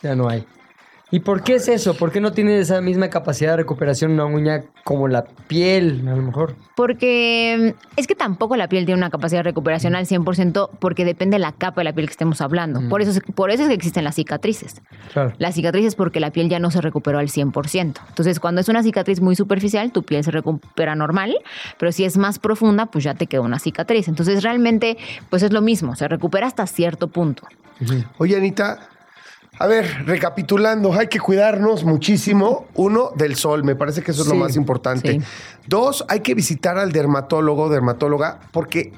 Ya 0.03 0.15
no 0.15 0.29
hay. 0.29 0.45
¿Y 1.11 1.21
por 1.21 1.41
qué 1.41 1.55
es 1.55 1.67
eso? 1.67 1.95
¿Por 1.95 2.11
qué 2.11 2.21
no 2.21 2.33
tiene 2.33 2.59
esa 2.59 2.81
misma 2.81 3.09
capacidad 3.09 3.51
de 3.51 3.57
recuperación 3.57 4.11
una 4.11 4.25
uña 4.25 4.63
como 4.83 5.07
la 5.07 5.23
piel, 5.47 6.07
a 6.07 6.11
lo 6.15 6.21
mejor? 6.21 6.55
Porque 6.75 7.73
mm, 7.75 7.99
es 7.99 8.05
que 8.05 8.13
tampoco 8.13 8.55
la 8.55 8.67
piel 8.69 8.85
tiene 8.85 8.99
una 8.99 9.09
capacidad 9.09 9.39
de 9.39 9.43
recuperación 9.43 9.95
al 9.95 10.05
100% 10.05 10.69
porque 10.79 11.05
depende 11.05 11.35
de 11.35 11.39
la 11.39 11.51
capa 11.51 11.81
de 11.81 11.85
la 11.85 11.93
piel 11.93 12.05
que 12.05 12.11
estemos 12.11 12.41
hablando. 12.41 12.87
Por, 12.89 13.01
eso, 13.01 13.09
es- 13.09 13.21
por 13.33 13.49
eso 13.49 13.63
es 13.63 13.69
que 13.69 13.73
existen 13.73 14.03
las 14.03 14.15
cicatrices. 14.15 14.81
Claro. 15.11 15.33
La 15.39 15.51
cicatriz 15.51 15.85
es 15.87 15.95
porque 15.95 16.19
la 16.19 16.29
piel 16.29 16.47
ya 16.47 16.59
no 16.59 16.69
se 16.69 16.79
recuperó 16.79 17.17
al 17.17 17.29
100%. 17.29 17.99
Entonces, 18.09 18.39
cuando 18.39 18.61
es 18.61 18.69
una 18.69 18.83
cicatriz 18.83 19.19
muy 19.19 19.35
superficial, 19.35 19.91
tu 19.91 20.03
piel 20.03 20.23
se 20.23 20.29
recupera 20.29 20.93
normal, 20.95 21.35
pero 21.79 21.91
si 21.91 22.03
es 22.05 22.17
más 22.17 22.37
profunda, 22.37 22.85
pues 22.85 23.03
ya 23.03 23.15
te 23.15 23.25
queda 23.25 23.41
una 23.41 23.57
cicatriz. 23.57 24.07
Entonces, 24.07 24.43
realmente, 24.43 24.97
pues 25.31 25.41
es 25.41 25.51
lo 25.53 25.61
mismo, 25.61 25.95
se 25.95 26.07
recupera 26.07 26.45
hasta 26.45 26.67
cierto 26.67 27.07
punto. 27.07 27.47
Oye, 28.19 28.37
Anita, 28.37 28.89
a 29.61 29.67
ver, 29.67 30.05
recapitulando, 30.05 30.93
hay 30.93 31.07
que 31.07 31.19
cuidarnos 31.19 31.83
muchísimo. 31.83 32.65
Uno, 32.75 33.11
del 33.17 33.35
sol, 33.35 33.65
me 33.65 33.75
parece 33.75 34.01
que 34.01 34.11
eso 34.11 34.21
es 34.21 34.27
lo 34.29 34.35
más 34.35 34.55
importante. 34.55 35.11
sí. 35.11 35.21
Dos, 35.67 36.05
hay 36.07 36.21
que 36.21 36.33
visitar 36.33 36.77
al 36.77 36.93
dermatólogo, 36.93 37.69
dermatóloga, 37.69 38.39
porque 38.53 38.93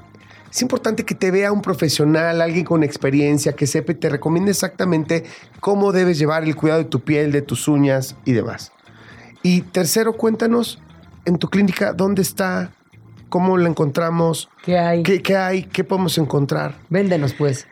es 0.52 0.62
importante 0.62 1.04
que 1.04 1.16
te 1.16 1.32
vea 1.32 1.52
un 1.52 1.64
profesional, 1.64 2.42
alguien 2.42 2.64
con 2.64 2.84
experiencia, 2.84 3.54
que 3.54 3.66
sepa 3.66 3.94
y 3.94 3.96
te 3.96 4.10
recomiende 4.10 4.52
exactamente 4.52 5.24
cómo 5.60 5.92
debes 5.92 6.20
llevar 6.20 6.44
el 6.44 6.56
cuidado 6.56 6.84
de 6.84 6.90
tu 6.90 7.00
piel, 7.00 7.32
de 7.32 7.42
tus 7.42 7.68
uñas 7.68 8.16
y 8.24 8.34
demás. 8.34 8.72
Y 9.42 9.62
tercero, 9.62 10.14
cuéntanos 10.14 10.80
en 11.26 11.40
tu 11.40 11.50
clínica 11.50 11.94
dónde 11.94 12.22
está, 12.22 12.70
cómo 13.30 13.58
la 13.58 13.68
encontramos, 13.68 14.48
¿Qué 14.64 14.78
hay? 14.78 15.02
qué, 15.02 15.24
qué 15.24 15.38
hay, 15.38 15.64
qué 15.64 15.84
podemos 15.84 16.20
encontrar. 16.20 16.76
Véndenos, 16.90 17.34
pues. 17.34 17.66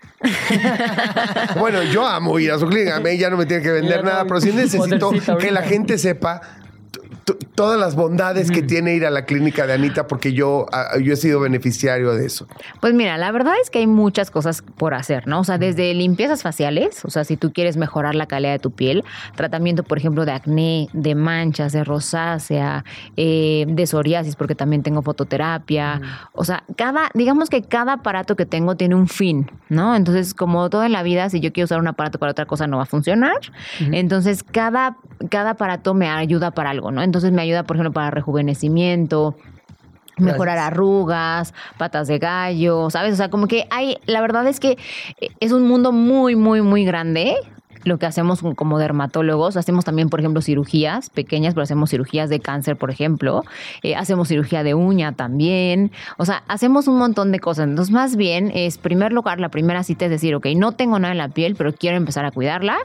Bueno, 1.60 1.84
yo 1.84 2.06
amo 2.06 2.40
ir 2.40 2.52
a 2.52 2.60
su 2.60 2.68
clínica. 2.68 2.98
A 2.98 3.00
mí 3.00 3.18
ya 3.18 3.30
no 3.30 3.38
me 3.38 3.46
tiene 3.46 3.64
que 3.64 3.72
vender 3.72 4.04
nada, 4.04 4.26
pero 4.26 4.42
sí 4.42 4.52
necesito 4.52 5.12
que 5.40 5.52
la 5.52 5.62
gente 5.62 5.98
sepa 5.98 6.42
todas 7.56 7.80
las 7.80 7.96
bondades 7.96 8.52
que 8.52 8.62
tiene 8.62 8.96
ir 8.96 9.06
a 9.06 9.10
la 9.10 9.26
clínica 9.26 9.68
de 9.68 9.74
Anita, 9.74 10.08
porque 10.08 10.34
yo, 10.34 10.66
ah, 10.72 10.98
yo 11.02 11.14
he 11.14 11.16
sido 11.16 11.40
beneficiario 11.40 12.14
de 12.14 12.26
eso. 12.26 12.48
Pues 12.82 12.94
mira, 12.94 13.18
la 13.18 13.32
verdad 13.32 13.54
es 13.62 13.70
que 13.70 13.80
hay 13.80 13.88
muchas 13.88 14.32
cosas 14.32 14.62
por 14.62 14.94
hacer, 14.94 15.28
¿no? 15.28 15.42
O 15.42 15.44
sea, 15.44 15.58
desde 15.58 15.94
limpiezas 15.94 16.44
faciales, 16.44 17.04
o 17.06 17.10
sea, 17.10 17.24
si 17.24 17.38
tú 17.38 17.52
quieres 17.54 17.78
mejorar 17.78 18.16
la 18.16 18.26
calidad 18.26 18.52
de 18.52 18.60
tu 18.60 18.72
piel, 18.72 19.04
tratamiento, 19.36 19.84
por 19.84 19.98
ejemplo, 19.98 20.26
de 20.26 20.32
acné, 20.32 20.90
de 20.94 21.16
manchas, 21.16 21.72
de 21.72 21.84
rosácea, 21.84 22.84
eh, 23.18 23.66
de 23.68 23.88
psoriasis, 23.88 24.36
porque 24.36 24.56
también 24.56 24.84
tengo 24.84 25.02
fototerapia. 25.02 26.02
O 26.34 26.44
sea, 26.44 26.64
cada, 26.76 27.10
digamos 27.14 27.50
que 27.50 27.62
cada 27.62 27.94
aparato 27.94 28.36
que 28.36 28.46
tengo 28.46 28.76
tiene 28.76 28.96
un 28.96 29.08
fin, 29.08 29.52
¿no? 29.70 29.96
Entonces, 29.96 30.34
como 30.34 30.70
todo 30.70 30.84
en 30.84 30.92
la 30.92 31.04
vida, 31.04 31.30
si 31.30 31.40
yo 31.40 31.52
quiero 31.52 31.66
usar 31.66 31.80
un 31.80 31.88
aparato 31.88 32.20
para 32.20 32.32
otra 32.32 32.46
cosa, 32.46 32.68
no 32.68 32.78
va 32.78 32.84
a 32.84 32.88
funcionar. 32.88 33.38
Entonces, 33.80 34.44
cada, 34.44 34.98
cada 35.30 35.52
aparato 35.52 35.94
me 35.94 36.10
ayuda 36.10 36.52
para 36.52 36.70
algo, 36.70 36.92
¿no? 36.92 37.02
Entonces, 37.02 37.19
me 37.24 37.42
ayuda, 37.42 37.64
por 37.64 37.76
ejemplo, 37.76 37.94
para 37.94 38.12
rejuvenecimiento, 38.12 39.36
mejorar 40.18 40.56
Gracias. 40.56 40.74
arrugas, 40.74 41.54
patas 41.78 42.08
de 42.08 42.20
gallo, 42.20 42.90
¿sabes? 42.90 43.14
O 43.14 43.16
sea, 43.16 43.30
como 43.30 43.48
que 43.48 43.66
hay, 43.72 43.98
la 44.06 44.22
verdad 44.22 44.48
es 44.48 44.60
que 44.60 44.78
eh, 45.22 45.30
es 45.40 45.52
un 45.52 45.68
mundo 45.68 45.92
muy, 45.92 46.36
muy, 46.36 46.62
muy 46.62 46.86
grande 46.86 47.36
lo 47.84 47.98
que 47.98 48.06
hacemos 48.06 48.42
como 48.56 48.78
dermatólogos, 48.78 49.58
hacemos 49.58 49.86
también, 49.86 50.10
por 50.10 50.20
ejemplo, 50.20 50.42
cirugías 50.42 51.10
pequeñas, 51.10 51.54
pero 51.54 51.64
hacemos 51.64 51.90
cirugías 51.90 52.30
de 52.30 52.40
cáncer, 52.40 52.76
por 52.76 52.92
ejemplo, 52.92 53.44
eh, 53.84 53.96
hacemos 53.96 54.28
cirugía 54.28 54.64
de 54.64 54.74
uña 54.74 55.14
también, 55.14 55.92
o 56.18 56.26
sea, 56.26 56.44
hacemos 56.48 56.88
un 56.88 56.98
montón 56.98 57.32
de 57.32 57.40
cosas. 57.40 57.68
Entonces, 57.68 57.94
más 57.94 58.16
bien 58.16 58.52
es, 58.54 58.78
primer 58.78 59.14
lugar, 59.14 59.40
la 59.40 59.50
primera 59.50 59.84
cita 59.84 60.06
es 60.06 60.12
decir, 60.12 60.36
ok, 60.36 60.48
no 60.56 60.74
tengo 60.74 61.00
nada 61.00 61.14
en 61.14 61.18
la 61.20 61.30
piel, 61.30 61.56
pero 61.56 61.74
quiero 61.74 61.98
empezar 61.98 62.26
a 62.26 62.32
cuidarla 62.32 62.78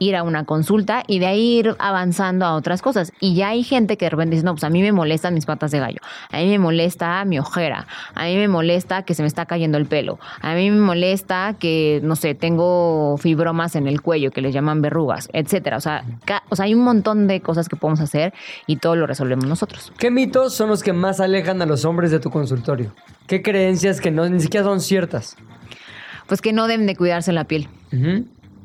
ir 0.00 0.16
a 0.16 0.24
una 0.24 0.44
consulta 0.44 1.04
y 1.06 1.20
de 1.20 1.26
ahí 1.26 1.58
ir 1.58 1.76
avanzando 1.78 2.44
a 2.44 2.56
otras 2.56 2.82
cosas. 2.82 3.12
Y 3.20 3.36
ya 3.36 3.50
hay 3.50 3.62
gente 3.62 3.96
que 3.96 4.06
de 4.06 4.10
repente 4.10 4.34
dice, 4.34 4.44
no, 4.44 4.54
pues 4.54 4.64
a 4.64 4.70
mí 4.70 4.82
me 4.82 4.90
molestan 4.90 5.34
mis 5.34 5.46
patas 5.46 5.70
de 5.70 5.78
gallo, 5.78 6.00
a 6.32 6.38
mí 6.38 6.46
me 6.46 6.58
molesta 6.58 7.24
mi 7.24 7.38
ojera, 7.38 7.86
a 8.14 8.24
mí 8.24 8.34
me 8.34 8.48
molesta 8.48 9.04
que 9.04 9.14
se 9.14 9.22
me 9.22 9.28
está 9.28 9.46
cayendo 9.46 9.78
el 9.78 9.86
pelo, 9.86 10.18
a 10.40 10.54
mí 10.54 10.70
me 10.70 10.80
molesta 10.80 11.54
que, 11.58 12.00
no 12.02 12.16
sé, 12.16 12.34
tengo 12.34 13.16
fibromas 13.18 13.76
en 13.76 13.86
el 13.86 14.00
cuello 14.00 14.32
que 14.32 14.40
les 14.40 14.52
llaman 14.52 14.82
verrugas, 14.82 15.28
etcétera. 15.32 15.76
O 15.76 15.80
sea, 15.80 16.04
o 16.48 16.56
sea, 16.56 16.64
hay 16.64 16.74
un 16.74 16.82
montón 16.82 17.26
de 17.26 17.40
cosas 17.40 17.68
que 17.68 17.76
podemos 17.76 18.00
hacer 18.00 18.32
y 18.66 18.76
todo 18.76 18.96
lo 18.96 19.06
resolvemos 19.06 19.46
nosotros. 19.46 19.92
¿Qué 19.98 20.10
mitos 20.10 20.54
son 20.54 20.70
los 20.70 20.82
que 20.82 20.92
más 20.92 21.20
alejan 21.20 21.60
a 21.62 21.66
los 21.66 21.84
hombres 21.84 22.10
de 22.10 22.20
tu 22.20 22.30
consultorio? 22.30 22.94
¿Qué 23.26 23.42
creencias 23.42 24.00
que 24.00 24.10
no, 24.10 24.28
ni 24.28 24.40
siquiera 24.40 24.64
son 24.64 24.80
ciertas? 24.80 25.36
Pues 26.26 26.40
que 26.40 26.52
no 26.52 26.66
deben 26.66 26.86
de 26.86 26.96
cuidarse 26.96 27.32
la 27.32 27.44
piel. 27.44 27.68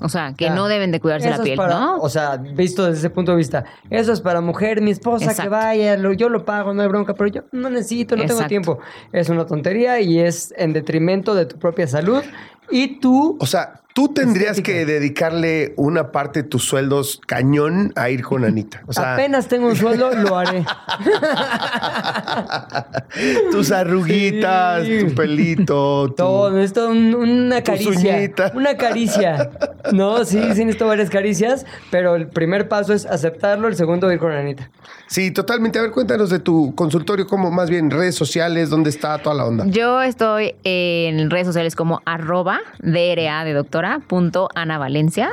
O 0.02 0.10
sea, 0.10 0.34
que 0.38 0.46
Ya. 0.46 0.54
no 0.56 0.68
deben 0.68 0.92
de 0.92 1.00
cuidarse 1.00 1.30
Eso 1.30 1.38
la 1.38 1.44
piel, 1.44 1.56
para- 1.58 1.80
¿no? 1.80 1.98
O 2.00 2.10
sea, 2.10 2.36
visto 2.38 2.86
desde 2.86 3.00
ese 3.00 3.10
punto 3.10 3.32
de 3.32 3.38
vista, 3.38 3.64
eso 3.90 4.12
es 4.12 4.20
para 4.22 4.42
mujer, 4.42 4.82
mi 4.82 4.92
esposa 4.92 5.34
que 5.34 5.48
vaya, 5.50 5.96
lo- 5.98 6.12
yo 6.14 6.28
lo 6.30 6.44
pago, 6.44 6.74
no 6.74 6.82
hay 6.82 6.88
bronca, 6.90 7.14
pero 7.14 7.30
yo 7.30 7.42
no 7.54 7.70
necesito, 7.70 8.16
no 8.16 8.26
tengo 8.26 8.46
tiempo. 8.48 8.80
Es 9.14 9.30
una 9.30 9.46
tontería 9.46 10.00
y 10.02 10.20
es 10.20 10.54
en 10.58 10.74
detrimento 10.74 11.34
de 11.34 11.46
tu 11.46 11.58
propia 11.58 11.88
salud 11.88 12.22
y 12.70 13.00
tú... 13.00 13.38
O 13.40 13.46
sea, 13.46 13.82
tú 13.96 14.10
tendrías 14.14 14.58
Estética. 14.58 14.80
que 14.80 14.86
dedicarle 14.86 15.74
una 15.78 16.12
parte 16.12 16.44
de 16.44 16.50
tus 16.50 16.66
sueldos 16.66 17.22
cañón 17.26 17.94
a 17.96 18.10
ir 18.10 18.24
con 18.24 18.44
Anita. 18.46 18.82
O 18.88 18.94
sea, 18.94 19.14
apenas 19.14 19.48
tengo 19.48 19.68
un 19.68 19.76
sueldo, 19.78 20.12
lo 20.14 20.38
haré. 20.38 20.66
tus 23.52 23.72
arruguitas, 23.72 24.86
Sí. 24.86 25.00
tu 25.06 25.16
pelito, 25.16 26.08
tu- 26.10 26.16
Todo, 26.16 26.50
un- 26.90 27.16
una 27.16 27.62
caricia. 27.64 28.18
uñitas. 28.18 28.54
Una 28.54 28.76
caricia. 28.76 29.50
No, 29.94 30.26
sí, 30.26 30.42
sí 30.54 30.66
necesito 30.66 30.88
varias 30.88 31.10
caricias, 31.10 31.66
pero 31.90 32.16
el 32.16 32.28
primer 32.28 32.68
paso 32.68 32.94
es 32.94 33.06
aceptarlo, 33.06 33.70
el 33.70 33.76
segundo 33.76 34.12
ir 34.12 34.20
con 34.20 34.32
Anita. 34.34 34.70
Sí, 35.08 35.32
totalmente. 35.32 35.80
A 35.80 35.84
ver, 35.84 35.92
cuéntanos 35.92 36.30
de 36.30 36.40
tu 36.40 36.76
consultorio, 36.76 37.28
como 37.28 37.50
más 37.52 37.70
bien 37.70 37.92
redes 37.92 38.16
sociales, 38.16 38.70
dónde 38.70 38.90
está 38.90 39.18
toda 39.20 39.36
la 39.36 39.46
onda. 39.46 39.66
Yo 39.68 40.02
estoy 40.02 40.56
en 40.66 41.30
redes 41.30 41.48
sociales 41.48 41.76
como 41.76 42.02
arroba 42.06 42.60
DRA 42.80 43.46
de 43.46 43.54
doctora 43.54 43.85
punto 44.08 44.50
Ana 44.56 44.78
Valencia. 44.78 45.30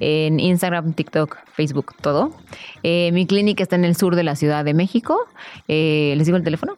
En 0.00 0.40
Instagram, 0.40 0.92
TikTok, 0.94 1.36
Facebook, 1.54 1.94
todo. 2.00 2.32
Eh, 2.82 3.10
mi 3.12 3.26
clínica 3.26 3.62
está 3.62 3.76
en 3.76 3.84
el 3.84 3.96
sur 3.96 4.16
de 4.16 4.22
la 4.22 4.36
Ciudad 4.36 4.64
de 4.64 4.74
México. 4.74 5.18
Eh, 5.68 6.14
¿Les 6.16 6.26
digo 6.26 6.36
el 6.36 6.44
teléfono? 6.44 6.76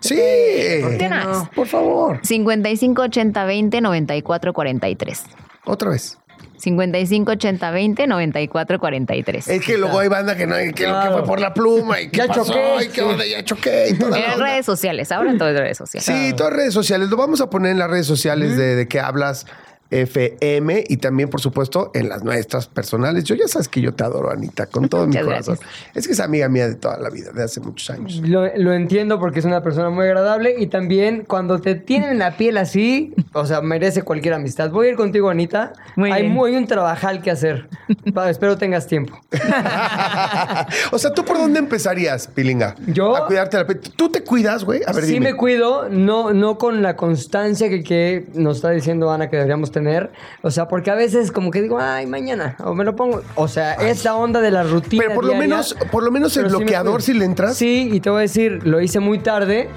Sí, 0.00 0.14
De 0.16 1.04
una 1.06 1.26
vez. 1.26 1.36
por 1.54 1.66
favor. 1.66 2.20
55 2.22 3.02
80 3.02 3.44
20 3.44 3.80
94 3.80 4.52
43. 4.52 5.24
Otra 5.66 5.90
vez. 5.90 6.18
55 6.56 7.32
80 7.32 7.70
20 7.70 8.06
94 8.06 8.78
43. 8.78 9.48
Es 9.48 9.64
que 9.66 9.76
luego 9.76 9.98
hay 9.98 10.08
banda 10.08 10.34
que 10.36 10.46
no, 10.46 10.54
que, 10.56 10.72
que 10.72 10.84
Claro. 10.84 11.18
fue 11.18 11.26
por 11.26 11.40
la 11.40 11.52
pluma 11.52 12.00
y 12.00 12.08
que 12.08 12.16
Ya 12.18 12.26
pasó 12.28 12.44
choqué, 12.44 12.84
y 12.84 12.88
que 12.88 12.94
sí. 12.94 13.00
onda, 13.02 13.26
ya 13.26 13.44
choqué 13.44 13.88
y 13.90 13.98
toda 13.98 14.10
la 14.12 14.24
En 14.24 14.32
onda. 14.32 14.44
redes 14.46 14.64
sociales, 14.66 15.12
ahora 15.12 15.30
en 15.32 15.38
todas 15.38 15.52
las 15.52 15.62
redes 15.62 15.76
sociales. 15.78 16.04
Sí, 16.06 16.34
todas 16.34 16.52
redes 16.54 16.72
sociales. 16.72 17.10
Lo 17.10 17.16
vamos 17.18 17.40
a 17.42 17.50
poner 17.50 17.72
en 17.72 17.78
las 17.78 17.90
redes 17.90 18.06
sociales 18.06 18.56
de, 18.56 18.76
de 18.76 18.88
que 18.88 19.00
hablas 19.00 19.46
FM 19.90 20.84
y 20.88 20.96
también, 20.96 21.28
por 21.30 21.40
supuesto, 21.40 21.90
en 21.94 22.08
las 22.08 22.24
nuestras 22.24 22.66
personales. 22.66 23.24
Yo 23.24 23.34
ya 23.34 23.46
sabes 23.48 23.68
que 23.68 23.80
yo 23.80 23.94
te 23.94 24.02
adoro, 24.04 24.30
Anita, 24.30 24.66
con 24.66 24.88
todo 24.88 25.06
mi 25.08 25.16
corazón. 25.16 25.56
gracias. 25.60 25.94
Es 25.94 26.06
que 26.06 26.12
es 26.14 26.20
amiga 26.20 26.48
mía 26.48 26.66
de 26.68 26.74
toda 26.74 26.98
la 26.98 27.10
vida, 27.10 27.30
de 27.32 27.42
hace 27.44 27.60
muchos 27.60 27.88
años. 27.90 28.20
Lo, 28.24 28.44
lo 28.56 28.72
entiendo 28.72 29.18
porque 29.20 29.38
es 29.38 29.44
una 29.44 29.62
persona 29.62 29.90
muy 29.90 30.04
agradable 30.06 30.54
y 30.58 30.66
también 30.66 31.24
cuando 31.26 31.60
te 31.60 31.74
tienen 31.74 32.18
la 32.18 32.36
piel 32.36 32.56
así, 32.58 33.14
o 33.32 33.46
sea, 33.46 33.60
merece 33.60 34.02
cualquier 34.02 34.34
amistad. 34.34 34.70
Voy 34.70 34.86
a 34.86 34.90
ir 34.90 34.96
contigo, 34.96 35.28
Anita. 35.30 35.72
Muy 35.96 36.10
hay, 36.10 36.22
bien. 36.22 36.34
muy- 36.34 36.50
hay 36.50 36.56
un 36.56 36.66
trabajal 36.66 37.22
que 37.22 37.30
hacer. 37.30 37.68
Va, 38.16 38.28
espero 38.30 38.56
tengas 38.58 38.86
tiempo. 38.86 39.18
o 40.92 40.98
sea, 40.98 41.12
¿tú 41.14 41.24
por 41.24 41.38
dónde 41.38 41.58
empezarías, 41.58 42.26
Pilinga? 42.28 42.74
Yo- 42.86 43.16
A 43.16 43.26
cuidarte 43.26 43.56
la 43.56 43.66
piel. 43.66 43.80
¿Tú 43.80 44.08
te 44.10 44.22
cuidas, 44.22 44.64
güey? 44.64 44.82
A 44.86 44.92
ver, 44.92 45.04
sí 45.04 45.14
dime. 45.14 45.32
me 45.32 45.36
cuido, 45.36 45.88
no, 45.88 46.32
no 46.32 46.58
con 46.58 46.82
la 46.82 46.96
constancia 46.96 47.68
que, 47.68 47.82
que 47.82 48.26
nos 48.34 48.56
está 48.56 48.70
diciendo 48.70 49.10
Ana 49.10 49.28
que 49.30 49.36
deberíamos 49.36 49.70
tener. 49.74 50.10
O 50.40 50.50
sea, 50.50 50.68
porque 50.68 50.90
a 50.90 50.94
veces 50.94 51.30
como 51.32 51.50
que 51.50 51.60
digo, 51.60 51.78
ay, 51.78 52.06
mañana, 52.06 52.56
o 52.64 52.74
me 52.74 52.84
lo 52.84 52.96
pongo. 52.96 53.22
O 53.34 53.48
sea, 53.48 53.74
esa 53.74 54.16
onda 54.16 54.40
de 54.40 54.50
la 54.50 54.62
rutina. 54.62 55.02
Pero 55.02 55.14
por 55.16 55.24
lo 55.26 55.34
menos, 55.34 55.76
por 55.90 56.02
lo 56.02 56.10
menos 56.10 56.34
el 56.36 56.44
sí 56.44 56.50
me 56.50 56.56
bloqueador, 56.58 56.94
cuido. 56.94 57.00
si 57.00 57.12
le 57.12 57.24
entras. 57.26 57.56
Sí, 57.56 57.90
y 57.92 58.00
te 58.00 58.08
voy 58.08 58.18
a 58.18 58.22
decir, 58.22 58.66
lo 58.66 58.80
hice 58.80 59.00
muy 59.00 59.18
tarde, 59.18 59.68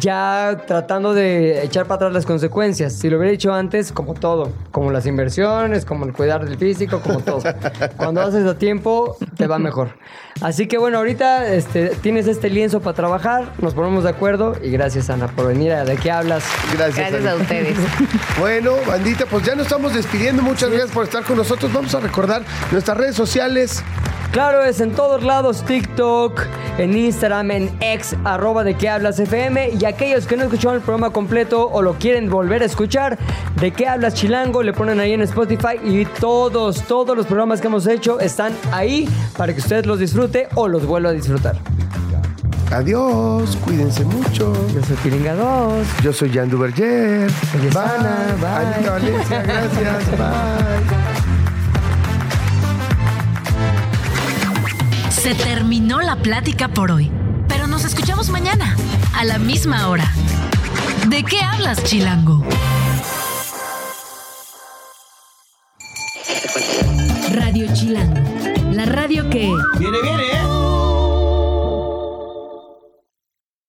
ya 0.00 0.62
tratando 0.66 1.12
de 1.14 1.62
echar 1.62 1.86
para 1.86 1.96
atrás 1.96 2.12
las 2.12 2.26
consecuencias. 2.26 2.94
Si 2.94 3.10
lo 3.10 3.18
hubiera 3.18 3.32
hecho 3.32 3.52
antes, 3.52 3.92
como 3.92 4.14
todo, 4.14 4.50
como 4.70 4.90
las 4.90 5.06
inversiones, 5.06 5.84
como 5.84 6.06
el 6.06 6.12
cuidar 6.12 6.44
del 6.44 6.56
físico, 6.56 7.00
como 7.00 7.20
todo. 7.20 7.42
Cuando 7.96 8.22
haces 8.22 8.46
a 8.46 8.56
tiempo, 8.56 9.16
te 9.36 9.46
va 9.46 9.58
mejor. 9.58 9.90
Así 10.40 10.66
que 10.66 10.78
bueno, 10.78 10.98
ahorita 10.98 11.52
este, 11.52 11.88
tienes 12.00 12.26
este 12.26 12.48
lienzo 12.48 12.80
para 12.80 12.94
trabajar, 12.94 13.52
nos 13.60 13.74
ponemos 13.74 14.04
de 14.04 14.10
acuerdo 14.10 14.56
y 14.62 14.70
gracias 14.70 15.10
Ana 15.10 15.28
por 15.28 15.46
venir 15.46 15.72
a 15.72 15.84
de 15.84 15.96
qué 15.96 16.10
hablas. 16.10 16.44
Gracias. 16.74 17.10
Gracias 17.10 17.32
a 17.32 17.36
ustedes. 17.36 17.76
Bueno, 18.38 18.72
bandita, 18.86 19.26
pues 19.26 19.41
ya 19.44 19.54
nos 19.54 19.66
estamos 19.66 19.94
despidiendo. 19.94 20.42
Muchas 20.42 20.70
gracias 20.70 20.90
por 20.90 21.04
estar 21.04 21.24
con 21.24 21.36
nosotros. 21.36 21.72
Vamos 21.72 21.94
a 21.94 22.00
recordar 22.00 22.42
nuestras 22.70 22.96
redes 22.96 23.16
sociales. 23.16 23.82
Claro, 24.30 24.64
es 24.64 24.80
en 24.80 24.92
todos 24.92 25.22
lados, 25.22 25.62
TikTok, 25.66 26.46
en 26.78 26.96
Instagram, 26.96 27.50
en 27.50 27.76
X, 27.80 28.16
arroba 28.24 28.64
de 28.64 28.74
qué 28.74 28.88
hablas 28.88 29.20
FM. 29.20 29.72
Y 29.78 29.84
aquellos 29.84 30.26
que 30.26 30.36
no 30.36 30.44
escucharon 30.44 30.76
el 30.76 30.82
programa 30.82 31.10
completo 31.10 31.68
o 31.70 31.82
lo 31.82 31.94
quieren 31.94 32.30
volver 32.30 32.62
a 32.62 32.64
escuchar, 32.64 33.18
de 33.60 33.72
qué 33.72 33.86
hablas 33.86 34.14
Chilango, 34.14 34.62
le 34.62 34.72
ponen 34.72 35.00
ahí 35.00 35.12
en 35.12 35.20
Spotify. 35.22 35.78
Y 35.84 36.06
todos, 36.06 36.82
todos 36.84 37.14
los 37.14 37.26
programas 37.26 37.60
que 37.60 37.66
hemos 37.66 37.86
hecho 37.86 38.20
están 38.20 38.54
ahí 38.72 39.06
para 39.36 39.52
que 39.52 39.60
ustedes 39.60 39.84
los 39.84 39.98
disfrute 39.98 40.48
o 40.54 40.66
los 40.66 40.86
vuelva 40.86 41.10
a 41.10 41.12
disfrutar. 41.12 41.56
Adiós, 42.72 43.56
cuídense 43.64 44.02
mucho. 44.04 44.54
Yo 44.72 44.82
soy 44.82 44.96
Piringa 45.02 45.34
2. 45.34 45.86
Yo 46.02 46.12
soy 46.12 46.32
Jan 46.32 46.48
Duverger. 46.48 47.30
Es 47.30 47.76
Ana, 47.76 48.34
bye. 48.40 48.74
Anita 48.74 48.90
Valencia, 48.92 49.42
gracias. 49.42 50.10
Bye. 50.18 51.12
Se 55.10 55.34
terminó 55.34 56.00
la 56.00 56.16
plática 56.16 56.68
por 56.68 56.90
hoy, 56.90 57.10
pero 57.46 57.66
nos 57.66 57.84
escuchamos 57.84 58.30
mañana, 58.30 58.74
a 59.14 59.24
la 59.24 59.38
misma 59.38 59.88
hora. 59.88 60.10
¿De 61.08 61.22
qué 61.24 61.40
hablas, 61.40 61.84
Chilango? 61.84 62.42
Radio 67.34 67.66
Chilango, 67.74 68.20
la 68.72 68.86
radio 68.86 69.28
que... 69.28 69.52
Viene, 69.78 70.02
viene. 70.02 70.31